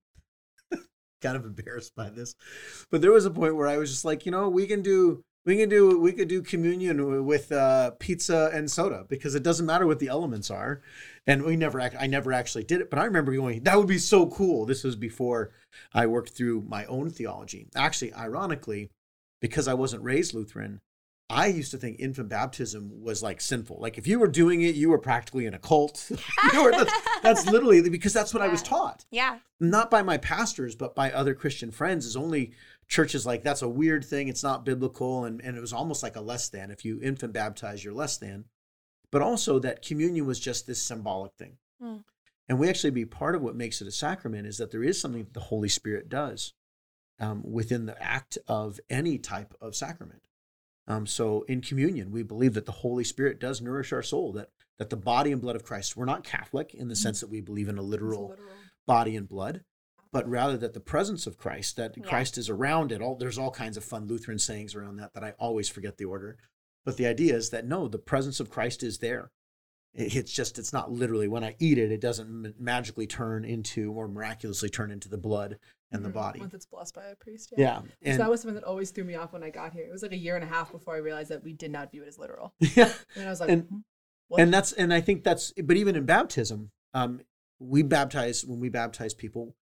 kind 1.21 1.37
of 1.37 1.45
embarrassed 1.45 1.95
by 1.95 2.09
this 2.09 2.35
but 2.91 3.01
there 3.01 3.11
was 3.11 3.25
a 3.25 3.31
point 3.31 3.55
where 3.55 3.67
i 3.67 3.77
was 3.77 3.91
just 3.91 4.03
like 4.03 4.25
you 4.25 4.31
know 4.31 4.49
we 4.49 4.65
can 4.67 4.81
do 4.81 5.23
we 5.45 5.57
can 5.57 5.69
do 5.69 5.99
we 5.99 6.13
could 6.13 6.27
do 6.27 6.41
communion 6.41 7.25
with 7.25 7.51
uh, 7.51 7.91
pizza 7.99 8.49
and 8.53 8.69
soda 8.71 9.05
because 9.09 9.35
it 9.35 9.43
doesn't 9.43 9.65
matter 9.65 9.85
what 9.85 9.99
the 9.99 10.07
elements 10.07 10.49
are. 10.49 10.81
And 11.27 11.43
we 11.43 11.55
never 11.55 11.79
act, 11.79 11.95
i 11.99 12.07
never 12.07 12.33
actually 12.33 12.63
did 12.63 12.81
it 12.81 12.89
but 12.89 12.99
i 12.99 13.05
remember 13.05 13.33
going 13.33 13.63
that 13.63 13.77
would 13.77 13.87
be 13.87 13.97
so 13.97 14.27
cool. 14.27 14.65
This 14.65 14.83
was 14.83 14.95
before 14.95 15.51
i 15.93 16.05
worked 16.05 16.31
through 16.31 16.65
my 16.67 16.85
own 16.85 17.09
theology. 17.09 17.67
Actually 17.75 18.13
ironically 18.13 18.89
because 19.41 19.67
i 19.67 19.73
wasn't 19.73 20.03
raised 20.03 20.33
lutheran 20.33 20.79
I 21.33 21.47
used 21.47 21.71
to 21.71 21.77
think 21.77 21.99
infant 21.99 22.29
baptism 22.29 23.01
was 23.01 23.23
like 23.23 23.41
sinful. 23.41 23.77
Like 23.79 23.97
if 23.97 24.07
you 24.07 24.19
were 24.19 24.27
doing 24.27 24.61
it, 24.61 24.75
you 24.75 24.89
were 24.89 24.97
practically 24.97 25.45
in 25.45 25.53
a 25.53 25.59
cult. 25.59 26.11
Were- 26.53 26.71
that's, 26.71 26.93
that's 27.21 27.45
literally 27.51 27.89
because 27.89 28.13
that's 28.13 28.33
what 28.33 28.43
I 28.43 28.47
was 28.47 28.61
taught. 28.61 29.05
Yeah. 29.11 29.39
Not 29.59 29.89
by 29.89 30.01
my 30.01 30.17
pastors, 30.17 30.75
but 30.75 30.95
by 30.95 31.11
other 31.11 31.33
Christian 31.33 31.71
friends. 31.71 32.05
Is 32.05 32.15
only 32.15 32.51
churches 32.87 33.25
like 33.25 33.43
that's 33.43 33.61
a 33.61 33.69
weird 33.69 34.05
thing. 34.05 34.27
It's 34.27 34.43
not 34.43 34.65
biblical, 34.65 35.25
and 35.25 35.41
and 35.41 35.57
it 35.57 35.61
was 35.61 35.73
almost 35.73 36.03
like 36.03 36.15
a 36.15 36.21
less 36.21 36.49
than. 36.49 36.71
If 36.71 36.85
you 36.85 36.99
infant 37.01 37.33
baptize, 37.33 37.83
you're 37.83 37.93
less 37.93 38.17
than. 38.17 38.45
But 39.11 39.21
also 39.21 39.59
that 39.59 39.85
communion 39.85 40.25
was 40.25 40.39
just 40.39 40.67
this 40.67 40.81
symbolic 40.81 41.33
thing. 41.35 41.57
Hmm. 41.81 41.97
And 42.49 42.59
we 42.59 42.69
actually 42.69 42.91
be 42.91 43.05
part 43.05 43.35
of 43.35 43.41
what 43.41 43.55
makes 43.55 43.81
it 43.81 43.87
a 43.87 43.91
sacrament 43.91 44.47
is 44.47 44.57
that 44.57 44.71
there 44.71 44.83
is 44.83 44.99
something 44.99 45.27
the 45.31 45.39
Holy 45.39 45.69
Spirit 45.69 46.09
does 46.09 46.53
um, 47.19 47.41
within 47.43 47.85
the 47.85 48.01
act 48.01 48.37
of 48.47 48.79
any 48.89 49.17
type 49.17 49.53
of 49.61 49.75
sacrament. 49.75 50.21
Um, 50.87 51.07
so 51.07 51.43
in 51.43 51.61
communion, 51.61 52.11
we 52.11 52.23
believe 52.23 52.53
that 52.55 52.65
the 52.65 52.71
Holy 52.71 53.03
Spirit 53.03 53.39
does 53.39 53.61
nourish 53.61 53.93
our 53.93 54.03
soul, 54.03 54.33
that 54.33 54.49
that 54.79 54.89
the 54.89 54.97
body 54.97 55.31
and 55.31 55.39
blood 55.41 55.55
of 55.55 55.63
Christ, 55.63 55.95
we're 55.95 56.03
not 56.05 56.23
Catholic 56.23 56.73
in 56.73 56.87
the 56.87 56.95
sense 56.95 57.19
that 57.21 57.29
we 57.29 57.39
believe 57.41 57.69
in 57.69 57.77
a 57.77 57.81
literal 57.83 58.35
body 58.87 59.15
and 59.15 59.29
blood, 59.29 59.63
but 60.11 60.27
rather 60.27 60.57
that 60.57 60.73
the 60.73 60.79
presence 60.79 61.27
of 61.27 61.37
Christ, 61.37 61.75
that 61.77 61.95
Yeah. 61.95 62.03
Christ 62.03 62.37
is 62.37 62.49
around 62.49 62.91
it. 62.91 63.01
All 63.01 63.15
there's 63.15 63.37
all 63.37 63.51
kinds 63.51 63.77
of 63.77 63.83
fun 63.83 64.07
Lutheran 64.07 64.39
sayings 64.39 64.75
around 64.75 64.97
that 64.97 65.13
that 65.13 65.23
I 65.23 65.31
always 65.39 65.69
forget 65.69 65.97
the 65.97 66.05
order. 66.05 66.37
But 66.85 66.97
the 66.97 67.05
idea 67.05 67.35
is 67.35 67.49
that 67.51 67.65
no, 67.65 67.87
the 67.87 67.99
presence 67.99 68.39
of 68.39 68.49
Christ 68.49 68.83
is 68.83 68.97
there. 68.97 69.31
It- 69.93 70.15
It's 70.15 70.33
just 70.33 70.57
it's 70.59 70.73
not 70.73 70.91
literally 70.91 71.27
when 71.27 71.43
I 71.43 71.55
eat 71.59 71.77
it, 71.77 71.91
it 71.91 72.01
doesn't 72.01 72.59
magically 72.59 73.07
turn 73.07 73.45
into 73.45 73.91
or 73.93 74.07
miraculously 74.07 74.69
turn 74.69 74.91
into 74.91 75.07
the 75.07 75.17
blood 75.19 75.59
and 75.93 76.03
the 76.03 76.09
Mhm. 76.09 76.13
body. 76.13 76.39
Once 76.39 76.53
it's 76.53 76.65
blessed 76.65 76.95
by 76.95 77.05
a 77.05 77.15
priest. 77.15 77.53
Yeah, 77.57 77.81
So 77.81 77.87
and 78.01 78.19
that 78.19 78.29
was 78.29 78.41
something 78.41 78.55
that 78.55 78.63
always 78.63 78.91
threw 78.91 79.03
me 79.03 79.15
off 79.15 79.31
when 79.33 79.43
I 79.43 79.49
got 79.49 79.73
here. 79.73 79.83
It 79.85 79.91
was 79.91 80.01
like 80.01 80.11
a 80.11 80.17
year 80.17 80.35
and 80.35 80.43
a 80.43 80.47
half 80.47 80.71
before 80.71 80.95
I 80.95 80.97
realized 80.99 81.29
that 81.29 81.43
we 81.43 81.53
did 81.53 81.71
not 81.71 81.91
view 81.91 82.03
it 82.03 82.07
as 82.07 82.17
literal. 82.17 82.53
yeah, 82.75 82.93
And 83.15 83.27
I 83.27 83.29
was 83.29 83.39
like, 83.39 83.49
And- 83.49 83.63
"Hmm, 83.67 83.77
what? 84.27 84.41
and 84.41 84.53
that's 84.53 84.73
and 84.73 84.93
I 84.93 85.01
think 85.01 85.23
that's 85.23 85.51
but 85.53 85.77
even 85.77 85.95
in 85.95 86.05
baptism, 86.05 86.71
um, 86.93 87.21
we 87.59 87.83
baptize 87.83 88.45
when 88.45 88.59
we 88.59 88.69
baptize 88.69 89.13
people. 89.13 89.55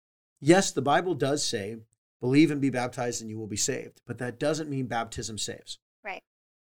Yes, 0.41 0.71
the 0.71 0.83
Bible 0.83 1.15
does 1.15 1.45
say, 1.47 1.79
"Believe 2.21 2.51
and 2.51 2.61
be 2.61 2.71
baptized, 2.71 3.21
and 3.21 3.31
you 3.31 3.39
will 3.39 3.47
be 3.49 3.57
saved," 3.57 4.03
but 4.07 4.19
that 4.19 4.39
doesn't 4.39 4.71
mean 4.71 4.87
baptism 4.87 5.39
saves. 5.39 5.79
Right. 6.05 6.23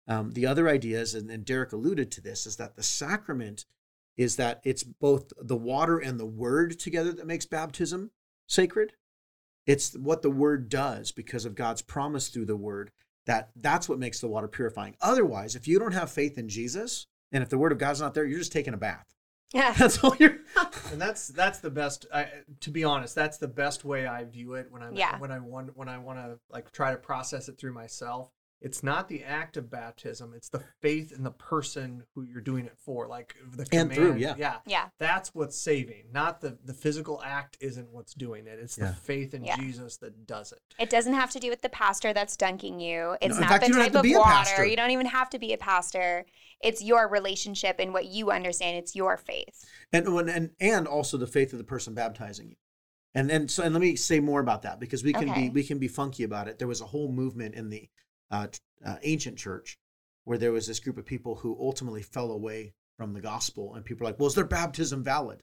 Um, 0.07 0.31
the 0.31 0.45
other 0.45 0.67
ideas, 0.67 1.13
and, 1.13 1.29
and 1.31 1.45
Derek 1.45 1.71
alluded 1.71 2.11
to 2.11 2.21
this, 2.21 2.45
is 2.45 2.57
that 2.57 2.75
the 2.75 2.83
sacrament 2.83 3.65
is 4.17 4.35
that 4.35 4.59
it's 4.65 4.83
both 4.83 5.31
the 5.39 5.55
water 5.55 5.97
and 5.97 6.19
the 6.19 6.25
word 6.25 6.77
together 6.79 7.13
that 7.13 7.25
makes 7.25 7.45
baptism 7.45 8.11
sacred. 8.47 8.93
It's 9.65 9.95
what 9.97 10.21
the 10.21 10.31
word 10.31 10.69
does 10.69 11.11
because 11.11 11.45
of 11.45 11.55
God's 11.55 11.81
promise 11.81 12.29
through 12.29 12.45
the 12.45 12.55
word 12.57 12.91
that 13.27 13.51
that's 13.55 13.87
what 13.87 13.99
makes 13.99 14.19
the 14.19 14.27
water 14.27 14.47
purifying. 14.47 14.95
Otherwise, 15.01 15.55
if 15.55 15.67
you 15.67 15.77
don't 15.77 15.93
have 15.93 16.11
faith 16.11 16.37
in 16.37 16.49
Jesus, 16.49 17.05
and 17.31 17.43
if 17.43 17.49
the 17.49 17.57
word 17.57 17.71
of 17.71 17.77
God's 17.77 18.01
not 18.01 18.13
there, 18.13 18.25
you're 18.25 18.39
just 18.39 18.51
taking 18.51 18.73
a 18.73 18.77
bath. 18.77 19.13
Yeah. 19.53 19.73
That's 19.77 20.03
all 20.03 20.15
you're. 20.17 20.37
and 20.91 21.01
that's 21.01 21.27
that's 21.27 21.59
the 21.59 21.69
best 21.69 22.05
I, 22.13 22.27
to 22.61 22.71
be 22.71 22.83
honest 22.83 23.15
that's 23.15 23.37
the 23.37 23.47
best 23.47 23.83
way 23.85 24.05
i 24.07 24.23
view 24.23 24.53
it 24.53 24.67
when 24.69 24.81
i'm 24.81 24.93
Yeah. 24.95 25.17
when 25.19 25.31
i 25.31 25.39
want 25.39 25.75
when 25.77 25.87
i 25.89 25.97
want 25.97 26.19
to 26.19 26.39
like 26.49 26.71
try 26.71 26.91
to 26.91 26.97
process 26.97 27.47
it 27.49 27.57
through 27.57 27.73
myself 27.73 28.29
it's 28.61 28.83
not 28.83 29.07
the 29.07 29.23
act 29.23 29.57
of 29.57 29.69
baptism 29.71 30.33
it's 30.35 30.49
the 30.49 30.61
faith 30.81 31.11
in 31.11 31.23
the 31.23 31.31
person 31.31 32.03
who 32.13 32.23
you're 32.23 32.41
doing 32.41 32.65
it 32.65 32.77
for 32.77 33.07
like 33.07 33.35
the 33.55 33.65
And 33.71 33.91
through, 33.91 34.13
command- 34.13 34.21
yeah. 34.21 34.35
yeah 34.37 34.55
Yeah. 34.65 34.87
that's 34.99 35.33
what's 35.33 35.57
saving 35.57 36.05
not 36.13 36.41
the 36.41 36.57
the 36.63 36.73
physical 36.73 37.21
act 37.25 37.57
isn't 37.59 37.89
what's 37.91 38.13
doing 38.13 38.45
it 38.47 38.59
it's 38.61 38.77
Yeah. 38.77 38.89
the 38.89 38.93
faith 38.93 39.33
in 39.33 39.43
Yeah. 39.43 39.57
jesus 39.57 39.97
that 39.97 40.25
does 40.27 40.51
it 40.51 40.59
It 40.79 40.89
doesn't 40.89 41.13
have 41.13 41.31
to 41.31 41.39
do 41.39 41.49
with 41.49 41.61
the 41.61 41.69
pastor 41.69 42.13
that's 42.13 42.37
dunking 42.37 42.79
you. 42.79 43.15
It's 43.21 43.35
in 43.35 43.41
not 43.41 43.49
fact, 43.49 43.67
the 43.67 43.73
type 43.73 43.95
of 43.95 44.05
water. 44.05 44.23
pastor. 44.31 44.65
You 44.65 44.75
don't 44.75 44.91
even 44.91 45.05
have 45.07 45.29
to 45.31 45.39
be 45.39 45.53
a 45.53 45.57
pastor. 45.57 46.25
It's 46.61 46.81
your 46.83 47.07
relationship 47.07 47.75
and 47.79 47.93
what 47.93 48.05
you 48.05 48.31
understand. 48.31 48.77
It's 48.77 48.95
your 48.95 49.17
faith. 49.17 49.65
and 49.91 50.07
and 50.29 50.51
and 50.59 50.87
also 50.87 51.17
the 51.17 51.27
faith 51.27 51.51
of 51.53 51.57
the 51.59 51.63
person 51.65 51.93
baptizing 51.93 52.49
you 52.49 52.55
and 53.13 53.29
and 53.31 53.49
so 53.51 53.63
and 53.63 53.73
let 53.73 53.81
me 53.81 53.95
say 53.95 54.19
more 54.19 54.39
about 54.39 54.61
that 54.61 54.79
because 54.79 55.03
we 55.03 55.13
can 55.13 55.29
Okay. 55.29 55.43
be 55.43 55.49
we 55.49 55.63
can 55.63 55.79
be 55.79 55.87
funky 55.87 56.23
about 56.23 56.47
it 56.47 56.59
there 56.59 56.67
was 56.67 56.81
a 56.81 56.85
whole 56.85 57.11
movement 57.11 57.55
in 57.55 57.69
the 57.69 57.89
uh, 58.31 58.47
uh, 58.85 58.95
ancient 59.03 59.37
church 59.37 59.77
where 60.23 60.37
there 60.37 60.51
was 60.51 60.67
this 60.67 60.79
group 60.79 60.97
of 60.97 61.05
people 61.05 61.35
who 61.35 61.57
ultimately 61.59 62.01
fell 62.01 62.31
away 62.31 62.73
from 62.97 63.13
the 63.13 63.21
gospel 63.21 63.73
and 63.75 63.83
people 63.85 64.05
are 64.05 64.09
like 64.11 64.19
well 64.19 64.27
is 64.27 64.35
their 64.35 64.45
baptism 64.45 65.03
valid? 65.03 65.41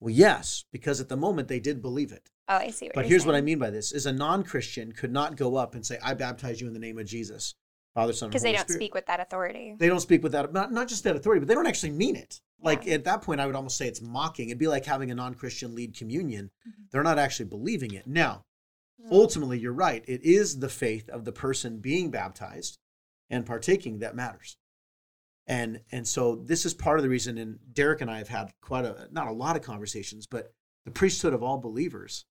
Well 0.00 0.14
yes 0.14 0.64
because 0.72 1.00
at 1.00 1.08
the 1.08 1.16
moment 1.16 1.48
they 1.48 1.60
did 1.60 1.82
believe 1.82 2.12
it. 2.12 2.30
Oh, 2.48 2.56
I 2.56 2.70
see 2.70 2.90
but 2.94 3.04
here's 3.06 3.26
what 3.26 3.34
i 3.34 3.42
mean 3.42 3.58
by 3.58 3.68
this 3.68 3.92
is 3.92 4.06
a 4.06 4.12
non-christian 4.12 4.92
could 4.92 5.12
not 5.12 5.36
go 5.36 5.56
up 5.56 5.74
and 5.74 5.84
say 5.84 5.98
i 6.02 6.14
baptize 6.14 6.60
you 6.62 6.66
in 6.66 6.72
the 6.72 6.78
name 6.78 6.96
of 6.98 7.04
jesus 7.04 7.54
father 7.94 8.14
son 8.14 8.28
and 8.28 8.32
Because 8.32 8.42
they 8.42 8.52
don't 8.52 8.62
Spirit." 8.62 8.78
speak 8.78 8.94
with 8.94 9.04
that 9.06 9.20
authority. 9.20 9.74
they 9.78 9.88
don't 9.88 10.00
speak 10.00 10.22
with 10.22 10.32
that 10.32 10.52
not, 10.54 10.72
not 10.72 10.88
just 10.88 11.04
that 11.04 11.14
authority 11.14 11.40
but 11.40 11.48
they 11.48 11.54
don't 11.54 11.66
actually 11.66 11.92
mean 11.92 12.16
it. 12.16 12.40
Like 12.62 12.88
at 12.88 13.04
that 13.04 13.20
point 13.22 13.40
i 13.40 13.46
would 13.46 13.54
almost 13.54 13.76
say 13.76 13.86
it's 13.86 14.00
mocking. 14.00 14.48
It'd 14.48 14.58
be 14.58 14.66
like 14.66 14.86
having 14.86 15.10
a 15.10 15.14
non-christian 15.14 15.74
lead 15.74 15.94
communion. 15.96 16.50
Mm-hmm. 16.66 16.82
they're 16.90 17.02
not 17.02 17.18
actually 17.18 17.46
believing 17.50 17.92
it. 17.92 18.06
Now 18.06 18.44
Mm. 19.00 19.12
ultimately 19.12 19.58
you're 19.58 19.72
right 19.72 20.04
it 20.08 20.22
is 20.24 20.58
the 20.58 20.68
faith 20.68 21.08
of 21.08 21.24
the 21.24 21.32
person 21.32 21.78
being 21.78 22.10
baptized 22.10 22.78
and 23.30 23.46
partaking 23.46 23.98
that 24.00 24.16
matters 24.16 24.56
and 25.46 25.80
and 25.92 26.06
so 26.06 26.34
this 26.34 26.66
is 26.66 26.74
part 26.74 26.98
of 26.98 27.02
the 27.04 27.08
reason 27.08 27.38
and 27.38 27.58
derek 27.72 28.00
and 28.00 28.10
i 28.10 28.18
have 28.18 28.28
had 28.28 28.50
quite 28.60 28.84
a 28.84 29.08
not 29.12 29.28
a 29.28 29.32
lot 29.32 29.54
of 29.56 29.62
conversations 29.62 30.26
but 30.26 30.52
the 30.84 30.90
priesthood 30.90 31.32
of 31.32 31.42
all 31.42 31.58
believers 31.58 32.24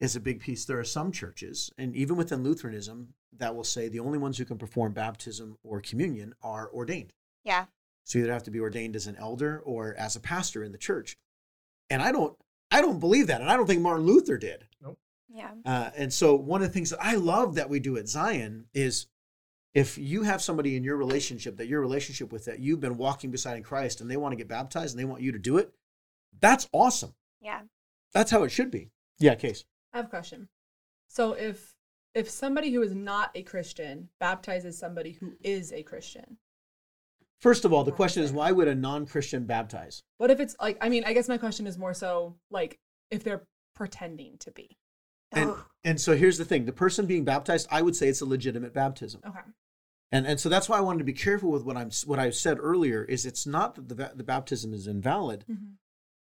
is 0.00 0.16
a 0.16 0.20
big 0.20 0.40
piece 0.40 0.64
there 0.64 0.78
are 0.80 0.84
some 0.84 1.12
churches 1.12 1.70
and 1.78 1.94
even 1.94 2.16
within 2.16 2.42
lutheranism 2.42 3.14
that 3.36 3.54
will 3.54 3.64
say 3.64 3.88
the 3.88 4.00
only 4.00 4.18
ones 4.18 4.36
who 4.38 4.44
can 4.44 4.58
perform 4.58 4.92
baptism 4.92 5.56
or 5.62 5.80
communion 5.80 6.34
are 6.42 6.68
ordained 6.72 7.12
Yeah. 7.44 7.66
so 8.04 8.18
you 8.18 8.24
either 8.24 8.32
have 8.32 8.42
to 8.44 8.50
be 8.50 8.60
ordained 8.60 8.96
as 8.96 9.06
an 9.06 9.16
elder 9.16 9.60
or 9.64 9.94
as 9.94 10.16
a 10.16 10.20
pastor 10.20 10.64
in 10.64 10.72
the 10.72 10.78
church. 10.78 11.14
And 11.90 12.02
I 12.02 12.10
don't 12.12 12.36
I 12.70 12.80
don't 12.80 12.98
believe 12.98 13.26
that. 13.28 13.40
And 13.40 13.50
I 13.50 13.56
don't 13.56 13.66
think 13.66 13.82
Martin 13.82 14.06
Luther 14.06 14.36
did. 14.38 14.66
Yeah. 15.34 15.50
Uh, 15.66 15.90
and 15.96 16.12
so 16.12 16.36
one 16.36 16.62
of 16.62 16.68
the 16.68 16.72
things 16.72 16.90
that 16.90 17.02
I 17.02 17.16
love 17.16 17.56
that 17.56 17.68
we 17.68 17.80
do 17.80 17.96
at 17.96 18.08
Zion 18.08 18.66
is 18.72 19.08
if 19.74 19.98
you 19.98 20.22
have 20.22 20.40
somebody 20.40 20.76
in 20.76 20.84
your 20.84 20.96
relationship 20.96 21.56
that 21.56 21.66
your 21.66 21.80
relationship 21.80 22.32
with 22.32 22.44
that 22.44 22.60
you've 22.60 22.80
been 22.80 22.96
walking 22.96 23.32
beside 23.32 23.56
in 23.56 23.64
Christ 23.64 24.00
and 24.00 24.08
they 24.08 24.16
want 24.16 24.30
to 24.32 24.36
get 24.36 24.48
baptized 24.48 24.94
and 24.94 25.00
they 25.00 25.10
want 25.10 25.22
you 25.22 25.32
to 25.32 25.38
do 25.38 25.58
it, 25.58 25.72
that's 26.40 26.68
awesome. 26.72 27.14
Yeah. 27.40 27.62
That's 28.12 28.30
how 28.30 28.44
it 28.44 28.50
should 28.50 28.70
be. 28.70 28.90
Yeah, 29.18 29.34
case. 29.34 29.64
I 29.92 29.98
have 29.98 30.06
a 30.06 30.10
question. 30.10 30.48
So 31.08 31.32
if 31.32 31.74
if 32.14 32.30
somebody 32.30 32.70
who 32.70 32.82
is 32.82 32.94
not 32.94 33.32
a 33.34 33.42
Christian 33.42 34.08
baptizes 34.20 34.78
somebody 34.78 35.12
who 35.12 35.32
is 35.42 35.72
a 35.72 35.82
Christian, 35.82 36.38
First 37.40 37.64
of 37.64 37.72
all, 37.72 37.84
the 37.84 37.92
question 37.92 38.22
is 38.22 38.32
why 38.32 38.52
would 38.52 38.68
a 38.68 38.74
non-Christian 38.74 39.44
baptize? 39.44 40.02
what 40.18 40.30
if 40.30 40.38
it's 40.38 40.54
like 40.60 40.78
I 40.80 40.88
mean, 40.88 41.02
I 41.04 41.12
guess 41.12 41.28
my 41.28 41.38
question 41.38 41.66
is 41.66 41.76
more 41.76 41.92
so 41.92 42.36
like 42.50 42.78
if 43.10 43.24
they're 43.24 43.42
pretending 43.74 44.38
to 44.38 44.52
be. 44.52 44.78
And 45.34 45.50
Oh, 45.50 45.64
and 45.84 46.00
so 46.00 46.16
here's 46.16 46.38
the 46.38 46.44
thing: 46.44 46.64
the 46.64 46.72
person 46.72 47.06
being 47.06 47.24
baptized, 47.24 47.66
I 47.70 47.82
would 47.82 47.94
say 47.96 48.08
it's 48.08 48.20
a 48.20 48.26
legitimate 48.26 48.72
baptism. 48.72 49.20
Okay. 49.26 49.40
And 50.12 50.26
and 50.26 50.38
so 50.38 50.48
that's 50.48 50.68
why 50.68 50.78
I 50.78 50.80
wanted 50.80 50.98
to 50.98 51.04
be 51.04 51.12
careful 51.12 51.50
with 51.50 51.64
what 51.64 51.76
I'm 51.76 51.90
what 52.06 52.18
I 52.18 52.30
said 52.30 52.58
earlier 52.60 53.04
is 53.04 53.26
it's 53.26 53.46
not 53.46 53.74
that 53.74 53.88
the 53.88 54.12
the 54.14 54.24
baptism 54.24 54.72
is 54.72 54.86
invalid, 54.86 55.44
Mhm. 55.50 55.72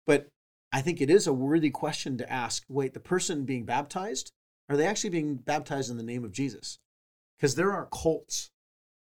but 0.06 0.28
I 0.72 0.80
think 0.80 1.00
it 1.00 1.10
is 1.10 1.26
a 1.26 1.32
worthy 1.32 1.70
question 1.70 2.16
to 2.18 2.32
ask. 2.32 2.64
Wait, 2.68 2.94
the 2.94 3.00
person 3.00 3.44
being 3.44 3.64
baptized 3.64 4.32
are 4.68 4.76
they 4.76 4.86
actually 4.86 5.10
being 5.10 5.34
baptized 5.36 5.90
in 5.90 5.96
the 5.96 6.02
name 6.02 6.24
of 6.24 6.32
Jesus? 6.32 6.78
Because 7.36 7.56
there 7.56 7.72
are 7.72 7.88
cults 7.92 8.50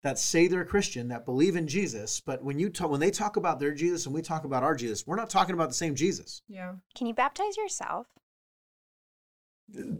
that 0.02 0.18
say 0.18 0.46
they're 0.46 0.64
Christian 0.64 1.08
that 1.08 1.26
believe 1.26 1.56
in 1.56 1.66
Jesus, 1.66 2.22
but 2.24 2.42
when 2.42 2.58
you 2.58 2.70
talk 2.70 2.90
when 2.90 3.00
they 3.00 3.10
talk 3.10 3.36
about 3.36 3.58
their 3.58 3.74
Jesus 3.74 4.06
and 4.06 4.14
we 4.14 4.22
talk 4.22 4.44
about 4.44 4.62
our 4.62 4.74
Jesus, 4.74 5.06
we're 5.06 5.16
not 5.16 5.28
talking 5.28 5.54
about 5.54 5.68
the 5.68 5.74
same 5.74 5.94
Jesus. 5.94 6.40
Yeah. 6.48 6.76
Can 6.94 7.06
you 7.08 7.12
baptize 7.12 7.56
yourself? 7.58 8.06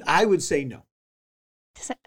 I 0.06 0.24
would 0.24 0.42
say 0.42 0.64
no. 0.64 0.84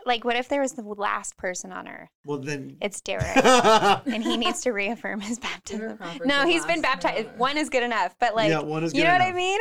Like, 0.05 0.23
what 0.25 0.35
if 0.35 0.49
there 0.49 0.61
was 0.61 0.73
the 0.73 0.83
last 0.83 1.37
person 1.37 1.71
on 1.71 1.87
earth? 1.87 2.09
Well 2.25 2.37
then. 2.37 2.77
It's 2.81 3.01
Derek. 3.01 3.37
and 3.37 4.23
he 4.23 4.37
needs 4.37 4.61
to 4.61 4.71
reaffirm 4.71 5.21
his 5.21 5.39
baptism. 5.39 5.97
No, 6.25 6.45
he's 6.45 6.65
been 6.65 6.81
baptized. 6.81 7.25
minute. 7.25 7.37
One 7.37 7.57
is 7.57 7.69
good 7.69 7.83
enough, 7.83 8.15
but 8.19 8.35
like, 8.35 8.49
Yeah, 8.49 8.59
one 8.59 8.83
is 8.83 8.93
you 8.93 9.01
good 9.01 9.07
know 9.07 9.13
what 9.13 9.21
I 9.21 9.31
mean? 9.31 9.59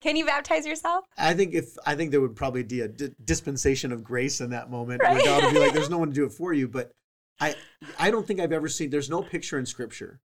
Can 0.00 0.16
you 0.16 0.26
baptize 0.26 0.66
yourself? 0.66 1.04
I 1.16 1.34
think 1.34 1.54
if 1.54 1.76
I 1.84 1.94
think 1.94 2.10
there 2.10 2.20
would 2.20 2.36
probably 2.36 2.62
be 2.62 2.82
a 2.82 2.88
dispensation 2.88 3.90
of 3.90 4.04
grace 4.04 4.40
in 4.40 4.50
that 4.50 4.70
moment 4.70 5.02
where 5.02 5.24
God 5.24 5.44
would 5.44 5.52
be 5.54 5.58
like, 5.58 5.72
"There's 5.72 5.90
no 5.90 5.98
one 6.04 6.08
to 6.08 6.14
do 6.14 6.24
it 6.24 6.32
for 6.32 6.52
you." 6.52 6.68
But 6.68 6.92
I, 7.40 7.56
I 7.98 8.10
don't 8.12 8.24
think 8.26 8.38
I've 8.38 8.52
ever 8.52 8.68
seen. 8.68 8.90
There's 8.90 9.10
no 9.10 9.22
picture 9.22 9.58
in 9.58 9.66
Scripture, 9.66 10.20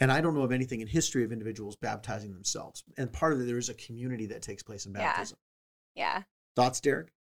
and 0.00 0.12
I 0.12 0.20
don't 0.20 0.34
know 0.34 0.42
of 0.42 0.52
anything 0.52 0.82
in 0.82 0.86
history 0.86 1.24
of 1.24 1.32
individuals 1.32 1.76
baptizing 1.76 2.34
themselves. 2.34 2.84
And 2.98 3.10
part 3.10 3.32
of 3.32 3.40
it, 3.40 3.46
there 3.46 3.56
is 3.56 3.70
a 3.70 3.74
community 3.74 4.26
that 4.26 4.42
takes 4.42 4.62
place 4.62 4.84
in 4.84 4.92
Yeah. 4.92 4.98
baptism. 4.98 5.38
Yeah. 5.94 6.22
Thoughts, 6.56 6.80
Derek? 6.80 7.14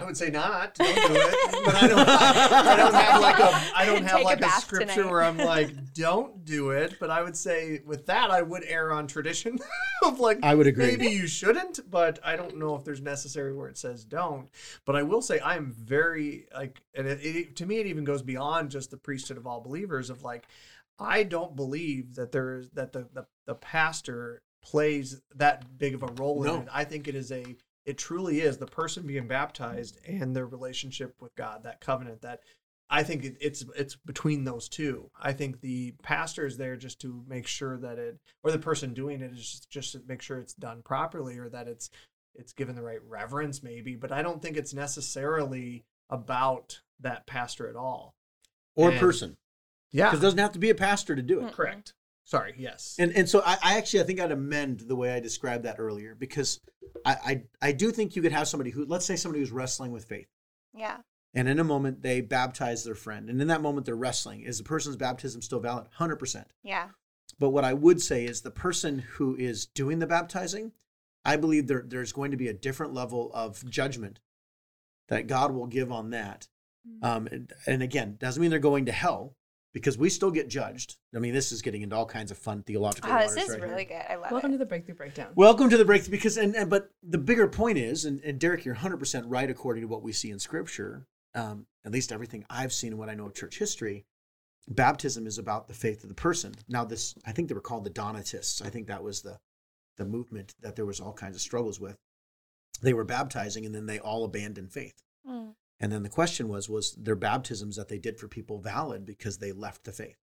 I 0.00 0.04
would 0.04 0.16
say 0.16 0.30
not. 0.30 0.74
Don't 0.76 0.94
do 0.94 1.14
it. 1.14 1.36
But 1.62 1.74
I 1.74 1.88
don't. 1.88 2.08
I 2.08 2.76
don't 2.76 2.94
have 2.94 3.20
like 3.20 3.38
a. 3.38 3.76
I 3.76 3.84
don't 3.84 4.02
have 4.02 4.12
Take 4.16 4.22
a 4.22 4.24
like 4.24 4.38
a, 4.38 4.40
bath 4.40 4.62
scripture 4.62 4.94
tonight. 4.94 5.10
where 5.10 5.22
I'm 5.22 5.36
like, 5.54 5.92
don't 5.92 6.42
do 6.46 6.70
it. 6.70 6.94
But 6.98 7.10
I 7.10 7.22
would 7.22 7.36
say 7.36 7.82
with 7.84 8.06
that, 8.06 8.30
I 8.30 8.40
would 8.40 8.64
err 8.66 8.92
on 8.92 9.06
tradition 9.06 9.58
of 10.02 10.18
like. 10.18 10.38
I 10.42 10.54
would 10.54 10.66
agree. 10.66 10.86
Maybe 10.86 11.08
you 11.08 11.26
shouldn't, 11.26 11.90
but 11.90 12.18
I 12.24 12.36
don't 12.36 12.56
know 12.56 12.74
if 12.76 12.84
there's 12.84 13.02
necessary 13.02 13.54
where 13.54 13.68
it 13.68 13.76
says 13.76 14.04
don't. 14.04 14.48
But 14.86 14.96
I 14.96 15.02
will 15.02 15.20
say 15.20 15.38
I 15.40 15.56
am 15.56 15.70
very 15.70 16.46
like, 16.54 16.80
and 16.94 17.06
it, 17.06 17.18
it, 17.22 17.56
to 17.56 17.66
me, 17.66 17.76
it 17.76 17.86
even 17.86 18.04
goes 18.04 18.22
beyond 18.22 18.70
just 18.70 18.90
the 18.90 18.96
priesthood 18.96 19.36
of 19.36 19.46
all 19.46 19.60
believers. 19.60 20.08
Of 20.08 20.22
like, 20.22 20.46
I 20.98 21.24
don't 21.24 21.54
believe 21.54 22.14
that 22.14 22.32
there 22.32 22.54
is 22.56 22.70
that 22.70 22.92
the 22.92 23.06
the, 23.12 23.26
the 23.44 23.54
pastor 23.54 24.40
plays 24.62 25.20
that 25.36 25.78
big 25.78 25.94
of 25.94 26.02
a 26.02 26.12
role 26.16 26.42
No. 26.42 26.56
in 26.56 26.62
it. 26.62 26.68
I 26.72 26.84
think 26.84 27.08
it 27.08 27.14
is 27.14 27.30
a 27.32 27.56
it 27.86 27.96
truly 27.96 28.40
is 28.42 28.58
the 28.58 28.66
person 28.66 29.06
being 29.06 29.26
baptized 29.26 29.98
and 30.06 30.36
their 30.36 30.46
relationship 30.46 31.14
with 31.20 31.34
God, 31.34 31.64
that 31.64 31.80
covenant 31.80 32.20
that 32.22 32.40
I 32.90 33.02
think 33.04 33.24
it, 33.24 33.36
it's 33.40 33.64
it's 33.76 33.96
between 33.96 34.44
those 34.44 34.68
two. 34.68 35.10
I 35.20 35.32
think 35.32 35.60
the 35.60 35.92
pastor 36.02 36.44
is 36.44 36.56
there 36.58 36.76
just 36.76 37.00
to 37.02 37.24
make 37.28 37.46
sure 37.46 37.78
that 37.78 37.98
it, 37.98 38.18
or 38.42 38.50
the 38.50 38.58
person 38.58 38.92
doing 38.94 39.22
it 39.22 39.32
is 39.32 39.38
just, 39.38 39.70
just 39.70 39.92
to 39.92 40.02
make 40.06 40.20
sure 40.20 40.38
it's 40.38 40.54
done 40.54 40.82
properly, 40.82 41.38
or 41.38 41.48
that 41.48 41.68
it's 41.68 41.88
it's 42.34 42.52
given 42.52 42.74
the 42.76 42.82
right 42.82 43.02
reverence, 43.08 43.62
maybe. 43.62 43.94
But 43.96 44.12
I 44.12 44.22
don't 44.22 44.42
think 44.42 44.56
it's 44.56 44.74
necessarily 44.74 45.84
about 46.10 46.80
that 47.00 47.26
pastor 47.26 47.68
at 47.68 47.76
all. 47.76 48.14
or 48.76 48.90
And- 48.90 49.00
person. 49.00 49.36
Yeah, 49.92 50.06
Because 50.06 50.20
it 50.20 50.22
doesn't 50.22 50.38
have 50.38 50.52
to 50.52 50.58
be 50.60 50.70
a 50.70 50.74
pastor 50.74 51.16
to 51.16 51.22
do 51.22 51.44
it. 51.44 51.52
correct. 51.52 51.92
Sorry, 52.30 52.54
yes. 52.56 52.94
And 52.98 53.12
and 53.16 53.28
so 53.28 53.42
I, 53.44 53.58
I 53.62 53.76
actually 53.78 54.00
I 54.00 54.04
think 54.04 54.20
I'd 54.20 54.30
amend 54.30 54.80
the 54.80 54.94
way 54.94 55.12
I 55.12 55.18
described 55.20 55.64
that 55.64 55.76
earlier 55.80 56.14
because 56.14 56.60
I, 57.04 57.16
I 57.24 57.42
I 57.68 57.72
do 57.72 57.90
think 57.90 58.14
you 58.14 58.22
could 58.22 58.30
have 58.32 58.46
somebody 58.46 58.70
who 58.70 58.84
let's 58.84 59.04
say 59.04 59.16
somebody 59.16 59.40
who's 59.40 59.50
wrestling 59.50 59.90
with 59.90 60.04
faith. 60.04 60.28
Yeah. 60.72 60.98
and 61.34 61.48
in 61.48 61.58
a 61.58 61.64
moment 61.64 62.02
they 62.02 62.20
baptize 62.20 62.84
their 62.84 62.94
friend. 62.94 63.28
And 63.28 63.40
in 63.42 63.48
that 63.48 63.62
moment 63.62 63.84
they're 63.86 63.96
wrestling. 63.96 64.42
Is 64.42 64.58
the 64.58 64.64
person's 64.64 64.96
baptism 64.96 65.42
still 65.42 65.58
valid? 65.58 65.88
100% 65.98 66.44
Yeah. 66.62 66.88
but 67.40 67.50
what 67.50 67.64
I 67.64 67.72
would 67.74 68.00
say 68.00 68.24
is 68.24 68.42
the 68.42 68.52
person 68.52 69.00
who 69.00 69.34
is 69.34 69.66
doing 69.66 69.98
the 69.98 70.06
baptizing 70.06 70.70
I 71.24 71.36
believe 71.36 71.66
there 71.66 71.82
there's 71.84 72.12
going 72.12 72.30
to 72.30 72.36
be 72.36 72.46
a 72.46 72.52
different 72.54 72.94
level 72.94 73.32
of 73.34 73.68
judgment 73.68 74.20
that 75.08 75.26
God 75.26 75.52
will 75.52 75.66
give 75.66 75.90
on 75.90 76.10
that. 76.10 76.46
Um, 77.02 77.26
and, 77.26 77.52
and 77.66 77.82
again 77.82 78.16
doesn't 78.20 78.40
mean 78.40 78.50
they're 78.50 78.60
going 78.60 78.86
to 78.86 78.92
hell 78.92 79.34
because 79.72 79.96
we 79.96 80.08
still 80.10 80.30
get 80.30 80.48
judged 80.48 80.96
I 81.14 81.18
mean 81.18 81.34
this 81.34 81.52
is 81.52 81.62
getting 81.62 81.82
into 81.82 81.96
all 81.96 82.06
kinds 82.06 82.30
of 82.30 82.38
fun 82.38 82.62
theological 82.62 83.10
Oh, 83.12 83.18
this 83.18 83.36
is 83.36 83.48
right 83.50 83.58
here. 83.60 83.68
really 83.68 83.84
good. 83.84 84.02
I 84.08 84.16
love 84.16 84.26
it. 84.26 84.32
Welcome 84.32 84.50
it. 84.50 84.54
to 84.54 84.58
the 84.58 84.66
Breakthrough 84.66 84.94
Breakdown. 84.96 85.28
Welcome 85.34 85.70
to 85.70 85.76
the 85.76 85.84
breakthrough 85.84 86.10
because 86.12 86.36
and, 86.36 86.54
and 86.56 86.68
but 86.70 86.90
the 87.02 87.18
bigger 87.18 87.46
point 87.48 87.78
is 87.78 88.04
and, 88.04 88.20
and 88.22 88.38
Derek 88.38 88.64
you're 88.64 88.74
100% 88.74 89.24
right 89.26 89.50
according 89.50 89.82
to 89.82 89.88
what 89.88 90.02
we 90.02 90.12
see 90.12 90.30
in 90.30 90.38
scripture 90.38 91.06
um, 91.34 91.66
at 91.84 91.92
least 91.92 92.10
everything 92.12 92.44
I've 92.50 92.72
seen 92.72 92.92
and 92.92 92.98
what 92.98 93.08
I 93.08 93.14
know 93.14 93.26
of 93.26 93.34
church 93.34 93.58
history 93.58 94.04
baptism 94.68 95.26
is 95.26 95.38
about 95.38 95.68
the 95.68 95.74
faith 95.74 96.02
of 96.02 96.08
the 96.08 96.14
person 96.14 96.54
now 96.68 96.84
this 96.84 97.14
I 97.24 97.32
think 97.32 97.48
they 97.48 97.54
were 97.54 97.60
called 97.60 97.84
the 97.84 97.90
Donatists 97.90 98.60
I 98.62 98.68
think 98.70 98.86
that 98.88 99.02
was 99.02 99.22
the 99.22 99.38
the 99.96 100.04
movement 100.04 100.54
that 100.60 100.76
there 100.76 100.86
was 100.86 101.00
all 101.00 101.12
kinds 101.12 101.36
of 101.36 101.42
struggles 101.42 101.78
with 101.80 101.96
they 102.82 102.94
were 102.94 103.04
baptizing 103.04 103.66
and 103.66 103.74
then 103.74 103.86
they 103.86 103.98
all 103.98 104.24
abandoned 104.24 104.72
faith 104.72 105.02
Mm. 105.28 105.54
And 105.80 105.90
then 105.90 106.02
the 106.02 106.08
question 106.08 106.48
was 106.48 106.68
was 106.68 106.92
their 106.92 107.16
baptisms 107.16 107.76
that 107.76 107.88
they 107.88 107.98
did 107.98 108.18
for 108.18 108.28
people 108.28 108.58
valid 108.60 109.04
because 109.06 109.38
they 109.38 109.52
left 109.52 109.84
the 109.84 109.92
faith 109.92 110.18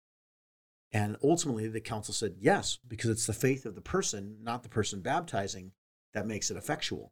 and 0.95 1.17
ultimately, 1.21 1.67
the 1.67 1.81
council 1.81 2.13
said 2.13 2.35
yes, 2.39 2.79
because 2.87 3.09
it's 3.09 3.25
the 3.25 3.33
faith 3.33 3.65
of 3.65 3.75
the 3.75 3.81
person, 3.81 4.37
not 4.41 4.63
the 4.63 4.69
person 4.69 5.01
baptizing, 5.01 5.71
that 6.13 6.25
makes 6.25 6.49
it 6.49 6.55
effectual. 6.55 7.11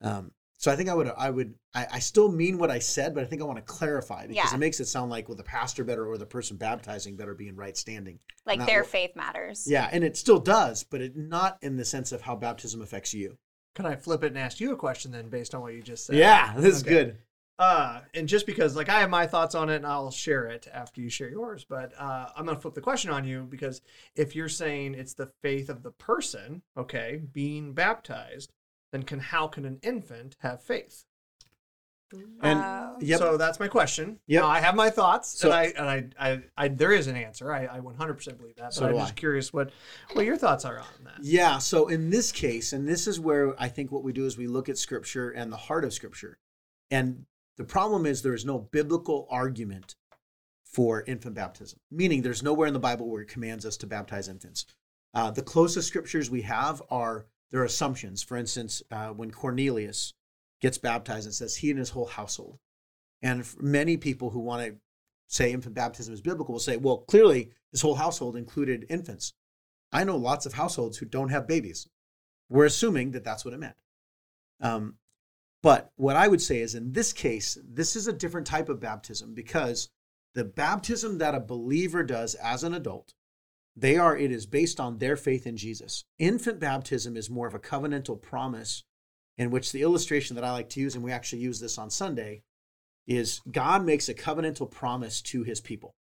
Um, 0.00 0.32
so 0.56 0.72
I 0.72 0.76
think 0.76 0.88
I 0.88 0.94
would, 0.94 1.12
I 1.14 1.28
would, 1.28 1.56
I, 1.74 1.86
I 1.94 1.98
still 1.98 2.32
mean 2.32 2.56
what 2.56 2.70
I 2.70 2.78
said, 2.78 3.14
but 3.14 3.22
I 3.22 3.26
think 3.26 3.42
I 3.42 3.44
want 3.44 3.58
to 3.58 3.62
clarify 3.64 4.26
because 4.26 4.50
Yeah. 4.50 4.54
it 4.54 4.60
makes 4.60 4.80
it 4.80 4.86
sound 4.86 5.10
like 5.10 5.28
well, 5.28 5.36
the 5.36 5.42
pastor 5.42 5.84
better 5.84 6.06
or 6.06 6.16
the 6.16 6.24
person 6.24 6.56
baptizing 6.56 7.16
better 7.16 7.34
be 7.34 7.48
in 7.48 7.56
right 7.56 7.76
standing. 7.76 8.18
Like 8.46 8.64
their 8.64 8.80
what- 8.80 8.90
faith 8.90 9.14
matters. 9.14 9.66
Yeah, 9.68 9.90
and 9.92 10.02
it 10.02 10.16
still 10.16 10.38
does, 10.40 10.84
but 10.84 11.02
it 11.02 11.16
not 11.16 11.58
in 11.60 11.76
the 11.76 11.84
sense 11.84 12.12
of 12.12 12.22
how 12.22 12.34
baptism 12.34 12.80
affects 12.80 13.12
you. 13.12 13.36
Can 13.74 13.86
I 13.86 13.96
flip 13.96 14.22
it 14.22 14.28
and 14.28 14.38
ask 14.38 14.60
you 14.60 14.72
a 14.72 14.76
question 14.76 15.10
then, 15.10 15.28
based 15.28 15.54
on 15.54 15.60
what 15.60 15.74
you 15.74 15.82
just 15.82 16.06
said? 16.06 16.16
Yeah, 16.16 16.54
this 16.56 16.76
is 16.76 16.82
Okay. 16.82 16.90
good. 16.90 17.18
Uh, 17.56 18.00
and 18.14 18.26
just 18.28 18.46
because 18.46 18.74
like 18.74 18.88
I 18.88 18.98
have 19.00 19.10
my 19.10 19.26
thoughts 19.28 19.54
on 19.54 19.70
it 19.70 19.76
and 19.76 19.86
I'll 19.86 20.10
share 20.10 20.46
it 20.46 20.66
after 20.72 21.00
you 21.00 21.08
share 21.08 21.28
yours, 21.30 21.64
but 21.68 21.92
uh, 21.96 22.28
I'm 22.36 22.44
gonna 22.46 22.58
flip 22.58 22.74
the 22.74 22.80
question 22.80 23.10
on 23.10 23.24
you 23.24 23.44
because 23.48 23.80
if 24.16 24.34
you're 24.34 24.48
saying 24.48 24.94
it's 24.94 25.14
the 25.14 25.30
faith 25.40 25.68
of 25.68 25.84
the 25.84 25.92
person, 25.92 26.62
okay, 26.76 27.20
being 27.32 27.72
baptized, 27.72 28.52
then 28.90 29.04
can 29.04 29.20
how 29.20 29.46
can 29.46 29.64
an 29.64 29.78
infant 29.82 30.34
have 30.40 30.62
faith? 30.64 31.04
And 32.42 33.02
yep, 33.02 33.18
So 33.18 33.36
that's 33.36 33.58
my 33.58 33.68
question. 33.68 34.18
Yep. 34.26 34.42
Now, 34.42 34.48
I 34.48 34.60
have 34.60 34.74
my 34.74 34.90
thoughts, 34.90 35.38
So- 35.38 35.50
and 35.50 35.54
I 35.54 35.64
and 35.76 36.12
I, 36.18 36.30
I, 36.32 36.42
I 36.56 36.68
there 36.68 36.92
is 36.92 37.06
an 37.06 37.16
answer. 37.16 37.52
I, 37.52 37.64
I 37.66 37.80
100% 37.80 38.38
believe 38.38 38.56
that. 38.56 38.64
But 38.66 38.74
So 38.74 38.86
I'm 38.86 38.94
just 38.96 39.12
I. 39.12 39.14
curious 39.14 39.52
what 39.52 39.70
what 40.12 40.24
your 40.24 40.36
thoughts 40.36 40.64
are 40.64 40.78
on 40.78 41.04
that. 41.04 41.18
Yeah. 41.22 41.58
So 41.58 41.88
in 41.88 42.10
this 42.10 42.30
case, 42.32 42.72
and 42.72 42.86
this 42.86 43.06
is 43.06 43.18
where 43.18 43.60
I 43.60 43.68
think 43.68 43.90
what 43.90 44.04
we 44.04 44.12
do 44.12 44.26
is 44.26 44.36
we 44.36 44.46
look 44.46 44.68
at 44.68 44.78
scripture 44.78 45.30
and 45.30 45.50
the 45.50 45.56
heart 45.56 45.84
of 45.84 45.92
scripture. 45.92 46.38
And 46.90 47.26
the 47.56 47.64
problem 47.64 48.06
is 48.06 48.22
there 48.22 48.34
is 48.34 48.44
no 48.44 48.58
biblical 48.58 49.26
argument 49.30 49.94
for 50.64 51.02
infant 51.06 51.34
baptism, 51.34 51.78
meaning 51.90 52.22
there's 52.22 52.42
nowhere 52.42 52.66
in 52.66 52.74
the 52.74 52.80
Bible 52.80 53.08
where 53.08 53.22
it 53.22 53.28
commands 53.28 53.64
us 53.64 53.76
to 53.78 53.86
baptize 53.86 54.28
infants. 54.28 54.66
Uh, 55.14 55.30
the 55.30 55.42
closest 55.42 55.86
scriptures 55.86 56.28
we 56.30 56.42
have 56.42 56.82
are 56.90 57.26
their 57.52 57.62
assumptions. 57.64 58.22
For 58.22 58.36
instance, 58.36 58.82
uh, 58.90 59.08
when 59.10 59.30
Cornelius 59.30 60.14
gets 60.64 60.78
baptized, 60.78 61.26
and 61.26 61.34
says 61.34 61.56
he 61.56 61.68
and 61.68 61.78
his 61.78 61.90
whole 61.90 62.06
household. 62.06 62.58
And 63.20 63.46
many 63.60 63.98
people 63.98 64.30
who 64.30 64.40
want 64.40 64.66
to 64.66 64.76
say 65.28 65.52
infant 65.52 65.74
baptism 65.74 66.14
is 66.14 66.22
biblical 66.22 66.54
will 66.54 66.58
say, 66.58 66.78
well, 66.78 66.96
clearly 66.96 67.50
his 67.70 67.82
whole 67.82 67.96
household 67.96 68.34
included 68.34 68.86
infants. 68.88 69.34
I 69.92 70.04
know 70.04 70.16
lots 70.16 70.46
of 70.46 70.54
households 70.54 70.96
who 70.96 71.04
don't 71.04 71.28
have 71.28 71.46
babies. 71.46 71.86
We're 72.48 72.64
assuming 72.64 73.10
that 73.10 73.24
that's 73.24 73.44
what 73.44 73.52
it 73.52 73.60
meant. 73.60 73.76
Um, 74.58 74.94
but 75.62 75.90
what 75.96 76.16
I 76.16 76.28
would 76.28 76.40
say 76.40 76.60
is 76.60 76.74
in 76.74 76.92
this 76.92 77.12
case, 77.12 77.58
this 77.62 77.94
is 77.94 78.08
a 78.08 78.12
different 78.14 78.46
type 78.46 78.70
of 78.70 78.80
baptism 78.80 79.34
because 79.34 79.90
the 80.34 80.44
baptism 80.44 81.18
that 81.18 81.34
a 81.34 81.40
believer 81.40 82.02
does 82.02 82.36
as 82.36 82.64
an 82.64 82.72
adult, 82.72 83.12
they 83.76 83.98
are, 83.98 84.16
it 84.16 84.32
is 84.32 84.46
based 84.46 84.80
on 84.80 84.96
their 84.96 85.16
faith 85.18 85.46
in 85.46 85.58
Jesus. 85.58 86.06
Infant 86.18 86.58
baptism 86.58 87.18
is 87.18 87.28
more 87.28 87.46
of 87.46 87.54
a 87.54 87.58
covenantal 87.58 88.20
promise 88.20 88.82
in 89.36 89.50
which 89.50 89.72
the 89.72 89.82
illustration 89.82 90.36
that 90.36 90.44
I 90.44 90.52
like 90.52 90.68
to 90.70 90.80
use, 90.80 90.94
and 90.94 91.04
we 91.04 91.12
actually 91.12 91.42
use 91.42 91.60
this 91.60 91.78
on 91.78 91.90
Sunday, 91.90 92.42
is 93.06 93.40
God 93.50 93.84
makes 93.84 94.08
a 94.08 94.14
covenantal 94.14 94.70
promise 94.70 95.20
to 95.22 95.42
his 95.42 95.60
people. 95.60 95.94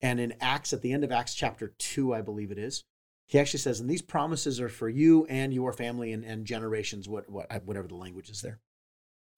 And 0.00 0.20
in 0.20 0.34
Acts, 0.40 0.72
at 0.72 0.82
the 0.82 0.92
end 0.92 1.04
of 1.04 1.12
Acts 1.12 1.34
chapter 1.34 1.74
2, 1.78 2.12
I 2.14 2.22
believe 2.22 2.50
it 2.50 2.58
is, 2.58 2.84
he 3.26 3.38
actually 3.38 3.60
says, 3.60 3.80
and 3.80 3.88
these 3.88 4.02
promises 4.02 4.60
are 4.60 4.68
for 4.68 4.88
you 4.88 5.24
and 5.26 5.54
your 5.54 5.72
family 5.72 6.12
and, 6.12 6.24
and 6.24 6.44
generations, 6.44 7.08
what, 7.08 7.30
what, 7.30 7.64
whatever 7.64 7.88
the 7.88 7.94
language 7.94 8.28
is 8.28 8.42
there. 8.42 8.60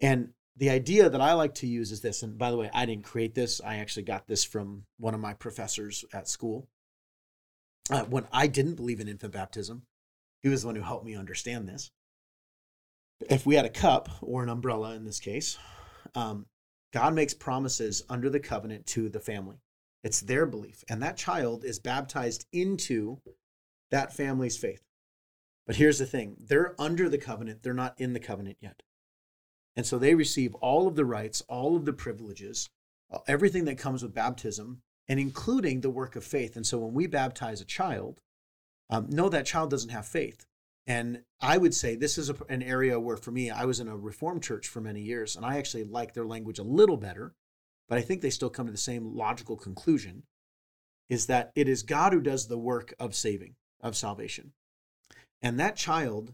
And 0.00 0.30
the 0.56 0.70
idea 0.70 1.08
that 1.10 1.20
I 1.20 1.34
like 1.34 1.54
to 1.56 1.66
use 1.66 1.92
is 1.92 2.00
this, 2.00 2.22
and 2.22 2.38
by 2.38 2.50
the 2.50 2.56
way, 2.56 2.70
I 2.72 2.86
didn't 2.86 3.04
create 3.04 3.34
this. 3.34 3.60
I 3.60 3.76
actually 3.76 4.04
got 4.04 4.26
this 4.26 4.44
from 4.44 4.84
one 4.98 5.14
of 5.14 5.20
my 5.20 5.34
professors 5.34 6.04
at 6.12 6.28
school. 6.28 6.68
Uh, 7.90 8.04
when 8.04 8.26
I 8.32 8.46
didn't 8.46 8.76
believe 8.76 9.00
in 9.00 9.08
infant 9.08 9.32
baptism, 9.32 9.82
he 10.42 10.48
was 10.48 10.62
the 10.62 10.68
one 10.68 10.76
who 10.76 10.82
helped 10.82 11.04
me 11.04 11.16
understand 11.16 11.68
this. 11.68 11.90
If 13.30 13.46
we 13.46 13.54
had 13.54 13.64
a 13.64 13.70
cup 13.70 14.08
or 14.20 14.42
an 14.42 14.48
umbrella 14.48 14.94
in 14.94 15.04
this 15.04 15.20
case, 15.20 15.56
um, 16.14 16.46
God 16.92 17.14
makes 17.14 17.34
promises 17.34 18.02
under 18.08 18.30
the 18.30 18.40
covenant 18.40 18.86
to 18.86 19.08
the 19.08 19.20
family. 19.20 19.56
It's 20.02 20.20
their 20.20 20.46
belief. 20.46 20.84
And 20.88 21.02
that 21.02 21.16
child 21.16 21.64
is 21.64 21.78
baptized 21.78 22.46
into 22.52 23.20
that 23.90 24.12
family's 24.12 24.56
faith. 24.56 24.82
But 25.66 25.76
here's 25.76 25.98
the 25.98 26.06
thing 26.06 26.36
they're 26.38 26.74
under 26.78 27.08
the 27.08 27.18
covenant, 27.18 27.62
they're 27.62 27.72
not 27.72 27.98
in 27.98 28.12
the 28.12 28.20
covenant 28.20 28.58
yet. 28.60 28.82
And 29.76 29.86
so 29.86 29.98
they 29.98 30.14
receive 30.14 30.54
all 30.56 30.86
of 30.86 30.94
the 30.94 31.04
rights, 31.04 31.42
all 31.48 31.74
of 31.74 31.84
the 31.84 31.92
privileges, 31.92 32.68
uh, 33.10 33.18
everything 33.26 33.64
that 33.64 33.78
comes 33.78 34.02
with 34.02 34.14
baptism, 34.14 34.82
and 35.08 35.18
including 35.18 35.80
the 35.80 35.90
work 35.90 36.16
of 36.16 36.24
faith. 36.24 36.54
And 36.54 36.66
so 36.66 36.78
when 36.78 36.94
we 36.94 37.06
baptize 37.06 37.60
a 37.60 37.66
child, 37.66 38.20
um, 38.90 39.06
no, 39.10 39.28
that 39.28 39.46
child 39.46 39.70
doesn't 39.70 39.90
have 39.90 40.06
faith. 40.06 40.46
And 40.86 41.22
I 41.44 41.58
would 41.58 41.74
say 41.74 41.94
this 41.94 42.16
is 42.16 42.30
a, 42.30 42.36
an 42.48 42.62
area 42.62 42.98
where, 42.98 43.18
for 43.18 43.30
me, 43.30 43.50
I 43.50 43.66
was 43.66 43.78
in 43.78 43.86
a 43.86 43.96
Reformed 43.96 44.42
church 44.42 44.66
for 44.66 44.80
many 44.80 45.02
years, 45.02 45.36
and 45.36 45.44
I 45.44 45.58
actually 45.58 45.84
like 45.84 46.14
their 46.14 46.24
language 46.24 46.58
a 46.58 46.62
little 46.64 46.96
better, 46.96 47.34
but 47.86 47.98
I 47.98 48.00
think 48.00 48.22
they 48.22 48.30
still 48.30 48.48
come 48.48 48.64
to 48.64 48.72
the 48.72 48.78
same 48.78 49.14
logical 49.14 49.56
conclusion 49.56 50.22
is 51.10 51.26
that 51.26 51.52
it 51.54 51.68
is 51.68 51.82
God 51.82 52.14
who 52.14 52.22
does 52.22 52.48
the 52.48 52.56
work 52.56 52.94
of 52.98 53.14
saving, 53.14 53.56
of 53.82 53.94
salvation. 53.94 54.52
And 55.42 55.60
that 55.60 55.76
child 55.76 56.32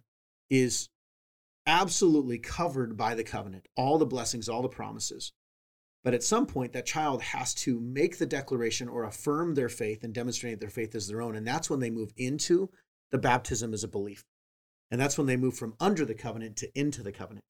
is 0.49 0.89
absolutely 1.67 2.39
covered 2.39 2.97
by 2.97 3.17
the 3.17 3.25
covenant, 3.25 3.67
all 3.77 3.99
the 3.99 4.07
blessings, 4.07 4.49
all 4.49 4.63
the 4.63 4.69
promises. 4.69 5.33
But 6.05 6.15
at 6.15 6.23
some 6.23 6.47
point, 6.47 6.73
that 6.73 6.87
child 6.87 7.21
has 7.21 7.53
to 7.55 7.81
make 7.81 8.19
the 8.19 8.27
declaration 8.27 8.89
or 8.89 9.03
affirm 9.03 9.57
their 9.57 9.69
faith 9.69 10.05
and 10.05 10.15
demonstrate 10.15 10.61
their 10.61 10.71
faith 10.71 10.95
as 10.95 11.09
their 11.09 11.21
own. 11.21 11.35
And 11.35 11.45
that's 11.45 11.69
when 11.69 11.81
they 11.81 11.91
move 11.91 12.13
into 12.17 12.71
the 13.11 13.19
baptism 13.19 13.75
as 13.75 13.83
a 13.83 13.89
belief. 13.89 14.25
And 14.91 15.01
that's 15.01 15.17
when 15.17 15.27
they 15.27 15.37
move 15.37 15.57
from 15.57 15.75
under 15.79 16.05
the 16.05 16.15
covenant 16.15 16.57
to 16.57 16.79
into 16.79 17.03
the 17.03 17.13
covenant. 17.13 17.45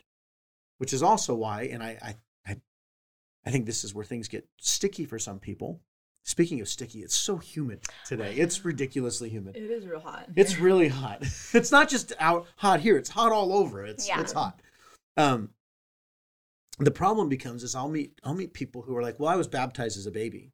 which 0.79 0.93
is 0.93 1.03
also 1.03 1.35
why, 1.35 1.63
and 1.65 1.83
I, 1.83 1.99
I, 2.03 2.15
I, 2.53 2.57
I 3.47 3.51
think 3.51 3.67
this 3.67 3.85
is 3.85 3.95
where 3.95 4.05
things 4.05 4.29
get 4.29 4.47
sticky 4.61 5.05
for 5.05 5.19
some 5.19 5.39
people. 5.39 5.81
Speaking 6.25 6.61
of 6.61 6.69
sticky, 6.69 7.01
it's 7.01 7.15
so 7.17 7.39
humid 7.39 7.81
today. 8.07 8.35
It's 8.35 8.65
ridiculously 8.65 9.29
humid. 9.31 9.57
It 9.57 9.71
is 9.71 9.87
real 9.87 10.01
hot. 10.01 10.29
It's 10.37 10.59
really 10.69 10.89
hot. 10.89 11.23
It's 11.55 11.73
not 11.73 11.89
just 11.89 12.13
out 12.21 12.47
hot 12.57 12.81
here. 12.81 12.97
It's 12.97 13.11
hot 13.11 13.33
all 13.33 13.53
over. 13.55 13.85
It's 13.85 14.07
Yeah. 14.09 14.21
it's 14.21 14.33
hot. 14.33 14.61
Um, 15.17 15.51
the 16.79 16.91
problem 16.91 17.29
becomes 17.29 17.63
is 17.63 17.75
I'll 17.75 17.89
meet 17.91 18.19
I'll 18.25 18.35
meet 18.35 18.53
people 18.55 18.83
who 18.83 18.97
are 18.97 19.03
like, 19.03 19.19
well, 19.21 19.29
I 19.29 19.37
was 19.37 19.49
baptized 19.49 19.99
as 19.99 20.07
a 20.07 20.11
baby. 20.11 20.53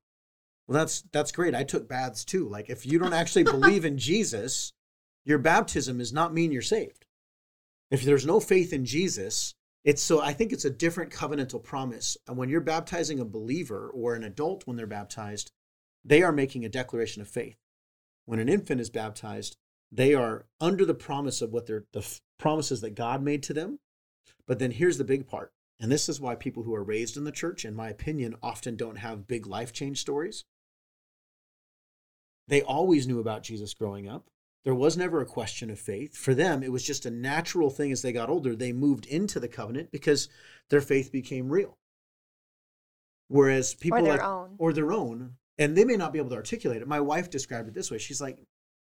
Well, 0.66 0.76
that's 0.78 1.03
that's 1.12 1.30
great. 1.32 1.55
I 1.55 1.62
took 1.62 1.89
baths 1.89 2.24
too. 2.24 2.49
Like, 2.49 2.68
if 2.70 2.84
you 2.87 2.99
don't 2.99 3.12
actually 3.12 3.45
believe 3.57 3.84
in 3.84 3.99
Jesus, 3.99 4.72
your 5.27 5.39
baptism 5.39 5.99
does 5.99 6.12
not 6.12 6.33
mean 6.33 6.53
you're 6.53 6.62
saved. 6.62 7.05
If 7.91 8.03
there's 8.03 8.24
no 8.24 8.41
faith 8.41 8.72
in 8.72 8.87
Jesus, 8.87 9.55
it's 9.85 10.01
so 10.03 10.20
I 10.20 10.33
think 10.33 10.53
it's 10.53 10.64
a 10.64 10.70
different 10.70 11.12
covenantal 11.12 11.62
promise. 11.62 12.16
And 12.27 12.37
when 12.37 12.49
you're 12.49 12.61
baptizing 12.61 13.20
a 13.20 13.24
believer 13.24 13.91
or 13.93 14.14
an 14.14 14.24
adult 14.24 14.66
when 14.66 14.77
they're 14.77 14.87
baptized, 14.87 15.51
they 16.05 16.22
are 16.22 16.33
making 16.33 16.64
a 16.64 16.70
declaration 16.70 17.20
of 17.20 17.29
faith. 17.29 17.57
When 18.24 18.39
an 18.39 18.49
infant 18.49 18.81
is 18.81 18.91
baptized, 18.91 19.57
they 19.93 20.14
are 20.14 20.47
under 20.61 20.85
the 20.85 20.95
promise 20.95 21.43
of 21.43 21.53
what 21.53 21.66
they're 21.66 21.85
the 21.93 22.07
promises 22.39 22.81
that 22.81 22.95
God 22.95 23.22
made 23.22 23.43
to 23.45 23.53
them. 23.53 23.81
But 24.47 24.59
then 24.59 24.70
here's 24.70 24.99
the 24.99 25.05
big 25.05 25.27
part. 25.27 25.53
And 25.79 25.93
this 25.93 26.09
is 26.09 26.20
why 26.20 26.37
people 26.37 26.62
who 26.62 26.74
are 26.74 26.83
raised 26.83 27.16
in 27.16 27.24
the 27.24 27.33
church, 27.33 27.64
in 27.64 27.74
my 27.74 27.89
opinion, 27.89 28.37
often 28.43 28.77
don't 28.77 28.97
have 28.97 29.27
big 29.27 29.47
life 29.47 29.72
change 29.72 30.01
stories. 30.01 30.45
They 32.49 32.62
always 32.62 33.07
knew 33.07 33.18
about 33.18 33.43
Jesus 33.43 33.74
growing 33.74 34.09
up. 34.09 34.31
There 34.67 34.75
was 34.75 34.97
never 34.97 35.21
a 35.21 35.27
question 35.27 35.71
of 35.71 35.79
faith. 35.79 36.17
For 36.17 36.35
them, 36.35 36.64
it 36.64 36.73
was 36.73 36.83
just 36.83 37.07
a 37.07 37.11
natural 37.11 37.71
thing 37.71 37.93
as 37.93 38.03
they 38.03 38.11
got 38.11 38.29
older. 38.29 38.57
They 38.57 38.73
moved 38.73 39.07
into 39.07 39.39
the 39.39 39.47
covenant 39.47 39.93
because 39.93 40.29
their 40.71 40.81
faith 40.81 41.12
became 41.12 41.49
real. 41.49 41.79
Whereas 43.29 43.75
people 43.75 44.01
or 44.01 44.03
their 44.03 44.12
like, 44.14 44.25
own. 44.25 44.57
or 44.59 44.73
their 44.73 44.91
own, 44.91 45.35
and 45.57 45.77
they 45.77 45.85
may 45.85 45.95
not 45.95 46.12
be 46.12 46.19
able 46.19 46.31
to 46.31 46.37
articulate 46.37 46.83
it. 46.83 46.89
My 46.89 46.99
wife 46.99 47.31
described 47.31 47.69
it 47.69 47.75
this 47.75 47.93
way. 47.93 47.99
She's 47.99 48.21
like, 48.21 48.39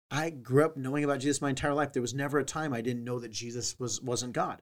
I 0.09 0.29
grew 0.29 0.63
up 0.63 0.77
knowing 0.77 1.03
about 1.03 1.19
Jesus 1.19 1.41
my 1.41 1.49
entire 1.49 1.73
life. 1.73 1.91
There 1.91 2.01
was 2.01 2.13
never 2.13 2.39
a 2.39 2.45
time 2.45 2.73
I 2.73 2.79
didn't 2.79 3.03
know 3.03 3.19
that 3.19 3.31
Jesus 3.31 3.77
was 3.77 4.01
wasn't 4.01 4.31
God. 4.31 4.61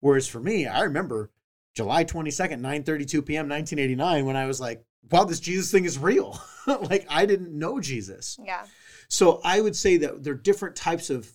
Whereas 0.00 0.26
for 0.26 0.40
me, 0.40 0.66
I 0.66 0.84
remember 0.84 1.28
July 1.74 2.06
22nd, 2.06 2.60
9:32 2.60 3.26
p.m. 3.26 3.50
1989 3.50 4.24
when 4.24 4.36
I 4.36 4.46
was 4.46 4.58
like, 4.58 4.86
wow, 5.10 5.24
this 5.24 5.40
Jesus 5.40 5.70
thing 5.70 5.84
is 5.84 5.98
real. 5.98 6.40
like 6.66 7.04
I 7.10 7.26
didn't 7.26 7.52
know 7.52 7.78
Jesus. 7.78 8.38
Yeah. 8.42 8.64
So 9.08 9.40
I 9.44 9.60
would 9.60 9.76
say 9.76 9.96
that 9.98 10.24
they're 10.24 10.34
different 10.34 10.76
types 10.76 11.10
of 11.10 11.30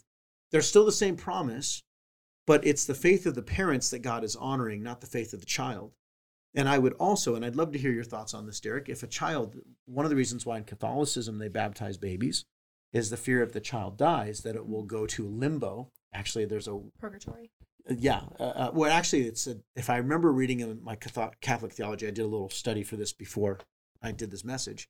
they're 0.52 0.62
still 0.62 0.86
the 0.86 0.92
same 0.92 1.16
promise, 1.16 1.82
but 2.46 2.66
it's 2.66 2.86
the 2.86 2.94
faith 2.94 3.26
of 3.26 3.36
the 3.36 3.42
parents 3.42 3.90
that 3.90 4.00
God 4.00 4.24
is 4.24 4.36
honoring, 4.36 4.84
not 4.84 5.02
the 5.02 5.08
faith 5.08 5.34
of 5.34 5.40
the 5.40 5.46
child. 5.46 5.94
And 6.54 6.68
I 6.68 6.78
would 6.78 6.94
also, 6.94 7.36
and 7.36 7.46
I'd 7.46 7.56
love 7.56 7.72
to 7.72 7.80
hear 7.80 7.92
your 7.92 8.04
thoughts 8.04 8.34
on 8.34 8.46
this, 8.46 8.60
Derek. 8.60 8.90
If 8.90 9.04
a 9.04 9.08
child, 9.08 9.56
one 9.86 10.06
of 10.06 10.10
the 10.10 10.18
reasons 10.18 10.46
why 10.46 10.58
in 10.58 10.66
Catholicism 10.66 11.38
they 11.38 11.48
baptize 11.48 11.98
babies 11.98 12.44
is 12.92 13.10
the 13.10 13.18
fear 13.18 13.42
if 13.42 13.54
the 13.54 13.62
child 13.62 13.98
dies 13.98 14.42
that 14.42 14.56
it 14.56 14.68
will 14.68 14.84
go 14.84 15.06
to 15.06 15.26
limbo. 15.26 15.88
Actually, 16.14 16.44
there's 16.44 16.68
a 16.68 16.78
Purgatory. 17.00 17.50
yeah. 17.88 18.24
Uh, 18.38 18.44
uh, 18.44 18.72
well, 18.74 18.92
actually, 18.92 19.28
it's 19.28 19.48
a, 19.48 19.56
if 19.78 19.90
I 19.90 19.96
remember 19.96 20.34
reading 20.34 20.60
in 20.60 20.84
my 20.84 20.98
Catholic 20.98 21.72
theology, 21.72 22.06
I 22.06 22.12
did 22.12 22.24
a 22.24 22.28
little 22.28 22.50
study 22.50 22.84
for 22.84 22.98
this 22.98 23.14
before 23.14 23.60
I 24.02 24.12
did 24.12 24.30
this 24.30 24.44
message. 24.44 24.90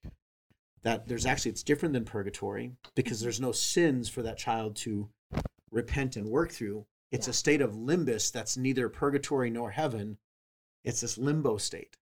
That 0.83 1.07
there's 1.07 1.25
actually 1.25 1.51
it's 1.51 1.63
different 1.63 1.93
than 1.93 2.05
purgatory 2.05 2.71
because 2.95 3.17
mm-hmm. 3.17 3.25
there's 3.25 3.41
no 3.41 3.51
sins 3.51 4.09
for 4.09 4.23
that 4.23 4.37
child 4.37 4.75
to 4.77 5.09
repent 5.71 6.15
and 6.15 6.27
work 6.27 6.51
through. 6.51 6.85
It's 7.11 7.27
a 7.27 7.33
state 7.33 7.61
of 7.61 7.73
limbus 7.73 8.31
that's 8.31 8.57
neither 8.57 8.89
purgatory 8.89 9.49
nor 9.49 9.71
heaven. 9.71 10.17
It's 10.83 11.01
this 11.01 11.17
limbo 11.17 11.57
state. 11.57 11.97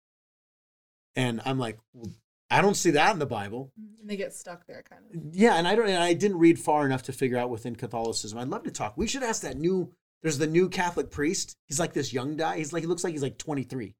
And 1.15 1.41
I'm 1.45 1.59
like, 1.59 1.79
well, 1.93 2.13
I 2.51 2.61
don't 2.61 2.75
see 2.75 2.91
that 2.91 3.13
in 3.13 3.19
the 3.19 3.25
Bible. 3.25 3.71
Mm-hmm. 3.79 4.01
And 4.01 4.09
they 4.09 4.17
get 4.17 4.33
stuck 4.33 4.65
there, 4.65 4.83
kind 4.89 5.03
of. 5.05 5.35
Yeah, 5.35 5.55
and 5.55 5.67
I 5.67 5.75
don't. 5.75 5.87
And 5.87 6.03
I 6.03 6.13
didn't 6.13 6.39
read 6.39 6.59
far 6.59 6.85
enough 6.85 7.03
to 7.03 7.13
figure 7.13 7.37
out 7.37 7.49
within 7.49 7.75
Catholicism. 7.75 8.39
I'd 8.39 8.47
love 8.47 8.63
to 8.63 8.71
talk. 8.71 8.97
We 8.97 9.07
should 9.07 9.23
ask 9.23 9.41
that 9.43 9.57
new. 9.57 9.91
There's 10.21 10.37
the 10.37 10.47
new 10.47 10.69
Catholic 10.69 11.11
priest. 11.11 11.55
He's 11.67 11.79
like 11.79 11.93
this 11.93 12.11
young 12.11 12.35
guy. 12.35 12.57
He's 12.57 12.73
like 12.73 12.83
he 12.83 12.87
looks 12.87 13.03
like 13.03 13.13
he's 13.13 13.21
like 13.21 13.37
23. 13.37 13.95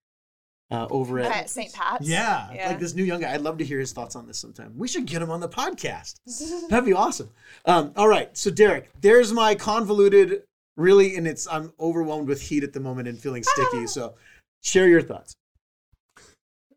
Uh, 0.71 0.85
over 0.91 1.17
at 1.19 1.31
At 1.35 1.49
St. 1.49 1.73
Pat's. 1.73 2.07
yeah, 2.07 2.47
Yeah. 2.53 2.67
like 2.69 2.79
this 2.79 2.93
new 2.93 3.03
young 3.03 3.21
guy. 3.21 3.33
I'd 3.33 3.41
love 3.41 3.57
to 3.57 3.65
hear 3.65 3.79
his 3.79 3.91
thoughts 3.91 4.15
on 4.15 4.27
this 4.27 4.37
sometime. 4.37 4.71
We 4.77 4.87
should 4.87 5.07
get 5.07 5.19
him 5.21 5.31
on 5.31 5.39
the 5.39 5.49
podcast. 5.49 6.15
That'd 6.69 6.85
be 6.85 6.93
awesome. 6.93 7.29
Um, 7.65 7.91
all 7.95 8.07
right, 8.07 8.35
so 8.37 8.51
Derek, 8.51 8.89
there's 9.01 9.33
my 9.33 9.55
convoluted. 9.55 10.43
Really, 10.77 11.15
and 11.17 11.27
it's 11.27 11.47
I'm 11.47 11.73
overwhelmed 11.79 12.27
with 12.27 12.39
heat 12.41 12.63
at 12.63 12.71
the 12.73 12.79
moment 12.79 13.07
and 13.07 13.19
feeling 13.19 13.41
sticky. 13.43 13.87
So, 13.87 14.13
share 14.61 14.87
your 14.87 15.01
thoughts. 15.01 15.33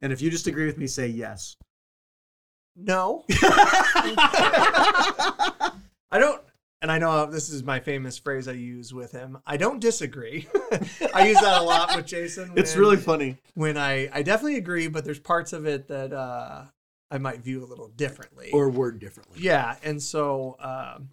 And 0.01 0.11
if 0.13 0.21
you 0.23 0.31
just 0.31 0.47
agree 0.49 0.67
with 0.67 0.77
me, 0.79 0.87
say 0.89 1.07
yes. 1.07 1.55
No. 2.75 3.25
I 3.31 4.09
don't, 6.19 6.41
and 6.83 6.91
I 6.91 6.99
know 6.99 7.27
this 7.27 7.49
is 7.49 7.63
my 7.63 7.79
famous 7.79 8.19
phrase 8.19 8.49
I 8.49 8.53
use 8.53 8.93
with 8.93 9.13
him. 9.13 9.39
I 9.47 9.57
don't 9.57 9.79
disagree. 9.79 10.49
I 11.15 11.29
use 11.29 11.41
that 11.41 11.61
a 11.61 11.63
lot 11.63 11.95
with 11.95 12.07
Jason. 12.07 12.53
It's 12.57 12.77
really 12.77 12.97
funny. 12.97 13.39
when 13.55 13.79
I 13.79 14.11
I 14.13 14.23
definitely 14.23 14.57
agree, 14.57 14.89
but 14.89 15.05
there's 15.05 15.21
parts 15.21 15.53
of 15.53 15.65
it 15.65 15.87
that 15.89 16.13
uh, 16.13 16.65
I 17.11 17.19
might 17.19 17.39
view 17.39 17.65
a 17.65 17.67
little 17.67 17.89
differently. 17.89 18.51
Or 18.53 18.69
word 18.69 18.99
differently. 18.99 19.41
yeah, 19.41 19.77
and 19.85 20.03
so 20.03 20.57
um, 20.59 21.11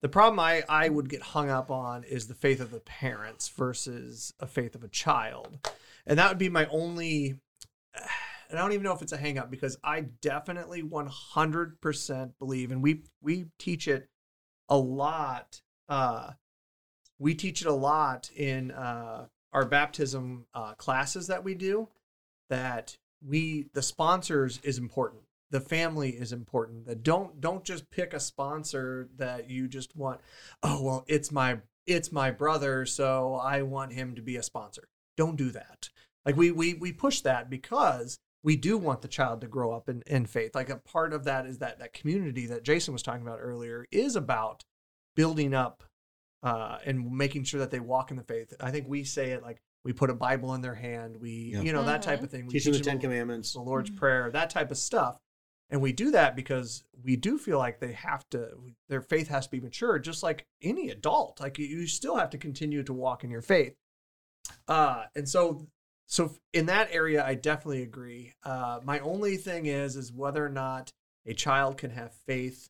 the 0.00 0.08
problem 0.08 0.40
I 0.40 0.64
I 0.68 0.88
would 0.88 1.10
get 1.10 1.20
hung 1.20 1.50
up 1.50 1.70
on 1.70 2.04
is 2.04 2.26
the 2.26 2.34
faith 2.34 2.60
of 2.60 2.70
the 2.70 2.80
parents 2.80 3.46
versus 3.50 4.32
a 4.40 4.46
faith 4.46 4.74
of 4.74 4.82
a 4.82 4.88
child, 4.88 5.58
and 6.06 6.18
that 6.18 6.30
would 6.30 6.38
be 6.38 6.48
my 6.48 6.66
only. 6.66 7.36
And 8.48 8.58
I 8.58 8.62
don't 8.62 8.72
even 8.72 8.82
know 8.82 8.92
if 8.92 9.00
it's 9.00 9.12
a 9.12 9.16
hang 9.16 9.38
up 9.38 9.48
because 9.48 9.78
I 9.84 10.00
definitely 10.00 10.82
100% 10.82 12.32
believe, 12.40 12.72
and 12.72 12.82
we 12.82 13.04
we 13.22 13.46
teach 13.60 13.86
it 13.86 14.09
a 14.70 14.78
lot. 14.78 15.60
Uh, 15.88 16.30
we 17.18 17.34
teach 17.34 17.60
it 17.60 17.66
a 17.66 17.74
lot 17.74 18.30
in 18.34 18.70
uh, 18.70 19.26
our 19.52 19.66
baptism 19.66 20.46
uh, 20.54 20.74
classes 20.74 21.26
that 21.26 21.44
we 21.44 21.54
do. 21.54 21.88
That 22.48 22.96
we 23.24 23.66
the 23.74 23.82
sponsors 23.82 24.60
is 24.62 24.78
important. 24.78 25.22
The 25.50 25.60
family 25.60 26.10
is 26.10 26.32
important. 26.32 26.86
That 26.86 27.02
don't 27.02 27.40
don't 27.40 27.64
just 27.64 27.90
pick 27.90 28.14
a 28.14 28.20
sponsor 28.20 29.08
that 29.16 29.50
you 29.50 29.68
just 29.68 29.94
want. 29.96 30.20
Oh 30.62 30.82
well, 30.82 31.04
it's 31.06 31.30
my 31.30 31.58
it's 31.86 32.12
my 32.12 32.30
brother, 32.30 32.86
so 32.86 33.34
I 33.34 33.62
want 33.62 33.92
him 33.92 34.14
to 34.14 34.22
be 34.22 34.36
a 34.36 34.42
sponsor. 34.42 34.88
Don't 35.16 35.36
do 35.36 35.50
that. 35.50 35.90
Like 36.24 36.36
we 36.36 36.50
we 36.50 36.74
we 36.74 36.92
push 36.92 37.20
that 37.22 37.50
because 37.50 38.18
we 38.42 38.56
do 38.56 38.78
want 38.78 39.02
the 39.02 39.08
child 39.08 39.40
to 39.42 39.46
grow 39.46 39.72
up 39.72 39.88
in, 39.88 40.02
in 40.06 40.24
faith. 40.26 40.54
Like 40.54 40.70
a 40.70 40.76
part 40.76 41.12
of 41.12 41.24
that 41.24 41.46
is 41.46 41.58
that 41.58 41.78
that 41.78 41.92
community 41.92 42.46
that 42.46 42.62
Jason 42.64 42.92
was 42.92 43.02
talking 43.02 43.22
about 43.22 43.38
earlier 43.40 43.86
is 43.90 44.16
about 44.16 44.64
building 45.14 45.52
up 45.54 45.82
uh, 46.42 46.78
and 46.86 47.10
making 47.12 47.44
sure 47.44 47.60
that 47.60 47.70
they 47.70 47.80
walk 47.80 48.10
in 48.10 48.16
the 48.16 48.22
faith. 48.22 48.54
I 48.60 48.70
think 48.70 48.88
we 48.88 49.04
say 49.04 49.32
it 49.32 49.42
like 49.42 49.60
we 49.84 49.92
put 49.92 50.08
a 50.10 50.14
Bible 50.14 50.54
in 50.54 50.62
their 50.62 50.74
hand. 50.74 51.16
We 51.20 51.52
Yeah. 51.54 51.60
you 51.62 51.72
know 51.72 51.84
that 51.84 52.02
type 52.02 52.22
of 52.22 52.30
thing. 52.30 52.46
We 52.46 52.52
Teach 52.54 52.64
them 52.64 52.72
the 52.72 52.78
Ten 52.80 52.94
them 52.96 53.02
Commandments. 53.02 53.52
the 53.52 53.60
Lord's 53.60 53.90
Prayer, 53.90 54.30
that 54.30 54.48
type 54.50 54.70
of 54.70 54.78
stuff. 54.78 55.18
And 55.68 55.80
we 55.82 55.92
do 55.92 56.10
that 56.12 56.34
because 56.34 56.82
we 57.04 57.16
do 57.16 57.38
feel 57.38 57.58
like 57.58 57.78
they 57.78 57.92
have 57.92 58.28
to, 58.30 58.48
their 58.88 59.00
faith 59.02 59.28
has 59.28 59.46
to 59.46 59.50
be 59.52 59.60
mature, 59.60 59.98
just 59.98 60.22
like 60.22 60.46
any 60.62 60.88
adult. 60.90 61.38
Like 61.40 61.58
you- 61.58 61.66
you 61.66 61.86
still 61.86 62.16
have 62.16 62.30
to 62.30 62.38
continue 62.38 62.82
to 62.82 62.92
walk 62.92 63.22
in 63.22 63.30
your 63.30 63.42
faith. 63.42 63.74
Uh, 64.66 65.04
and 65.14 65.28
so, 65.28 65.66
so 66.10 66.34
in 66.52 66.66
that 66.66 66.88
area, 66.90 67.24
I 67.24 67.36
definitely 67.36 67.82
agree. 67.82 68.32
Uh, 68.42 68.80
my 68.82 68.98
only 68.98 69.36
thing 69.36 69.66
is, 69.66 69.94
is 69.94 70.12
whether 70.12 70.44
or 70.44 70.48
not 70.48 70.92
a 71.24 71.34
child 71.34 71.78
can 71.78 71.90
have 71.92 72.12
faith 72.26 72.68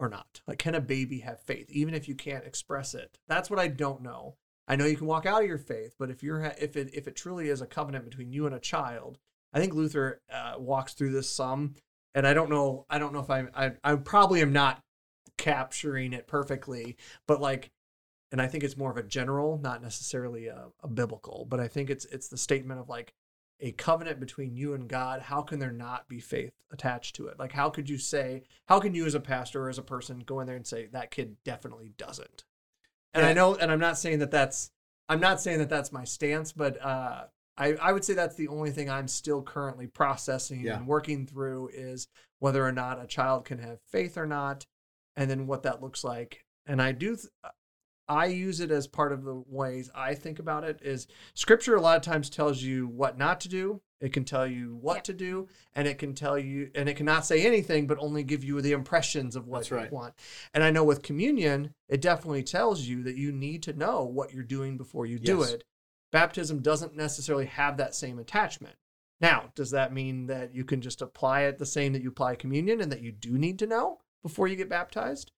or 0.00 0.08
not. 0.08 0.40
Like, 0.48 0.58
can 0.58 0.74
a 0.74 0.80
baby 0.80 1.20
have 1.20 1.38
faith, 1.38 1.70
even 1.70 1.94
if 1.94 2.08
you 2.08 2.16
can't 2.16 2.44
express 2.44 2.92
it? 2.92 3.20
That's 3.28 3.50
what 3.50 3.60
I 3.60 3.68
don't 3.68 4.02
know. 4.02 4.34
I 4.66 4.74
know 4.74 4.84
you 4.84 4.96
can 4.96 5.06
walk 5.06 5.26
out 5.26 5.42
of 5.42 5.48
your 5.48 5.58
faith, 5.58 5.94
but 5.96 6.10
if 6.10 6.24
you're 6.24 6.42
if 6.60 6.76
it 6.76 6.90
if 6.92 7.06
it 7.06 7.14
truly 7.14 7.48
is 7.48 7.60
a 7.60 7.66
covenant 7.66 8.04
between 8.04 8.32
you 8.32 8.46
and 8.46 8.54
a 8.54 8.60
child, 8.60 9.18
I 9.52 9.60
think 9.60 9.72
Luther 9.72 10.20
uh, 10.32 10.54
walks 10.58 10.94
through 10.94 11.12
this 11.12 11.30
some, 11.30 11.74
and 12.16 12.26
I 12.26 12.34
don't 12.34 12.50
know. 12.50 12.84
I 12.90 12.98
don't 12.98 13.12
know 13.12 13.20
if 13.20 13.30
I 13.30 13.46
I, 13.54 13.72
I 13.84 13.94
probably 13.94 14.42
am 14.42 14.52
not 14.52 14.82
capturing 15.38 16.12
it 16.12 16.26
perfectly, 16.26 16.96
but 17.28 17.40
like, 17.40 17.70
and 18.32 18.40
I 18.40 18.46
think 18.46 18.64
it's 18.64 18.76
more 18.76 18.90
of 18.90 18.96
a 18.96 19.02
general, 19.02 19.58
not 19.62 19.82
necessarily 19.82 20.46
a, 20.46 20.66
a 20.82 20.88
biblical, 20.88 21.46
but 21.48 21.60
I 21.60 21.68
think 21.68 21.90
it's 21.90 22.04
it's 22.06 22.28
the 22.28 22.36
statement 22.36 22.80
of 22.80 22.88
like 22.88 23.12
a 23.60 23.72
covenant 23.72 24.20
between 24.20 24.54
you 24.56 24.72
and 24.74 24.88
God. 24.88 25.20
How 25.20 25.42
can 25.42 25.58
there 25.58 25.72
not 25.72 26.08
be 26.08 26.18
faith 26.20 26.54
attached 26.72 27.16
to 27.16 27.26
it? 27.26 27.38
Like, 27.38 27.52
how 27.52 27.68
could 27.70 27.88
you 27.90 27.98
say? 27.98 28.42
How 28.66 28.80
can 28.80 28.94
you 28.94 29.04
as 29.06 29.14
a 29.14 29.20
pastor 29.20 29.64
or 29.66 29.68
as 29.68 29.78
a 29.78 29.82
person 29.82 30.20
go 30.24 30.40
in 30.40 30.46
there 30.46 30.56
and 30.56 30.66
say 30.66 30.86
that 30.92 31.10
kid 31.10 31.36
definitely 31.44 31.92
doesn't? 31.98 32.44
And 33.12 33.26
I 33.26 33.32
know, 33.32 33.56
and 33.56 33.70
I'm 33.72 33.80
not 33.80 33.98
saying 33.98 34.20
that 34.20 34.30
that's 34.30 34.70
I'm 35.08 35.20
not 35.20 35.40
saying 35.40 35.58
that 35.58 35.68
that's 35.68 35.90
my 35.92 36.04
stance, 36.04 36.52
but 36.52 36.80
uh, 36.80 37.24
I, 37.58 37.72
I 37.74 37.92
would 37.92 38.04
say 38.04 38.14
that's 38.14 38.36
the 38.36 38.46
only 38.48 38.70
thing 38.70 38.88
I'm 38.88 39.08
still 39.08 39.42
currently 39.42 39.88
processing 39.88 40.60
Yeah. 40.60 40.76
and 40.76 40.86
working 40.86 41.26
through 41.26 41.70
is 41.74 42.06
whether 42.38 42.64
or 42.64 42.70
not 42.72 43.02
a 43.02 43.06
child 43.08 43.44
can 43.44 43.58
have 43.58 43.80
faith 43.90 44.16
or 44.16 44.26
not, 44.26 44.66
and 45.16 45.28
then 45.28 45.48
what 45.48 45.64
that 45.64 45.82
looks 45.82 46.04
like. 46.04 46.44
And 46.64 46.80
I 46.80 46.92
do, 46.92 47.16
th- 47.16 47.26
I 48.10 48.26
use 48.26 48.58
it 48.58 48.72
as 48.72 48.88
part 48.88 49.12
of 49.12 49.22
the 49.22 49.40
ways 49.46 49.88
I 49.94 50.14
think 50.14 50.40
about 50.40 50.64
it 50.64 50.80
is 50.82 51.06
scripture 51.34 51.76
a 51.76 51.80
lot 51.80 51.96
of 51.96 52.02
times 52.02 52.28
tells 52.28 52.60
you 52.60 52.88
what 52.88 53.16
not 53.16 53.40
to 53.42 53.48
do. 53.48 53.80
It 54.00 54.12
can 54.12 54.24
tell 54.24 54.46
you 54.48 54.76
what 54.80 54.96
Yep. 54.96 55.04
to 55.04 55.12
do, 55.12 55.48
and 55.74 55.86
it 55.86 55.98
can 55.98 56.14
tell 56.14 56.36
you, 56.38 56.70
and 56.74 56.88
it 56.88 56.96
cannot 56.96 57.24
say 57.24 57.46
anything, 57.46 57.86
but 57.86 57.98
only 58.00 58.24
give 58.24 58.42
you 58.42 58.60
the 58.60 58.72
impressions 58.72 59.36
of 59.36 59.46
what 59.46 59.58
That's 59.58 59.70
you 59.70 59.76
right. 59.76 59.92
want. 59.92 60.14
And 60.52 60.64
I 60.64 60.70
know 60.70 60.82
with 60.82 61.02
communion, 61.02 61.74
it 61.88 62.00
definitely 62.00 62.42
tells 62.42 62.80
you 62.80 63.02
that 63.04 63.16
you 63.16 63.30
need 63.30 63.62
to 63.64 63.74
know 63.74 64.02
what 64.04 64.32
you're 64.32 64.42
doing 64.42 64.76
before 64.76 65.06
you 65.06 65.18
do 65.20 65.42
it. 65.42 65.62
Baptism 66.10 66.62
doesn't 66.62 66.96
necessarily 66.96 67.46
have 67.46 67.76
that 67.76 67.94
same 67.94 68.18
attachment. 68.18 68.74
Now, 69.20 69.52
does 69.54 69.70
that 69.70 69.92
mean 69.92 70.26
that 70.26 70.52
you 70.52 70.64
can 70.64 70.80
just 70.80 71.00
apply 71.02 71.42
it 71.42 71.58
the 71.58 71.66
same 71.66 71.92
that 71.92 72.02
you 72.02 72.08
apply 72.08 72.34
communion 72.36 72.80
and 72.80 72.90
that 72.90 73.02
you 73.02 73.12
do 73.12 73.38
need 73.38 73.58
to 73.60 73.66
know 73.66 74.00
before 74.22 74.48
you 74.48 74.56
get 74.56 74.68
baptized? 74.68 75.30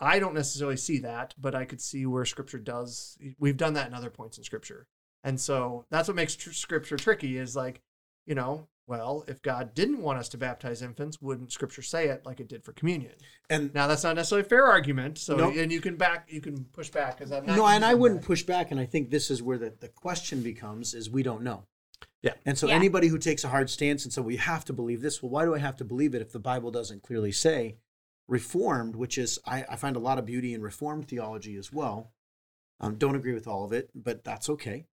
I 0.00 0.18
don't 0.18 0.34
necessarily 0.34 0.76
see 0.76 0.98
that, 1.00 1.34
but 1.38 1.54
I 1.54 1.64
could 1.64 1.80
see 1.80 2.04
where 2.06 2.24
scripture 2.24 2.58
does. 2.58 3.16
We've 3.38 3.56
done 3.56 3.74
that 3.74 3.86
in 3.88 3.94
other 3.94 4.10
points 4.10 4.36
in 4.38 4.44
scripture. 4.44 4.86
And 5.24 5.40
so 5.40 5.86
that's 5.90 6.06
what 6.08 6.16
makes 6.16 6.36
tr- 6.36 6.52
scripture 6.52 6.96
tricky 6.96 7.38
is 7.38 7.56
like, 7.56 7.80
you 8.26 8.34
know, 8.34 8.68
well, 8.88 9.24
if 9.26 9.42
God 9.42 9.74
didn't 9.74 10.00
want 10.00 10.18
us 10.18 10.28
to 10.28 10.38
baptize 10.38 10.80
infants, 10.82 11.20
wouldn't 11.20 11.50
scripture 11.50 11.82
say 11.82 12.08
it 12.08 12.24
like 12.24 12.38
it 12.38 12.48
did 12.48 12.62
for 12.62 12.72
communion? 12.72 13.14
And 13.50 13.74
Now 13.74 13.88
that's 13.88 14.04
not 14.04 14.14
necessarily 14.14 14.46
a 14.46 14.48
fair 14.48 14.64
argument. 14.64 15.18
So 15.18 15.36
Nope. 15.36 15.54
and 15.56 15.72
you 15.72 15.80
can 15.80 15.96
back 15.96 16.28
you 16.30 16.40
can 16.40 16.64
push 16.66 16.90
back 16.90 17.18
because 17.18 17.32
I'm 17.32 17.44
not 17.46 17.56
no, 17.56 17.66
and 17.66 17.84
I 17.84 17.94
wouldn't 17.94 18.20
that. 18.20 18.26
push 18.26 18.44
back. 18.44 18.70
And 18.70 18.78
I 18.78 18.86
think 18.86 19.10
this 19.10 19.30
is 19.30 19.42
where 19.42 19.58
the, 19.58 19.72
the 19.80 19.88
question 19.88 20.42
becomes 20.42 20.94
is 20.94 21.10
we 21.10 21.24
don't 21.24 21.42
know. 21.42 21.64
Yeah. 22.22 22.34
And 22.44 22.56
so 22.56 22.68
Yeah. 22.68 22.74
anybody 22.74 23.08
who 23.08 23.18
takes 23.18 23.42
a 23.42 23.48
hard 23.48 23.70
stance 23.70 24.04
and 24.04 24.12
says, 24.12 24.22
we 24.22 24.36
have 24.36 24.64
to 24.66 24.72
believe 24.72 25.00
this. 25.02 25.20
Well, 25.22 25.30
why 25.30 25.44
do 25.44 25.54
I 25.54 25.58
have 25.58 25.76
to 25.78 25.84
believe 25.84 26.14
it 26.14 26.22
if 26.22 26.30
the 26.30 26.38
Bible 26.38 26.70
doesn't 26.70 27.02
clearly 27.02 27.32
say 27.32 27.78
reformed, 28.28 28.96
which 28.96 29.18
is, 29.18 29.38
I, 29.46 29.64
I 29.68 29.76
find 29.76 29.96
a 29.96 30.00
lot 30.00 30.18
of 30.18 30.26
beauty 30.26 30.54
in 30.54 30.62
reformed 30.62 31.08
theology 31.08 31.56
as 31.56 31.72
well. 31.72 32.12
Um, 32.80 32.96
don't 32.96 33.14
agree 33.14 33.34
with 33.34 33.46
all 33.46 33.64
of 33.64 33.72
it, 33.72 33.90
but 33.94 34.24
that's 34.24 34.50
okay. 34.50 34.86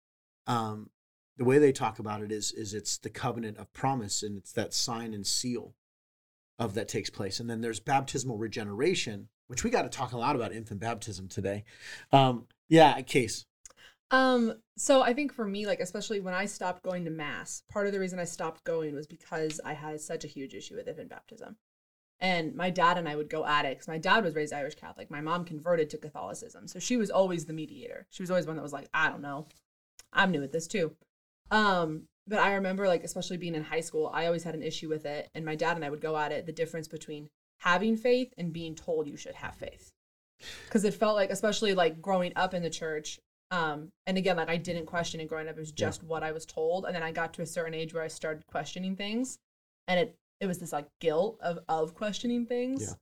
Um, 0.47 0.89
the 1.37 1.45
way 1.45 1.57
they 1.57 1.71
talk 1.71 1.99
about 1.99 2.21
it 2.21 2.31
is, 2.31 2.51
is 2.51 2.73
it's 2.73 2.97
the 2.97 3.09
covenant 3.09 3.57
of 3.57 3.73
promise 3.73 4.23
and 4.23 4.37
it's 4.37 4.51
that 4.53 4.73
sign 4.73 5.13
and 5.13 5.25
seal 5.25 5.73
of 6.59 6.75
that 6.75 6.87
takes 6.87 7.09
place. 7.09 7.39
And 7.39 7.49
then 7.49 7.61
there's 7.61 7.79
baptismal 7.79 8.37
regeneration, 8.37 9.29
which 9.47 9.63
we 9.63 9.69
got 9.69 9.81
to 9.81 9.89
talk 9.89 10.13
a 10.13 10.17
lot 10.17 10.35
about 10.35 10.53
infant 10.53 10.79
baptism 10.79 11.27
today. 11.27 11.63
Um, 12.11 12.45
yeah, 12.69 13.01
case. 13.01 13.45
Um, 14.11 14.53
so 14.77 15.01
I 15.01 15.13
think 15.13 15.33
for 15.33 15.45
me, 15.45 15.65
like 15.65 15.79
especially 15.79 16.19
when 16.19 16.35
I 16.35 16.45
stopped 16.45 16.83
going 16.83 17.03
to 17.05 17.11
mass, 17.11 17.63
part 17.71 17.87
of 17.87 17.93
the 17.93 17.99
reason 17.99 18.19
I 18.19 18.25
stopped 18.25 18.63
going 18.63 18.93
was 18.93 19.07
because 19.07 19.59
I 19.65 19.73
had 19.73 19.99
such 19.99 20.23
a 20.23 20.27
huge 20.27 20.53
issue 20.53 20.75
with 20.75 20.87
infant 20.87 21.09
baptism. 21.09 21.57
And 22.23 22.55
my 22.55 22.69
dad 22.69 22.97
and 22.97 23.07
I 23.07 23.17
would 23.17 23.29
go 23.29 23.45
at 23.45 23.65
it 23.65 23.75
because 23.75 23.89
my 23.89 23.97
dad 23.97 24.23
was 24.23 24.33
raised 24.33 24.53
Irish 24.53 24.75
Catholic. 24.75 25.11
My 25.11 25.19
mom 25.19 25.43
converted 25.43 25.89
to 25.89 25.97
Catholicism. 25.97 26.69
So 26.69 26.79
she 26.79 26.95
was 26.95 27.11
always 27.11 27.45
the 27.45 27.53
mediator. 27.53 28.07
She 28.09 28.23
was 28.23 28.31
always 28.31 28.47
one 28.47 28.55
that 28.55 28.63
was 28.63 28.71
like, 28.71 28.87
I 28.93 29.09
don't 29.09 29.21
know. 29.21 29.47
I'm 30.13 30.31
new 30.31 30.41
at 30.41 30.53
this 30.53 30.65
too. 30.65 30.95
Um, 31.51 32.03
but 32.25 32.39
I 32.39 32.53
remember 32.53 32.87
like 32.87 33.03
especially 33.03 33.35
being 33.35 33.55
in 33.55 33.63
high 33.65 33.81
school, 33.81 34.09
I 34.13 34.25
always 34.25 34.43
had 34.43 34.55
an 34.55 34.63
issue 34.63 34.87
with 34.87 35.05
it. 35.05 35.29
And 35.35 35.43
my 35.43 35.55
dad 35.55 35.75
and 35.75 35.83
I 35.83 35.89
would 35.89 35.99
go 35.99 36.15
at 36.17 36.31
it, 36.31 36.45
the 36.45 36.53
difference 36.53 36.87
between 36.87 37.27
having 37.59 37.97
faith 37.97 38.33
and 38.37 38.53
being 38.53 38.73
told 38.73 39.07
you 39.07 39.17
should 39.17 39.35
have 39.35 39.55
faith. 39.55 39.91
Because 40.65 40.85
it 40.85 40.93
felt 40.93 41.15
like, 41.15 41.29
especially 41.29 41.73
like 41.73 42.01
growing 42.01 42.31
up 42.37 42.53
in 42.53 42.63
the 42.63 42.69
church, 42.69 43.19
um, 43.51 43.89
and 44.07 44.17
again, 44.17 44.37
like 44.37 44.49
I 44.49 44.57
didn't 44.57 44.85
question 44.85 45.19
it 45.19 45.27
growing 45.27 45.49
up. 45.49 45.57
It 45.57 45.59
was 45.59 45.73
Yeah. 45.75 45.87
just 45.87 46.03
what 46.03 46.23
I 46.23 46.31
was 46.31 46.45
told. 46.45 46.85
And 46.85 46.95
then 46.95 47.03
I 47.03 47.11
got 47.11 47.33
to 47.33 47.41
a 47.41 47.45
certain 47.45 47.73
age 47.73 47.93
where 47.93 48.03
I 48.03 48.07
started 48.07 48.47
questioning 48.47 48.95
things. 48.95 49.37
And 49.89 49.99
it 49.99 50.15
it 50.43 50.47
was 50.47 50.59
this 50.59 50.73
like 50.73 50.87
guilt 50.99 51.39
of 51.41 51.59
of 51.69 51.95
questioning 51.95 52.45
things. 52.45 52.83
Yeah. 52.83 52.95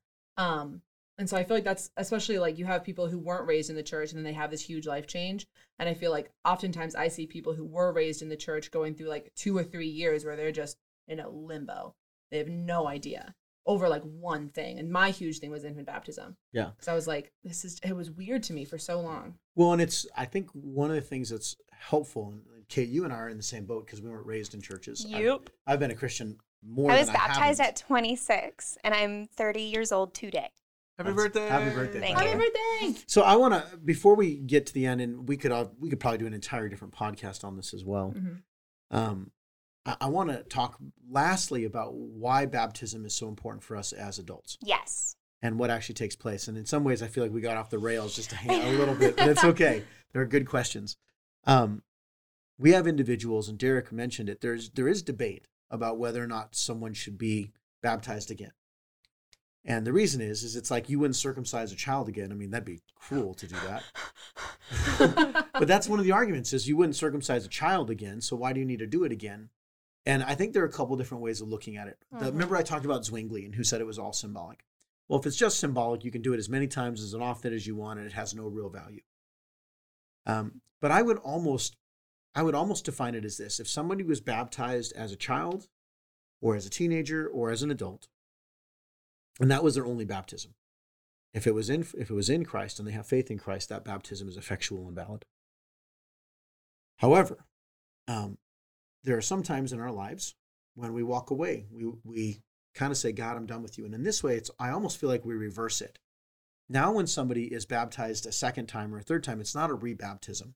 Um, 0.45 0.81
and 1.17 1.29
so 1.29 1.37
I 1.37 1.43
feel 1.43 1.57
like 1.57 1.63
that's 1.63 1.89
especially 1.97 2.37
like 2.39 2.57
you 2.57 2.65
have 2.65 2.83
people 2.83 3.07
who 3.07 3.17
weren't 3.19 3.47
raised 3.47 3.69
in 3.69 3.75
the 3.75 3.83
church 3.83 4.11
and 4.11 4.17
then 4.17 4.23
they 4.23 4.33
have 4.33 4.51
this 4.51 4.61
huge 4.61 4.87
life 4.87 5.07
change. 5.07 5.47
And 5.79 5.89
I 5.89 5.93
feel 5.93 6.11
like 6.11 6.31
oftentimes 6.45 6.95
I 6.95 7.07
see 7.09 7.25
people 7.27 7.53
who 7.53 7.65
were 7.65 7.91
raised 7.91 8.21
in 8.21 8.29
the 8.29 8.35
church 8.37 8.71
going 8.71 8.95
through 8.95 9.09
like 9.09 9.31
two 9.35 9.57
or 9.57 9.63
three 9.63 9.87
years 9.87 10.23
where 10.23 10.35
they're 10.35 10.51
just 10.51 10.77
in 11.07 11.19
a 11.19 11.29
limbo. 11.29 11.95
They 12.29 12.37
have 12.37 12.47
no 12.47 12.87
idea 12.87 13.35
over 13.65 13.89
like 13.89 14.03
one 14.03 14.49
thing. 14.49 14.79
And 14.79 14.89
my 14.91 15.09
huge 15.11 15.39
thing 15.39 15.51
was 15.51 15.63
infant 15.63 15.87
baptism. 15.87 16.37
Yeah. 16.53 16.69
Because 16.75 16.87
I 16.87 16.93
was 16.95 17.07
like, 17.07 17.31
this 17.43 17.65
is 17.65 17.79
it 17.83 17.95
was 17.95 18.11
weird 18.11 18.43
to 18.43 18.53
me 18.53 18.65
for 18.65 18.77
so 18.77 18.99
long. 18.99 19.35
Well, 19.55 19.73
and 19.73 19.81
it's 19.81 20.07
I 20.15 20.25
think 20.25 20.49
one 20.53 20.89
of 20.89 20.95
the 20.95 21.01
things 21.01 21.29
that's 21.29 21.55
helpful, 21.71 22.29
and 22.31 22.67
Kate, 22.67 22.89
you 22.89 23.03
and 23.03 23.13
I 23.13 23.17
are 23.17 23.29
in 23.29 23.37
the 23.37 23.43
same 23.43 23.65
boat 23.65 23.85
because 23.85 24.01
we 24.01 24.09
weren't 24.09 24.25
raised 24.25 24.53
in 24.53 24.61
churches. 24.61 25.05
I've- 25.13 25.23
Yep. 25.23 25.49
I've, 25.67 25.79
been 25.79 25.91
a 25.91 25.95
Christian 25.95 26.37
more. 26.65 26.91
I 26.91 26.97
was 26.99 27.07
than 27.07 27.15
baptized 27.15 27.59
I 27.61 27.65
at 27.65 27.75
26 27.77 28.77
and 28.83 28.93
I'm 28.93 29.27
30 29.27 29.61
years 29.61 29.91
old 29.91 30.13
today. 30.13 30.49
Happy 30.97 31.09
That's- 31.09 31.15
birthday. 31.15 31.47
happy 31.47 31.75
birthday, 31.75 31.99
Thank 31.99 32.17
by 32.17 32.23
you. 32.25 32.29
Happy 32.29 32.49
birthday! 32.89 33.01
So 33.07 33.21
I 33.23 33.35
want 33.35 33.53
to 33.53 33.77
before 33.77 34.15
we 34.15 34.35
get 34.37 34.67
to 34.67 34.73
the 34.73 34.85
end, 34.85 35.01
and 35.01 35.27
we 35.27 35.35
could 35.37 35.51
uh, 35.51 35.65
we 35.79 35.89
could 35.89 35.99
probably 35.99 36.19
do 36.19 36.27
an 36.27 36.33
entire 36.33 36.69
different 36.69 36.93
podcast 36.93 37.43
on 37.43 37.55
this 37.55 37.73
as 37.73 37.83
well. 37.83 38.13
Mhm. 38.15 38.41
Um, 38.91 39.31
I, 39.85 39.95
I 40.01 40.09
want 40.09 40.29
to 40.29 40.43
talk 40.43 40.77
lastly 41.09 41.65
about 41.65 41.93
why 41.95 42.45
baptism 42.45 43.05
is 43.05 43.15
so 43.15 43.27
important 43.29 43.63
for 43.63 43.75
us 43.77 43.93
as 43.93 44.19
adults 44.19 44.57
Yes. 44.61 45.15
and 45.41 45.57
what 45.57 45.71
actually 45.71 45.95
takes 45.95 46.15
place. 46.15 46.47
And 46.47 46.55
in 46.57 46.65
some 46.67 46.83
ways, 46.83 47.01
I 47.01 47.07
feel 47.07 47.23
like 47.23 47.33
we 47.33 47.41
got 47.41 47.57
off 47.57 47.69
the 47.71 47.79
rails 47.79 48.15
just 48.15 48.31
a, 48.33 48.35
hand, 48.35 48.75
a 48.75 48.77
little 48.77 48.93
bit, 48.93 49.15
but 49.17 49.29
it's 49.29 49.43
okay. 49.43 49.83
There 50.13 50.21
are 50.21 50.25
good 50.27 50.45
questions. 50.45 50.97
Um, 51.45 51.81
we 52.59 52.73
have 52.73 52.85
individuals, 52.85 53.49
and 53.49 53.57
Derek 53.57 53.91
mentioned 53.91 54.29
it. 54.29 54.41
There's 54.41 54.69
there 54.71 54.87
is 54.89 55.01
debate 55.01 55.47
about 55.71 55.97
whether 55.97 56.23
or 56.23 56.27
not 56.27 56.55
someone 56.55 56.93
should 56.93 57.17
be 57.17 57.51
baptized 57.81 58.29
again. 58.29 58.51
And 59.63 59.85
the 59.85 59.93
reason 59.93 60.21
is, 60.21 60.43
is 60.43 60.55
it's 60.55 60.71
like 60.71 60.89
you 60.89 60.99
wouldn't 60.99 61.15
circumcise 61.15 61.71
a 61.71 61.75
child 61.75 62.09
again. 62.09 62.31
I 62.31 62.35
mean, 62.35 62.51
that'd 62.51 62.65
be 62.65 62.81
cruel 62.95 63.33
to 63.35 63.47
do 63.47 63.55
that. 63.67 65.45
but 65.53 65.67
that's 65.67 65.87
one 65.87 65.99
of 65.99 66.05
the 66.05 66.11
arguments 66.11 66.51
is 66.53 66.67
you 66.67 66.77
wouldn't 66.77 66.95
circumcise 66.95 67.45
a 67.45 67.49
child 67.49 67.89
again. 67.89 68.21
So 68.21 68.35
why 68.35 68.53
do 68.53 68.59
you 68.59 68.65
need 68.65 68.79
to 68.79 68.87
do 68.87 69.03
it 69.03 69.11
again? 69.11 69.49
And 70.05 70.23
I 70.23 70.33
think 70.33 70.53
there 70.53 70.63
are 70.63 70.67
a 70.67 70.71
couple 70.71 70.95
different 70.95 71.23
ways 71.23 71.41
of 71.41 71.47
looking 71.47 71.77
at 71.77 71.87
it. 71.87 71.99
The, 72.11 72.25
Mhm. 72.25 72.31
Remember, 72.31 72.55
I 72.55 72.63
talked 72.63 72.85
about 72.85 73.05
Zwingli 73.05 73.45
and 73.45 73.53
who 73.53 73.63
said 73.63 73.81
it 73.81 73.87
was 73.87 73.99
all 73.99 74.13
symbolic. 74.13 74.65
Well, 75.07 75.19
if 75.19 75.27
it's 75.27 75.37
just 75.37 75.59
symbolic, 75.59 76.03
you 76.03 76.09
can 76.09 76.23
do 76.23 76.33
it 76.33 76.39
as 76.39 76.49
many 76.49 76.67
times 76.67 77.01
as 77.03 77.13
often 77.13 77.53
as 77.53 77.67
you 77.67 77.75
want, 77.75 77.99
and 77.99 78.07
it 78.07 78.13
has 78.13 78.33
no 78.33 78.47
real 78.47 78.69
value. 78.69 79.01
Um, 80.25 80.61
but 80.79 80.89
I 80.91 81.01
would 81.03 81.17
almost, 81.17 81.75
I 82.33 82.43
would 82.43 82.55
almost 82.55 82.85
define 82.85 83.15
it 83.15 83.25
as 83.25 83.37
this: 83.37 83.59
if 83.59 83.67
somebody 83.67 84.03
was 84.03 84.21
baptized 84.21 84.93
as 84.93 85.11
a 85.11 85.17
child, 85.17 85.67
or 86.41 86.55
as 86.55 86.65
a 86.65 86.69
teenager, 86.69 87.27
or 87.27 87.51
as 87.51 87.63
an 87.63 87.71
adult, 87.71 88.07
and 89.39 89.51
that 89.51 89.63
was 89.63 89.75
their 89.75 89.85
only 89.85 90.05
baptism, 90.05 90.55
if 91.33 91.47
it 91.47 91.53
was 91.53 91.69
in 91.69 91.81
if 91.97 92.09
it 92.09 92.13
was 92.13 92.29
in 92.29 92.45
Christ 92.45 92.79
and 92.79 92.87
they 92.87 92.93
have 92.93 93.07
faith 93.07 93.31
in 93.31 93.37
Christ, 93.37 93.69
that 93.69 93.85
baptism 93.85 94.27
is 94.27 94.37
effectual 94.37 94.87
and 94.87 94.95
valid. 94.95 95.25
However, 96.97 97.45
um, 98.07 98.37
there 99.03 99.17
are 99.17 99.21
some 99.21 99.43
times 99.43 99.73
in 99.73 99.79
our 99.79 99.91
lives 99.91 100.35
when 100.75 100.93
we 100.93 101.03
walk 101.03 101.31
away, 101.31 101.65
we 101.71 101.91
we 102.03 102.41
kind 102.73 102.91
of 102.91 102.97
say, 102.97 103.11
"God, 103.11 103.35
I'm 103.35 103.45
done 103.45 103.63
with 103.63 103.77
you," 103.77 103.85
and 103.85 103.93
in 103.93 104.03
this 104.03 104.23
way, 104.23 104.37
it's 104.37 104.51
I 104.59 104.69
almost 104.69 104.97
feel 104.97 105.09
like 105.09 105.25
we 105.25 105.33
reverse 105.33 105.81
it. 105.81 105.99
Now, 106.69 106.93
when 106.93 107.07
somebody 107.07 107.53
is 107.53 107.65
baptized 107.65 108.25
a 108.25 108.31
second 108.31 108.67
time 108.67 108.93
or 108.95 108.99
a 108.99 109.03
third 109.03 109.23
time, 109.23 109.41
it's 109.41 109.55
not 109.55 109.69
a 109.69 109.75
rebaptism. 109.75 110.53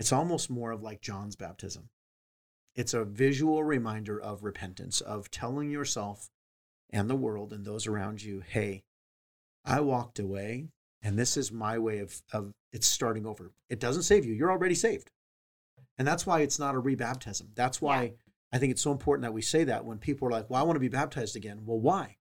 It's 0.00 0.12
almost 0.12 0.48
more 0.48 0.72
of 0.72 0.82
like 0.82 1.02
John's 1.02 1.36
baptism. 1.36 1.90
It's 2.74 2.94
a 2.94 3.04
visual 3.04 3.62
reminder 3.62 4.18
of 4.18 4.42
repentance, 4.42 5.02
of 5.02 5.30
telling 5.30 5.70
yourself 5.70 6.30
and 6.88 7.08
the 7.08 7.16
world 7.16 7.52
and 7.52 7.64
those 7.64 7.86
around 7.86 8.22
you, 8.22 8.42
hey, 8.44 8.82
I 9.64 9.80
walked 9.80 10.18
away 10.18 10.68
and 11.02 11.18
this 11.18 11.36
is 11.36 11.52
my 11.52 11.78
way 11.78 11.98
of, 11.98 12.22
of 12.32 12.52
it's 12.72 12.86
starting 12.86 13.26
over. 13.26 13.52
It 13.68 13.78
doesn't 13.78 14.04
save 14.04 14.24
you. 14.24 14.32
You're 14.32 14.50
already 14.50 14.74
saved. 14.74 15.10
And 15.98 16.08
that's 16.08 16.26
why 16.26 16.40
it's 16.40 16.58
not 16.58 16.74
a 16.74 16.80
rebaptism. 16.80 17.48
That's 17.54 17.82
why 17.82 18.02
Yeah. 18.02 18.10
I 18.52 18.58
think 18.58 18.72
it's 18.72 18.82
so 18.82 18.92
important 18.92 19.24
that 19.24 19.34
we 19.34 19.42
say 19.42 19.64
that 19.64 19.84
when 19.84 19.98
people 19.98 20.26
are 20.28 20.32
like, 20.32 20.48
well, 20.48 20.60
I 20.60 20.64
want 20.64 20.76
to 20.76 20.80
be 20.80 20.88
baptized 20.88 21.36
again. 21.36 21.60
Well, 21.66 21.78
why? 21.78 22.16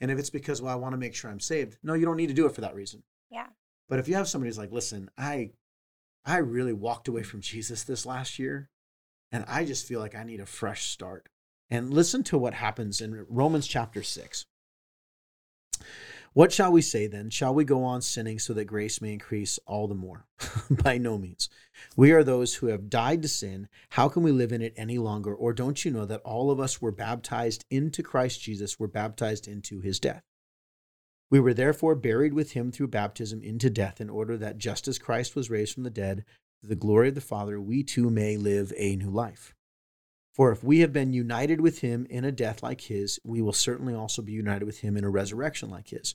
And 0.00 0.10
if 0.10 0.18
it's 0.18 0.30
because, 0.30 0.60
well, 0.60 0.72
I 0.72 0.76
want 0.76 0.94
to 0.94 0.98
make 0.98 1.14
sure 1.14 1.30
I'm 1.30 1.40
saved, 1.40 1.78
no, 1.82 1.94
you 1.94 2.04
don't 2.06 2.16
need 2.16 2.26
to 2.28 2.34
do 2.34 2.46
it 2.46 2.54
for 2.54 2.60
that 2.62 2.74
reason. 2.74 3.04
Yeah. 3.30 3.46
But 3.88 4.00
if 4.00 4.08
you 4.08 4.14
have 4.16 4.28
somebody 4.28 4.48
who's 4.48 4.58
like, 4.58 4.72
listen, 4.72 5.10
I 5.16 5.52
I 6.24 6.38
really 6.38 6.72
walked 6.72 7.08
away 7.08 7.22
from 7.22 7.40
Jesus 7.40 7.82
this 7.82 8.04
last 8.06 8.38
year, 8.38 8.68
and 9.32 9.44
I 9.48 9.64
just 9.64 9.86
feel 9.86 10.00
like 10.00 10.14
I 10.14 10.24
need 10.24 10.40
a 10.40 10.46
fresh 10.46 10.84
start. 10.88 11.28
And 11.70 11.92
listen 11.92 12.22
to 12.24 12.38
what 12.38 12.54
happens 12.54 13.00
in 13.00 13.26
Romans 13.28 13.66
chapter 13.66 14.02
6. 14.02 14.44
What 16.32 16.52
shall 16.52 16.70
we 16.70 16.82
say 16.82 17.08
then? 17.08 17.30
Shall 17.30 17.54
we 17.54 17.64
go 17.64 17.82
on 17.82 18.02
sinning 18.02 18.38
so 18.38 18.52
that 18.54 18.66
grace 18.66 19.00
may 19.00 19.12
increase 19.12 19.58
all 19.66 19.88
the 19.88 19.96
more? 19.96 20.26
By 20.70 20.96
no 20.96 21.18
means. 21.18 21.48
We 21.96 22.12
are 22.12 22.22
those 22.22 22.54
who 22.54 22.68
have 22.68 22.88
died 22.88 23.22
to 23.22 23.28
sin. 23.28 23.68
How 23.90 24.08
can 24.08 24.22
we 24.22 24.30
live 24.30 24.52
in 24.52 24.62
it 24.62 24.74
any 24.76 24.98
longer? 24.98 25.34
Or 25.34 25.52
don't 25.52 25.84
you 25.84 25.90
know 25.90 26.04
that 26.04 26.20
all 26.20 26.52
of 26.52 26.60
us 26.60 26.80
were 26.80 26.92
baptized 26.92 27.64
into 27.68 28.04
Christ 28.04 28.40
Jesus, 28.40 28.78
were 28.78 28.86
baptized 28.86 29.48
into 29.48 29.80
his 29.80 29.98
death? 29.98 30.22
We 31.30 31.40
were 31.40 31.54
therefore 31.54 31.94
buried 31.94 32.34
with 32.34 32.52
him 32.52 32.72
through 32.72 32.88
baptism 32.88 33.42
into 33.42 33.70
death, 33.70 34.00
in 34.00 34.10
order 34.10 34.36
that 34.36 34.58
just 34.58 34.88
as 34.88 34.98
Christ 34.98 35.36
was 35.36 35.50
raised 35.50 35.74
from 35.74 35.84
the 35.84 35.90
dead, 35.90 36.24
to 36.60 36.66
the 36.66 36.74
glory 36.74 37.08
of 37.08 37.14
the 37.14 37.20
Father, 37.20 37.60
we 37.60 37.82
too 37.82 38.10
may 38.10 38.36
live 38.36 38.72
a 38.76 38.96
new 38.96 39.10
life. 39.10 39.54
For 40.34 40.50
if 40.52 40.64
we 40.64 40.80
have 40.80 40.92
been 40.92 41.12
united 41.12 41.60
with 41.60 41.80
him 41.80 42.06
in 42.10 42.24
a 42.24 42.32
death 42.32 42.62
like 42.62 42.82
his, 42.82 43.18
we 43.24 43.40
will 43.42 43.52
certainly 43.52 43.94
also 43.94 44.22
be 44.22 44.32
united 44.32 44.64
with 44.64 44.80
him 44.80 44.96
in 44.96 45.04
a 45.04 45.10
resurrection 45.10 45.70
like 45.70 45.88
his. 45.88 46.14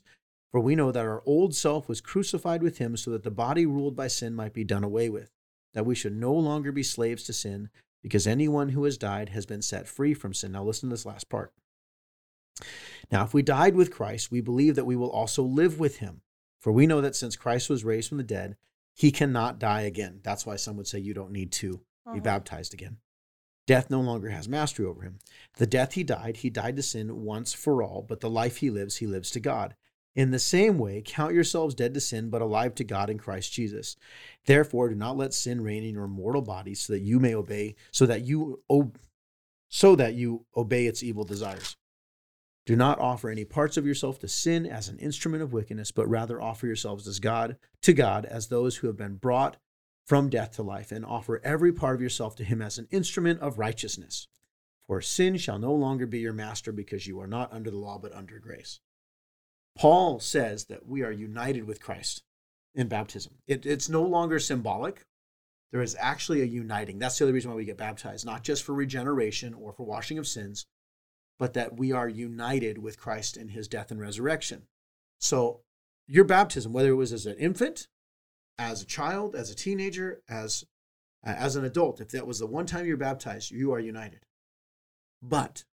For 0.50 0.60
we 0.60 0.74
know 0.74 0.92
that 0.92 1.04
our 1.04 1.22
old 1.26 1.54
self 1.54 1.88
was 1.88 2.00
crucified 2.00 2.62
with 2.62 2.78
him 2.78 2.96
so 2.96 3.10
that 3.10 3.24
the 3.24 3.30
body 3.30 3.66
ruled 3.66 3.96
by 3.96 4.08
sin 4.08 4.34
might 4.34 4.52
be 4.52 4.64
done 4.64 4.84
away 4.84 5.08
with, 5.08 5.30
that 5.74 5.86
we 5.86 5.94
should 5.94 6.16
no 6.16 6.32
longer 6.32 6.72
be 6.72 6.82
slaves 6.82 7.24
to 7.24 7.32
sin, 7.32 7.68
because 8.02 8.26
anyone 8.26 8.70
who 8.70 8.84
has 8.84 8.96
died 8.96 9.30
has 9.30 9.46
been 9.46 9.62
set 9.62 9.88
free 9.88 10.14
from 10.14 10.32
sin. 10.32 10.52
Now, 10.52 10.64
listen 10.64 10.88
to 10.88 10.94
this 10.94 11.06
last 11.06 11.28
part. 11.28 11.52
Now, 13.10 13.24
if 13.24 13.34
we 13.34 13.42
died 13.42 13.74
with 13.74 13.92
Christ, 13.92 14.30
we 14.30 14.40
believe 14.40 14.74
that 14.76 14.86
we 14.86 14.96
will 14.96 15.10
also 15.10 15.42
live 15.42 15.78
with 15.78 15.98
him. 15.98 16.22
For 16.58 16.72
we 16.72 16.86
know 16.86 17.00
that 17.00 17.14
since 17.14 17.36
Christ 17.36 17.70
was 17.70 17.84
raised 17.84 18.08
from 18.08 18.18
the 18.18 18.24
dead, 18.24 18.56
he 18.94 19.12
cannot 19.12 19.58
die 19.58 19.82
again. 19.82 20.20
That's 20.22 20.46
why 20.46 20.56
some 20.56 20.76
would 20.76 20.86
say 20.86 20.98
you 20.98 21.14
don't 21.14 21.32
need 21.32 21.52
to 21.52 21.84
be 22.12 22.20
Mhm. 22.20 22.24
baptized 22.24 22.72
again. 22.72 22.98
Death 23.66 23.90
no 23.90 24.00
longer 24.00 24.30
has 24.30 24.48
mastery 24.48 24.86
over 24.86 25.02
him. 25.02 25.18
The 25.56 25.66
death 25.66 25.92
he 25.94 26.04
died, 26.04 26.38
he 26.38 26.50
died 26.50 26.76
to 26.76 26.82
sin 26.82 27.24
once 27.24 27.52
for 27.52 27.82
all, 27.82 28.02
but 28.02 28.20
the 28.20 28.30
life 28.30 28.58
he 28.58 28.70
lives, 28.70 28.96
he 28.96 29.06
lives 29.06 29.30
to 29.32 29.40
God. 29.40 29.74
In 30.14 30.30
the 30.30 30.38
same 30.38 30.78
way, 30.78 31.02
count 31.04 31.34
yourselves 31.34 31.74
dead 31.74 31.92
to 31.94 32.00
sin, 32.00 32.30
but 32.30 32.40
alive 32.40 32.74
to 32.76 32.84
God 32.84 33.10
in 33.10 33.18
Christ 33.18 33.52
Jesus. 33.52 33.96
Therefore, 34.46 34.88
do 34.88 34.94
not 34.94 35.16
let 35.16 35.34
sin 35.34 35.60
reign 35.60 35.84
in 35.84 35.94
your 35.94 36.08
mortal 36.08 36.42
bodies, 36.42 36.80
so 36.80 36.94
that 36.94 37.00
you 37.00 37.20
may 37.20 37.34
obey, 37.34 37.74
so 37.90 38.06
that 38.06 38.22
you 38.22 38.62
so 39.68 39.96
that 39.96 40.14
you 40.14 40.46
obey 40.56 40.86
its 40.86 41.02
evil 41.02 41.24
desires. 41.24 41.76
Do 42.66 42.74
not 42.74 42.98
offer 42.98 43.30
any 43.30 43.44
parts 43.44 43.76
of 43.76 43.86
yourself 43.86 44.18
to 44.18 44.28
sin 44.28 44.66
as 44.66 44.88
an 44.88 44.98
instrument 44.98 45.42
of 45.42 45.52
wickedness, 45.52 45.92
but 45.92 46.08
rather 46.08 46.42
offer 46.42 46.66
yourselves 46.66 47.06
as 47.06 47.20
God 47.20 47.56
to 47.82 47.92
God 47.92 48.26
as 48.26 48.48
those 48.48 48.76
who 48.76 48.88
have 48.88 48.96
been 48.96 49.16
brought 49.16 49.56
from 50.04 50.28
death 50.28 50.52
to 50.52 50.62
life, 50.62 50.92
and 50.92 51.04
offer 51.04 51.40
every 51.42 51.72
part 51.72 51.96
of 51.96 52.00
yourself 52.00 52.36
to 52.36 52.44
him 52.44 52.62
as 52.62 52.78
an 52.78 52.86
instrument 52.92 53.40
of 53.40 53.58
righteousness. 53.58 54.28
For 54.86 55.00
sin 55.00 55.36
shall 55.36 55.58
no 55.58 55.74
longer 55.74 56.06
be 56.06 56.20
your 56.20 56.32
master 56.32 56.70
because 56.70 57.08
you 57.08 57.20
are 57.20 57.26
not 57.26 57.52
under 57.52 57.70
the 57.70 57.76
law 57.76 57.98
but 57.98 58.14
under 58.14 58.38
grace. 58.38 58.78
Paul 59.76 60.20
says 60.20 60.66
that 60.66 60.86
we 60.86 61.02
are 61.02 61.10
united 61.10 61.66
with 61.66 61.82
Christ 61.82 62.22
in 62.74 62.88
baptism. 62.88 63.34
It, 63.46 63.66
it's 63.66 63.88
no 63.88 64.02
longer 64.02 64.38
symbolic. 64.38 65.04
There 65.72 65.82
is 65.82 65.96
actually 65.98 66.40
a 66.42 66.46
uniting. 66.46 66.98
That's 66.98 67.18
the 67.18 67.24
other 67.24 67.34
reason 67.34 67.50
why 67.50 67.56
we 67.56 67.64
get 67.64 67.76
baptized, 67.76 68.24
not 68.24 68.44
just 68.44 68.62
for 68.62 68.74
regeneration 68.74 69.54
or 69.54 69.72
for 69.72 69.84
washing 69.84 70.18
of 70.18 70.28
sins, 70.28 70.66
but 71.38 71.54
that 71.54 71.76
we 71.76 71.92
are 71.92 72.08
united 72.08 72.78
with 72.78 72.98
Christ 72.98 73.36
in 73.36 73.48
his 73.48 73.68
death 73.68 73.90
and 73.90 74.00
resurrection. 74.00 74.66
So, 75.20 75.60
your 76.06 76.24
baptism, 76.24 76.72
whether 76.72 76.90
it 76.90 76.94
was 76.94 77.12
as 77.12 77.26
an 77.26 77.36
infant, 77.36 77.88
as 78.58 78.82
a 78.82 78.86
child, 78.86 79.34
as 79.34 79.50
a 79.50 79.54
teenager, 79.54 80.22
as 80.28 80.64
as 81.24 81.56
an 81.56 81.64
adult, 81.64 82.00
if 82.00 82.08
that 82.10 82.26
was 82.26 82.38
the 82.38 82.46
one 82.46 82.66
time 82.66 82.86
you're 82.86 82.96
baptized, 82.96 83.50
you 83.50 83.72
are 83.72 83.80
united. 83.80 84.20
But, 85.20 85.64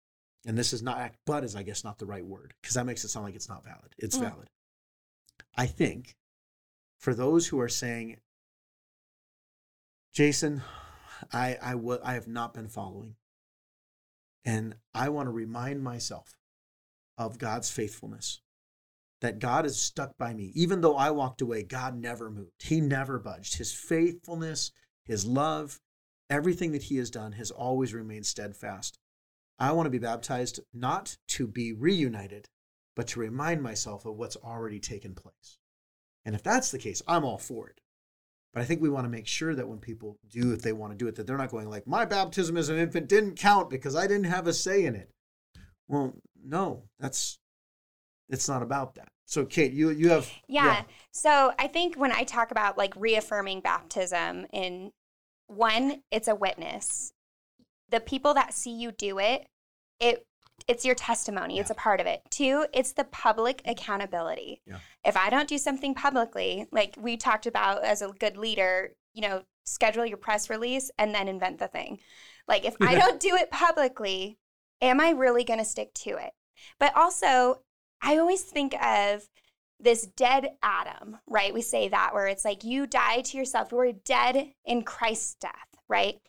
and 0.46 0.56
this 0.56 0.72
is 0.72 0.82
not, 0.82 1.12
but 1.26 1.44
is 1.44 1.54
I 1.54 1.62
guess 1.62 1.84
not 1.84 1.98
the 1.98 2.06
right 2.06 2.24
word 2.24 2.54
because 2.62 2.74
that 2.74 2.86
makes 2.86 3.04
it 3.04 3.08
sound 3.08 3.26
like 3.26 3.34
it's 3.34 3.50
not 3.50 3.62
valid. 3.64 3.94
It's 3.98 4.16
Mm. 4.16 4.20
valid. 4.30 4.48
I 5.54 5.66
think 5.66 6.16
for 6.98 7.12
those 7.12 7.48
who 7.48 7.60
are 7.60 7.68
saying, 7.68 8.16
Jason, 10.14 10.62
I, 11.32 11.58
I, 11.60 11.72
w- 11.72 12.00
I 12.02 12.14
have 12.14 12.28
not 12.28 12.54
been 12.54 12.68
following. 12.68 13.16
And 14.44 14.76
I 14.94 15.08
want 15.08 15.26
to 15.26 15.32
remind 15.32 15.82
myself 15.82 16.36
of 17.18 17.38
God's 17.38 17.70
faithfulness, 17.70 18.40
that 19.20 19.38
God 19.38 19.66
is 19.66 19.80
stuck 19.80 20.18
by 20.18 20.34
me. 20.34 20.50
Even 20.54 20.80
though 20.80 20.96
I 20.96 21.10
walked 21.10 21.40
away, 21.42 21.62
God 21.62 21.96
never 21.96 22.30
moved. 22.30 22.62
He 22.62 22.80
never 22.80 23.18
budged. 23.18 23.56
His 23.56 23.72
faithfulness, 23.72 24.72
His 25.04 25.24
love, 25.24 25.78
everything 26.28 26.72
that 26.72 26.84
He 26.84 26.96
has 26.96 27.10
done 27.10 27.32
has 27.32 27.50
always 27.50 27.94
remained 27.94 28.26
steadfast. 28.26 28.98
I 29.58 29.70
want 29.72 29.86
to 29.86 29.90
be 29.90 29.98
baptized 29.98 30.58
not 30.74 31.16
to 31.28 31.46
be 31.46 31.72
reunited, 31.72 32.48
but 32.96 33.06
to 33.08 33.20
remind 33.20 33.62
myself 33.62 34.04
of 34.04 34.16
what's 34.16 34.36
already 34.36 34.80
taken 34.80 35.14
place. 35.14 35.58
And 36.24 36.34
if 36.34 36.42
that's 36.42 36.70
the 36.70 36.78
case, 36.78 37.02
I'm 37.06 37.24
all 37.24 37.38
for 37.38 37.68
it. 37.68 37.81
But 38.52 38.62
I 38.62 38.64
think 38.64 38.82
we 38.82 38.90
want 38.90 39.06
to 39.06 39.10
make 39.10 39.26
sure 39.26 39.54
that 39.54 39.66
when 39.66 39.78
people 39.78 40.18
do, 40.30 40.52
if 40.52 40.60
they 40.62 40.72
want 40.72 40.92
to 40.92 40.98
do 40.98 41.08
it, 41.08 41.14
that 41.16 41.26
they're 41.26 41.38
not 41.38 41.50
going 41.50 41.70
like, 41.70 41.86
my 41.86 42.04
baptism 42.04 42.56
as 42.56 42.68
an 42.68 42.78
infant 42.78 43.08
didn't 43.08 43.36
count 43.36 43.70
because 43.70 43.96
I 43.96 44.06
didn't 44.06 44.24
have 44.24 44.46
a 44.46 44.52
say 44.52 44.84
in 44.84 44.94
it. 44.94 45.10
Well, 45.88 46.14
no, 46.44 46.84
that's 46.98 47.38
it's 48.28 48.48
not 48.48 48.62
about 48.62 48.94
that. 48.96 49.08
So 49.26 49.44
Kate, 49.44 49.72
you 49.72 49.90
you 49.90 50.10
have 50.10 50.30
Yeah. 50.48 50.82
So 51.12 51.52
I 51.58 51.66
think 51.66 51.96
when 51.96 52.12
I 52.12 52.24
talk 52.24 52.50
about 52.50 52.76
like 52.76 52.94
reaffirming 52.96 53.60
baptism, 53.60 54.46
in 54.52 54.90
one, 55.46 56.02
it's 56.10 56.28
a 56.28 56.34
witness. 56.34 57.12
The 57.90 58.00
people 58.00 58.34
that 58.34 58.54
see 58.54 58.72
you 58.72 58.92
do 58.92 59.18
it, 59.18 59.46
it 60.00 60.24
it's 60.68 60.84
your 60.84 60.94
testimony. 60.94 61.58
It's 61.58 61.70
a 61.70 61.74
part 61.74 62.00
of 62.00 62.06
it. 62.06 62.22
Two, 62.30 62.66
it's 62.72 62.92
the 62.92 63.04
public 63.04 63.58
mm-hmm. 63.58 63.72
accountability. 63.72 64.62
Yeah. 64.66 64.78
If 65.04 65.16
I 65.16 65.30
don't 65.30 65.48
do 65.48 65.58
something 65.58 65.94
publicly, 65.94 66.66
like 66.72 66.96
we 66.98 67.16
talked 67.16 67.46
about 67.46 67.84
as 67.84 68.02
a 68.02 68.08
good 68.18 68.36
leader, 68.36 68.92
you 69.14 69.22
know, 69.22 69.42
schedule 69.64 70.06
your 70.06 70.16
press 70.16 70.50
release 70.50 70.90
and 70.98 71.14
then 71.14 71.28
invent 71.28 71.58
the 71.58 71.68
thing. 71.68 71.98
Like 72.48 72.64
if 72.64 72.74
I 72.80 72.94
don't 72.94 73.20
do 73.20 73.34
it 73.36 73.50
publicly, 73.50 74.38
am 74.80 75.00
I 75.00 75.10
really 75.10 75.44
going 75.44 75.60
to 75.60 75.64
stick 75.64 75.94
to 75.94 76.10
it? 76.10 76.32
But 76.78 76.96
also, 76.96 77.62
I 78.00 78.18
always 78.18 78.42
think 78.42 78.74
of 78.82 79.28
this 79.78 80.06
dead 80.06 80.50
Adam, 80.62 81.18
right? 81.26 81.54
We 81.54 81.62
say 81.62 81.88
that 81.88 82.14
where 82.14 82.26
it's 82.26 82.44
like 82.44 82.64
you 82.64 82.86
die 82.86 83.20
to 83.22 83.36
yourself. 83.36 83.72
You 83.72 83.78
were 83.78 83.92
dead 83.92 84.52
in 84.64 84.82
Christ's 84.82 85.36
death, 85.40 85.52
right? 85.88 86.20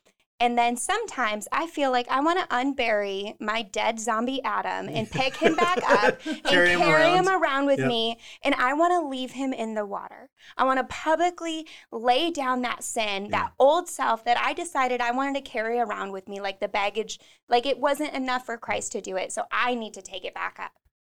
And 0.43 0.57
then 0.57 0.75
sometimes 0.75 1.47
I 1.53 1.67
feel 1.67 1.89
like 1.89 2.05
I 2.09 2.19
want 2.19 2.37
to 2.37 2.53
unbury 2.53 3.39
my 3.39 3.61
dead 3.61 3.97
zombie 3.97 4.43
Adam 4.43 4.89
and 4.89 5.09
pick 5.09 5.37
him 5.37 5.55
back 5.55 5.77
up 5.89 6.19
and 6.25 6.43
Carry 6.43 6.75
carry, 6.75 7.05
him 7.11 7.19
him, 7.19 7.27
around. 7.29 7.41
around 7.41 7.65
with 7.67 7.79
Yep. 7.79 7.87
me. 7.87 8.17
And 8.43 8.53
I 8.55 8.73
want 8.73 8.91
to 8.91 9.07
leave 9.07 9.31
him 9.31 9.53
in 9.53 9.73
the 9.73 9.85
water. 9.85 10.29
I 10.57 10.65
want 10.65 10.79
to 10.79 10.83
publicly 10.83 11.65
lay 11.93 12.29
down 12.29 12.61
that 12.63 12.83
sin, 12.83 13.25
Yeah. 13.25 13.31
that 13.31 13.53
old 13.57 13.87
self 13.87 14.25
that 14.25 14.37
I 14.37 14.51
decided 14.51 14.99
I 14.99 15.11
wanted 15.11 15.35
to 15.35 15.49
carry 15.49 15.79
around 15.79 16.11
with 16.11 16.27
me, 16.27 16.41
like 16.41 16.59
the 16.59 16.67
baggage, 16.67 17.19
like 17.47 17.65
it 17.65 17.79
wasn't 17.79 18.13
enough 18.13 18.45
for 18.45 18.57
Christ 18.57 18.91
to 18.91 19.01
do 19.01 19.15
it. 19.15 19.31
So 19.31 19.43
I 19.49 19.75
need 19.75 19.93
to 19.93 20.01
take 20.01 20.25
it 20.25 20.33
back 20.33 20.57
up. 20.59 20.71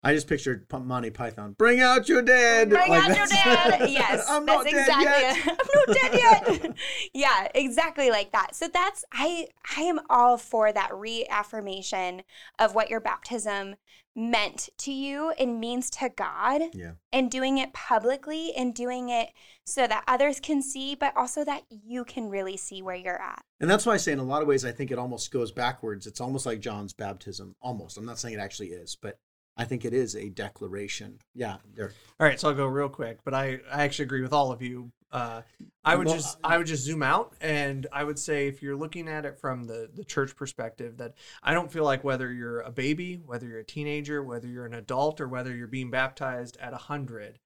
I 0.04 0.14
just 0.14 0.28
pictured 0.28 0.66
Monty 0.70 1.10
Python. 1.10 1.54
Bring 1.58 1.80
out 1.80 2.08
your 2.08 2.22
dead. 2.22 2.70
Bring 2.70 2.90
Like 2.90 3.10
out 3.10 3.16
your 3.16 3.26
dad. 3.26 3.88
Yes, 3.90 4.26
I'm 4.28 4.44
that's 4.46 4.64
not 4.64 4.70
dead 4.70 4.80
exactly. 4.80 5.04
yet. 5.04 5.36
it. 5.36 5.58
I'm 5.60 5.86
not 5.86 6.52
dead 6.52 6.62
yet. 6.64 6.76
yeah, 7.14 7.48
exactly 7.54 8.10
like 8.10 8.32
that. 8.32 8.54
So 8.54 8.68
that's 8.72 9.04
I. 9.12 9.46
I 9.76 9.82
am 9.82 10.00
all 10.10 10.36
for 10.36 10.72
that 10.72 10.94
reaffirmation 10.94 12.22
of 12.58 12.74
what 12.74 12.90
your 12.90 13.00
baptism 13.00 13.76
meant 14.16 14.68
to 14.78 14.92
you 14.92 15.32
and 15.40 15.58
means 15.58 15.90
to 15.90 16.08
God, 16.08 16.62
Yeah. 16.72 16.92
and 17.12 17.28
doing 17.30 17.58
it 17.58 17.72
publicly 17.72 18.52
and 18.56 18.72
doing 18.72 19.08
it 19.08 19.30
so 19.64 19.88
that 19.88 20.04
others 20.06 20.38
can 20.38 20.62
see, 20.62 20.94
but 20.94 21.16
also 21.16 21.44
that 21.44 21.64
you 21.68 22.04
can 22.04 22.28
really 22.28 22.56
see 22.56 22.80
where 22.80 22.94
you're 22.94 23.20
at. 23.20 23.42
And 23.60 23.68
that's 23.68 23.84
why 23.84 23.94
I 23.94 23.96
say, 23.96 24.12
in 24.12 24.20
a 24.20 24.24
lot 24.24 24.40
of 24.42 24.46
ways, 24.46 24.64
I 24.64 24.70
think 24.70 24.92
it 24.92 24.98
almost 25.00 25.32
goes 25.32 25.50
backwards. 25.50 26.06
It's 26.06 26.20
almost 26.20 26.46
like 26.46 26.60
John's 26.60 26.92
baptism. 26.92 27.56
Almost. 27.60 27.96
I'm 27.98 28.04
not 28.06 28.20
saying 28.20 28.34
it 28.34 28.40
actually 28.40 28.68
is, 28.68 28.94
but 28.94 29.18
I 29.56 29.64
think 29.64 29.84
it 29.84 29.92
is 29.94 30.16
a 30.16 30.28
declaration. 30.28 31.18
Yeah. 31.34 31.56
There. 31.74 31.92
All 32.18 32.26
right, 32.26 32.38
so 32.40 32.48
I'll 32.48 32.54
go 32.54 32.66
real 32.66 32.88
quick, 32.88 33.18
but 33.24 33.34
I, 33.34 33.60
I 33.70 33.84
actually 33.84 34.06
agree 34.06 34.22
with 34.22 34.32
all 34.32 34.50
of 34.52 34.62
you. 34.62 34.90
Uh, 35.12 35.42
I 35.84 35.94
would 35.94 36.08
Well, 36.08 36.16
just 36.16 36.38
I 36.42 36.58
would 36.58 36.66
just 36.66 36.82
zoom 36.82 37.00
out, 37.02 37.34
and 37.40 37.86
I 37.92 38.02
would 38.02 38.18
say 38.18 38.48
if 38.48 38.62
you're 38.62 38.74
looking 38.74 39.08
at 39.08 39.24
it 39.24 39.38
from 39.38 39.64
the 39.64 39.88
the 39.94 40.04
church 40.04 40.34
perspective, 40.34 40.96
that 40.96 41.14
I 41.40 41.54
don't 41.54 41.70
feel 41.70 41.84
like 41.84 42.02
whether 42.02 42.32
you're 42.32 42.62
a 42.62 42.72
baby, 42.72 43.20
whether 43.24 43.46
you're 43.46 43.60
a 43.60 43.64
teenager, 43.64 44.24
whether 44.24 44.48
you're 44.48 44.66
an 44.66 44.74
adult, 44.74 45.20
or 45.20 45.28
whether 45.28 45.54
you're 45.54 45.68
being 45.68 45.90
baptized 45.90 46.56
at 46.60 46.72
a 46.72 46.76
hundred, 46.78 47.38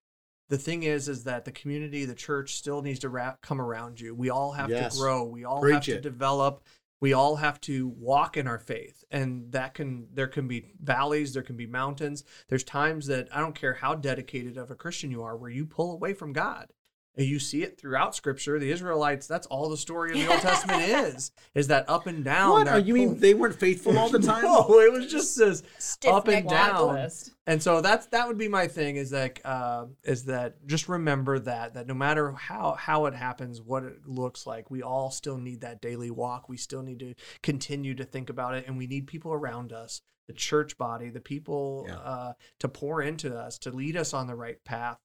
the 0.48 0.56
thing 0.56 0.82
is 0.82 1.10
is 1.10 1.24
that 1.24 1.44
the 1.44 1.52
community, 1.52 2.06
the 2.06 2.14
church, 2.14 2.54
still 2.54 2.80
needs 2.80 3.00
to 3.00 3.10
wrap, 3.10 3.42
come 3.42 3.60
around 3.60 4.00
you. 4.00 4.14
We 4.14 4.30
all 4.30 4.52
have 4.52 4.70
Yes. 4.70 4.94
to 4.94 5.00
grow. 5.02 5.24
We 5.24 5.44
all 5.44 5.60
Preach 5.60 5.74
have 5.74 5.96
to 5.96 6.00
develop. 6.00 6.62
We 7.00 7.12
all 7.12 7.36
have 7.36 7.60
to 7.62 7.88
walk 7.88 8.36
in 8.36 8.48
our 8.48 8.58
faith, 8.58 9.04
and 9.10 9.52
that 9.52 9.74
can 9.74 10.08
there 10.12 10.26
can 10.26 10.48
be 10.48 10.72
valleys, 10.80 11.32
there 11.32 11.42
can 11.42 11.56
be 11.56 11.66
mountains. 11.66 12.24
There's 12.48 12.64
times 12.64 13.06
that 13.06 13.28
I 13.32 13.40
don't 13.40 13.54
care 13.54 13.74
how 13.74 13.94
dedicated 13.94 14.56
of 14.56 14.70
a 14.70 14.74
Christian 14.74 15.10
you 15.10 15.22
are, 15.22 15.36
where 15.36 15.50
you 15.50 15.64
pull 15.64 15.92
away 15.92 16.12
from 16.14 16.32
God. 16.32 16.72
And 17.16 17.26
you 17.26 17.40
see 17.40 17.64
it 17.64 17.80
throughout 17.80 18.14
Scripture. 18.14 18.60
The 18.60 18.70
Israelites, 18.70 19.26
that's 19.26 19.46
all 19.48 19.68
the 19.68 19.76
story 19.76 20.12
in 20.12 20.24
the 20.24 20.30
Old 20.30 20.40
Testament 20.42 20.82
is, 20.82 21.32
is 21.52 21.66
that 21.66 21.88
up 21.88 22.06
and 22.06 22.22
down. 22.24 22.50
what? 22.50 22.64
that 22.66 22.74
Are 22.74 22.78
you 22.78 22.94
mean 22.94 23.18
they 23.18 23.34
weren't 23.34 23.58
faithful 23.58 23.98
all 23.98 24.08
the 24.08 24.18
time? 24.20 24.44
no, 24.44 24.66
it 24.78 24.92
was 24.92 25.10
just 25.10 25.36
this 25.36 25.64
Stiff 25.78 26.12
up 26.12 26.28
and 26.28 26.46
neck 26.46 26.74
on 26.74 26.94
the 26.94 27.00
down. 27.00 27.10
And 27.48 27.60
so 27.62 27.80
that's 27.80 28.06
that 28.08 28.28
would 28.28 28.38
be 28.38 28.46
my 28.46 28.68
thing 28.68 28.94
is 28.96 29.10
like 29.10 29.40
uh, 29.44 29.86
is 30.04 30.26
that 30.26 30.64
just 30.68 30.88
remember 30.88 31.40
that 31.40 31.74
that 31.74 31.88
no 31.88 31.94
matter 31.94 32.30
how 32.32 32.74
how 32.78 33.06
it 33.06 33.14
happens, 33.14 33.60
what 33.60 33.82
it 33.82 34.06
looks 34.06 34.46
like, 34.46 34.70
we 34.70 34.82
all 34.82 35.10
still 35.10 35.38
need 35.38 35.62
that 35.62 35.80
daily 35.80 36.12
walk. 36.12 36.48
We 36.48 36.56
still 36.56 36.82
need 36.84 37.00
to 37.00 37.14
continue 37.42 37.94
to 37.96 38.04
think 38.04 38.30
about 38.30 38.54
it, 38.54 38.66
and 38.68 38.78
we 38.78 38.86
need 38.86 39.08
people 39.08 39.32
around 39.32 39.72
us, 39.72 40.02
the 40.28 40.34
church 40.34 40.78
body, 40.78 41.08
the 41.10 41.20
people 41.20 41.86
Yeah. 41.88 41.96
uh, 41.96 42.32
to 42.60 42.68
pour 42.68 43.02
into 43.02 43.36
us, 43.36 43.58
to 43.60 43.70
lead 43.72 43.96
us 43.96 44.14
on 44.14 44.28
the 44.28 44.36
right 44.36 44.62
path. 44.64 44.98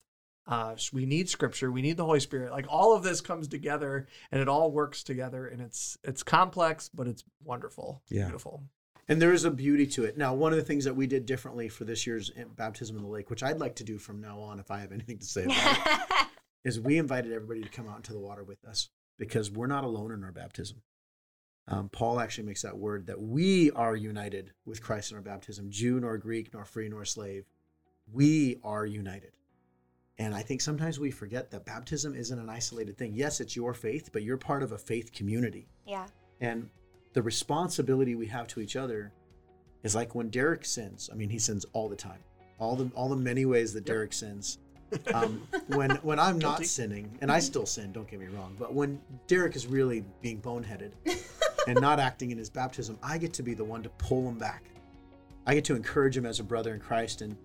Uh, 0.45 0.75
we 0.91 1.05
need 1.05 1.29
scripture. 1.29 1.71
We 1.71 1.81
need 1.81 1.95
the 1.97 2.05
Holy 2.05 2.19
Spirit. 2.19 2.51
Like 2.51 2.65
all 2.69 2.95
of 2.95 3.03
this 3.03 3.21
comes 3.21 3.47
together, 3.47 4.07
and 4.31 4.41
it 4.41 4.49
all 4.49 4.71
works 4.71 5.03
together, 5.03 5.47
and 5.47 5.61
it's 5.61 5.97
it's 6.03 6.21
complex, 6.23 6.89
but 6.93 7.07
it's 7.07 7.23
wonderful, 7.43 8.01
Yeah. 8.09 8.25
beautiful. 8.25 8.63
And 9.07 9.21
there 9.21 9.33
is 9.33 9.43
a 9.45 9.51
beauty 9.51 9.85
to 9.87 10.05
it. 10.05 10.17
Now, 10.17 10.33
one 10.33 10.53
of 10.53 10.57
the 10.57 10.63
things 10.63 10.85
that 10.85 10.95
we 10.95 11.07
did 11.07 11.25
differently 11.25 11.67
for 11.69 11.83
this 11.85 12.07
year's 12.07 12.31
baptism 12.55 12.95
in 12.95 13.03
the 13.03 13.09
lake, 13.09 13.29
which 13.29 13.43
I'd 13.43 13.59
like 13.59 13.75
to 13.75 13.83
do 13.83 13.97
from 13.97 14.21
now 14.21 14.39
on, 14.39 14.59
if 14.59 14.71
I 14.71 14.79
have 14.79 14.91
anything 14.93 15.17
to 15.19 15.25
say 15.25 15.43
about 15.43 15.57
it, 15.77 16.27
is 16.63 16.79
we 16.79 16.97
invited 16.97 17.31
everybody 17.33 17.61
to 17.61 17.69
come 17.69 17.87
out 17.89 17.97
into 17.97 18.13
the 18.13 18.19
water 18.19 18.43
with 18.45 18.63
us 18.65 18.89
because 19.17 19.51
we're 19.51 19.67
not 19.67 19.83
alone 19.83 20.11
in 20.13 20.23
our 20.23 20.31
baptism. 20.31 20.81
Um, 21.67 21.89
Paul 21.89 22.19
actually 22.19 22.45
makes 22.47 22.61
that 22.63 22.77
word 22.77 23.07
that 23.07 23.21
we 23.21 23.71
are 23.71 23.95
united 23.95 24.51
with 24.65 24.81
Christ 24.81 25.11
in 25.11 25.17
our 25.17 25.23
baptism, 25.23 25.69
Jew 25.69 25.99
nor 25.99 26.17
Greek, 26.17 26.53
nor 26.53 26.63
free 26.65 26.89
nor 26.89 27.05
slave. 27.05 27.45
We 28.11 28.57
are 28.63 28.85
united. 28.85 29.31
And 30.19 30.35
I 30.35 30.41
think 30.41 30.61
sometimes 30.61 30.99
we 30.99 31.09
forget 31.11 31.49
that 31.51 31.65
baptism 31.65 32.15
isn't 32.15 32.37
an 32.37 32.49
isolated 32.49 32.97
thing. 32.97 33.13
Yes, 33.15 33.41
it's 33.41 33.55
your 33.55 33.73
faith, 33.73 34.09
but 34.13 34.21
you're 34.23 34.37
part 34.37 34.61
of 34.63 34.71
a 34.71 34.77
faith 34.77 35.11
community. 35.11 35.67
yeah. 35.85 36.05
And 36.41 36.69
the 37.13 37.21
responsibility 37.21 38.15
we 38.15 38.25
have 38.27 38.47
to 38.47 38.59
each 38.59 38.75
other 38.75 39.13
is 39.83 39.95
like 39.95 40.13
when 40.15 40.29
Derek 40.29 40.65
sins. 40.65 41.09
I 41.11 41.15
mean, 41.15 41.29
he 41.29 41.39
sins 41.39 41.65
all 41.73 41.87
the 41.87 41.95
time. 41.95 42.19
All 42.59 42.75
the 42.75 42.91
all 42.95 43.07
the 43.07 43.15
many 43.15 43.45
ways 43.45 43.71
that 43.73 43.85
Derek 43.85 44.13
sins. 44.13 44.57
Um, 45.13 45.47
when 45.67 45.91
when 45.97 46.19
I'm 46.19 46.37
not 46.39 46.57
Guilty. 46.57 46.65
sinning, 46.65 47.17
and 47.21 47.31
I 47.31 47.39
still 47.39 47.65
sin, 47.65 47.91
don't 47.91 48.07
get 48.09 48.19
me 48.19 48.27
wrong, 48.27 48.55
but 48.59 48.73
when 48.73 48.99
Derek 49.27 49.55
is 49.55 49.65
really 49.67 50.03
being 50.21 50.39
boneheaded 50.41 50.91
and 51.67 51.79
not 51.79 51.99
acting 51.99 52.31
in 52.31 52.37
his 52.37 52.49
baptism, 52.49 52.97
I 53.01 53.17
get 53.17 53.33
to 53.33 53.43
be 53.43 53.53
the 53.53 53.63
one 53.63 53.81
to 53.83 53.89
pull 53.89 54.27
him 54.27 54.37
back. 54.37 54.63
I 55.47 55.53
get 55.55 55.65
to 55.65 55.75
encourage 55.75 56.15
him 56.17 56.25
as 56.25 56.39
a 56.39 56.43
brother 56.43 56.73
in 56.73 56.79
Christ, 56.79 57.21
and 57.21 57.35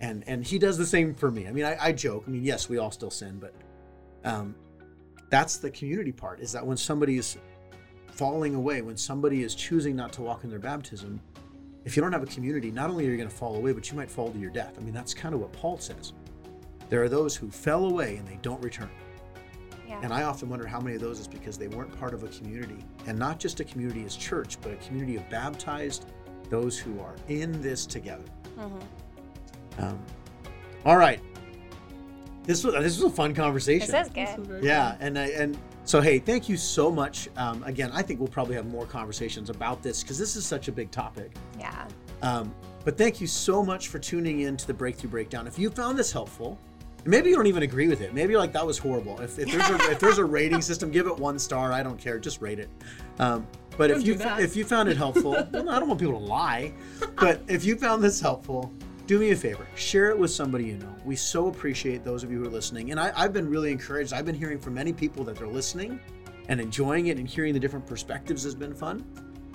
and 0.00 0.24
and 0.26 0.44
he 0.44 0.58
does 0.58 0.78
the 0.78 0.86
same 0.86 1.14
for 1.14 1.30
me. 1.30 1.46
I 1.46 1.52
mean, 1.52 1.64
I, 1.64 1.76
I 1.80 1.92
joke. 1.92 2.24
I 2.26 2.30
mean, 2.30 2.44
yes, 2.44 2.68
we 2.68 2.78
all 2.78 2.90
still 2.90 3.10
sin, 3.10 3.38
but 3.40 3.54
um, 4.24 4.54
that's 5.30 5.58
the 5.58 5.70
community 5.70 6.12
part. 6.12 6.40
Is 6.40 6.52
that 6.52 6.66
when 6.66 6.76
somebody 6.76 7.18
is 7.18 7.36
falling 8.12 8.54
away, 8.54 8.82
when 8.82 8.96
somebody 8.96 9.42
is 9.42 9.54
choosing 9.54 9.94
not 9.94 10.12
to 10.14 10.22
walk 10.22 10.44
in 10.44 10.50
their 10.50 10.58
baptism, 10.58 11.20
if 11.84 11.96
you 11.96 12.02
don't 12.02 12.12
have 12.12 12.22
a 12.22 12.26
community, 12.26 12.70
not 12.70 12.90
only 12.90 13.06
are 13.06 13.10
you 13.10 13.16
going 13.16 13.28
to 13.28 13.34
fall 13.34 13.56
away, 13.56 13.72
but 13.72 13.90
you 13.90 13.96
might 13.96 14.10
fall 14.10 14.30
to 14.30 14.38
your 14.38 14.50
death. 14.50 14.74
I 14.78 14.82
mean, 14.82 14.94
that's 14.94 15.14
kind 15.14 15.34
of 15.34 15.40
what 15.40 15.52
Paul 15.52 15.78
says. 15.78 16.12
There 16.88 17.02
are 17.02 17.08
those 17.08 17.36
who 17.36 17.50
fell 17.50 17.86
away 17.86 18.16
and 18.16 18.26
they 18.26 18.38
don't 18.42 18.62
return. 18.62 18.90
Yeah. 19.86 20.00
And 20.02 20.12
I 20.12 20.24
often 20.24 20.48
wonder 20.48 20.66
how 20.66 20.80
many 20.80 20.96
of 20.96 21.02
those 21.02 21.18
is 21.18 21.28
because 21.28 21.56
they 21.56 21.68
weren't 21.68 21.98
part 21.98 22.12
of 22.12 22.22
a 22.22 22.28
community, 22.28 22.84
and 23.06 23.18
not 23.18 23.40
just 23.40 23.60
a 23.60 23.64
community 23.64 24.04
as 24.04 24.16
church, 24.16 24.58
but 24.60 24.72
a 24.72 24.76
community 24.76 25.16
of 25.16 25.28
baptized 25.30 26.06
those 26.50 26.78
who 26.78 27.00
are 27.00 27.16
in 27.28 27.62
this 27.62 27.86
together. 27.86 28.24
Mhm. 28.58 28.82
Um, 29.78 29.98
all 30.84 30.96
right, 30.96 31.20
this 32.44 32.64
was 32.64 32.74
this 32.74 33.00
was 33.00 33.12
a 33.12 33.14
fun 33.14 33.34
conversation. 33.34 33.90
This 33.90 34.06
is 34.06 34.12
good. 34.12 34.64
Yeah, 34.64 34.96
and 35.00 35.18
I, 35.18 35.26
and 35.28 35.58
so 35.84 36.00
hey, 36.00 36.18
thank 36.18 36.48
you 36.48 36.56
so 36.56 36.90
much. 36.90 37.28
Um, 37.36 37.62
again, 37.64 37.90
I 37.92 38.02
think 38.02 38.20
we'll 38.20 38.28
probably 38.28 38.56
have 38.56 38.66
more 38.66 38.86
conversations 38.86 39.50
about 39.50 39.82
this 39.82 40.02
because 40.02 40.18
this 40.18 40.36
is 40.36 40.46
such 40.46 40.68
a 40.68 40.72
big 40.72 40.90
topic. 40.90 41.32
Yeah. 41.58 41.86
Um, 42.22 42.54
but 42.84 42.96
thank 42.96 43.20
you 43.20 43.26
so 43.26 43.64
much 43.64 43.88
for 43.88 43.98
tuning 43.98 44.40
in 44.40 44.56
to 44.56 44.66
the 44.66 44.74
Breakthrough 44.74 45.10
Breakdown. 45.10 45.46
If 45.46 45.58
you 45.58 45.70
found 45.70 45.98
this 45.98 46.10
helpful, 46.10 46.58
maybe 47.04 47.30
you 47.30 47.36
don't 47.36 47.46
even 47.46 47.62
agree 47.62 47.88
with 47.88 48.00
it. 48.00 48.14
Maybe 48.14 48.32
you're 48.32 48.40
like 48.40 48.52
that 48.52 48.66
was 48.66 48.78
horrible. 48.78 49.20
If, 49.20 49.38
if 49.38 49.50
there's 49.50 49.68
a, 49.68 49.74
if 49.90 50.00
there's 50.00 50.18
a 50.18 50.24
rating 50.24 50.62
system, 50.62 50.90
give 50.90 51.06
it 51.06 51.16
one 51.16 51.38
star. 51.38 51.72
I 51.72 51.82
don't 51.82 51.98
care. 51.98 52.18
Just 52.18 52.40
rate 52.40 52.58
it. 52.58 52.70
Um, 53.18 53.46
but 53.76 53.88
Don't 53.88 54.00
if 54.00 54.06
you 54.06 54.14
that. 54.16 54.40
if 54.40 54.56
you 54.56 54.64
found 54.64 54.88
it 54.88 54.96
helpful, 54.96 55.30
well, 55.52 55.68
I 55.70 55.78
don't 55.78 55.88
want 55.88 56.00
people 56.00 56.18
to 56.18 56.24
lie. 56.24 56.72
But 57.16 57.42
if 57.46 57.64
you 57.64 57.76
found 57.76 58.02
this 58.02 58.20
helpful, 58.20 58.72
do 59.08 59.18
me 59.18 59.30
a 59.30 59.36
favor. 59.36 59.66
Share 59.74 60.10
it 60.10 60.18
with 60.18 60.30
somebody 60.30 60.66
you 60.66 60.76
know. 60.76 60.94
We 61.02 61.16
so 61.16 61.48
appreciate 61.48 62.04
those 62.04 62.22
of 62.22 62.30
you 62.30 62.40
who 62.40 62.44
are 62.44 62.50
listening, 62.50 62.90
and 62.90 63.00
I, 63.00 63.10
I've 63.16 63.32
been 63.32 63.48
really 63.48 63.72
encouraged. 63.72 64.12
I've 64.12 64.26
been 64.26 64.34
hearing 64.34 64.58
from 64.58 64.74
many 64.74 64.92
people 64.92 65.24
that 65.24 65.36
they're 65.36 65.48
listening 65.48 65.98
and 66.48 66.60
enjoying 66.60 67.06
it, 67.06 67.16
and 67.16 67.26
hearing 67.26 67.54
the 67.54 67.58
different 67.58 67.86
perspectives 67.86 68.44
has 68.44 68.54
been 68.54 68.74
fun. 68.74 69.04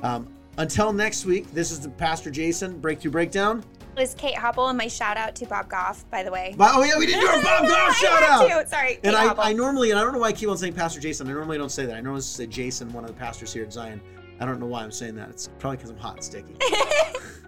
Um, 0.01 0.28
until 0.58 0.91
next 0.91 1.26
week, 1.26 1.51
this 1.54 1.70
is 1.72 1.80
the 1.80 1.89
Pastor 1.89 2.32
Jason 2.32 2.80
Breakthrough 2.80 3.12
Breakdown. 3.12 3.64
It 3.95 3.99
was 3.99 4.16
Kate 4.16 4.36
Hopple 4.36 4.70
and 4.70 4.78
my 4.78 4.88
shout 4.88 5.18
out 5.18 5.36
to 5.36 5.45
Bob 5.45 5.70
Goff, 5.70 6.10
by 6.10 6.24
the 6.24 6.32
way. 6.32 6.56
But, 6.58 6.72
oh 6.74 6.84
yeah, 6.84 6.97
we 6.97 7.06
didn't 7.06 7.22
do 7.22 7.28
our 7.28 7.41
Bob 7.43 7.68
Goff 7.68 7.95
shout 7.95 8.24
out. 8.24 8.47
to. 8.47 8.68
Sorry, 8.68 8.95
Kate 8.95 9.01
And 9.04 9.16
I. 9.16 9.34
I 9.38 9.54
normally, 9.54 9.91
and 9.91 9.99
I 9.99 10.04
don't 10.04 10.14
know 10.14 10.20
why 10.20 10.30
I 10.30 10.34
keep 10.34 10.49
on 10.49 10.58
saying 10.58 10.74
Pastor 10.74 10.99
Jason. 10.99 11.28
I 11.28 11.34
normally 11.34 11.60
don't 11.60 11.72
say 11.72 11.86
that. 11.86 11.95
I 11.95 12.01
normally 12.01 12.22
say 12.22 12.47
Jason, 12.47 12.91
one 12.91 13.04
of 13.04 13.10
the 13.12 13.16
pastors 13.16 13.54
here 13.54 13.64
at 13.64 13.72
Zion. 13.72 14.01
I 14.39 14.45
don't 14.45 14.60
know 14.60 14.66
why 14.66 14.84
I'm 14.84 14.91
saying 14.91 15.14
that. 15.16 15.30
It's 15.30 15.47
probably 15.60 15.78
because 15.78 15.91
I'm 15.91 15.97
hot 15.97 16.16
and 16.16 16.24
sticky. 16.24 16.56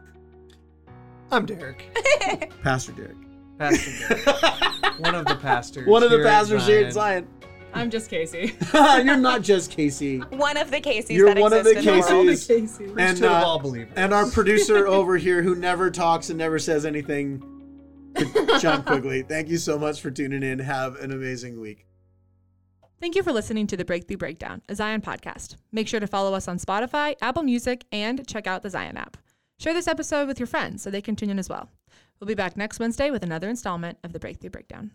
I'm 1.35 1.45
Derek, 1.45 1.83
Pastor 2.63 2.93
Derek. 2.93 3.17
Pastor 3.59 3.91
Derek, 4.07 4.25
one 4.99 5.15
of 5.15 5.25
the 5.25 5.35
pastors. 5.35 5.85
One 5.85 6.01
of 6.01 6.09
the 6.09 6.15
here 6.15 6.27
at 6.27 6.31
pastors 6.31 6.65
here 6.65 6.85
at 6.85 6.93
Zion. 6.93 7.27
Zion. 7.27 7.51
I'm 7.73 7.89
just 7.89 8.09
Casey. 8.09 8.53
You're 8.73 9.17
not 9.17 9.41
just 9.41 9.69
Casey. 9.69 10.19
one 10.19 10.55
of 10.55 10.71
the 10.71 10.79
Caseys 10.79 11.09
You're 11.09 11.33
that 11.33 11.41
one 11.41 11.51
of 11.51 11.65
the 11.65 11.71
exist 11.71 11.87
in 11.89 11.93
the 11.93 12.23
world. 12.23 12.27
Caseys. 12.29 12.47
Casey. 12.47 12.83
And, 12.85 12.93
Priesthood 12.93 13.23
of 13.23 13.43
uh, 13.43 13.45
all 13.45 13.59
believers. 13.59 13.91
And 13.97 14.13
our 14.13 14.31
producer 14.31 14.87
over 14.87 15.17
here 15.17 15.43
who 15.43 15.55
never 15.55 15.91
talks 15.91 16.29
and 16.29 16.37
never 16.37 16.57
says 16.57 16.85
anything, 16.85 17.43
John 18.61 18.83
Quigley. 18.83 19.23
Thank 19.23 19.49
you 19.49 19.57
so 19.57 19.77
much 19.77 19.99
for 19.99 20.11
tuning 20.11 20.41
in. 20.41 20.59
Have 20.59 20.95
an 21.01 21.11
amazing 21.11 21.59
week. 21.59 21.85
Thank 23.01 23.15
you 23.15 23.23
for 23.23 23.33
listening 23.33 23.67
to 23.67 23.75
the 23.75 23.83
Breakthrough 23.83 24.15
Breakdown, 24.15 24.61
a 24.69 24.75
Zion 24.75 25.01
podcast. 25.01 25.57
Make 25.73 25.89
sure 25.89 25.99
to 25.99 26.07
follow 26.07 26.33
us 26.33 26.47
on 26.47 26.59
Spotify, 26.59 27.15
Apple 27.21 27.43
Music, 27.43 27.83
and 27.91 28.25
check 28.25 28.47
out 28.47 28.63
the 28.63 28.69
Zion 28.69 28.95
app. 28.95 29.17
Share 29.57 29.73
this 29.73 29.87
episode 29.87 30.27
with 30.27 30.39
your 30.39 30.47
friends 30.47 30.83
so 30.83 30.91
they 30.91 31.01
can 31.01 31.15
tune 31.15 31.29
in 31.29 31.39
as 31.39 31.49
well. 31.49 31.69
We'll 32.19 32.27
be 32.27 32.35
back 32.35 32.57
next 32.57 32.79
Wednesday 32.79 33.09
with 33.09 33.23
another 33.23 33.49
installment 33.49 33.97
of 34.03 34.13
the 34.13 34.19
Breakthrough 34.19 34.49
Breakdown. 34.49 34.91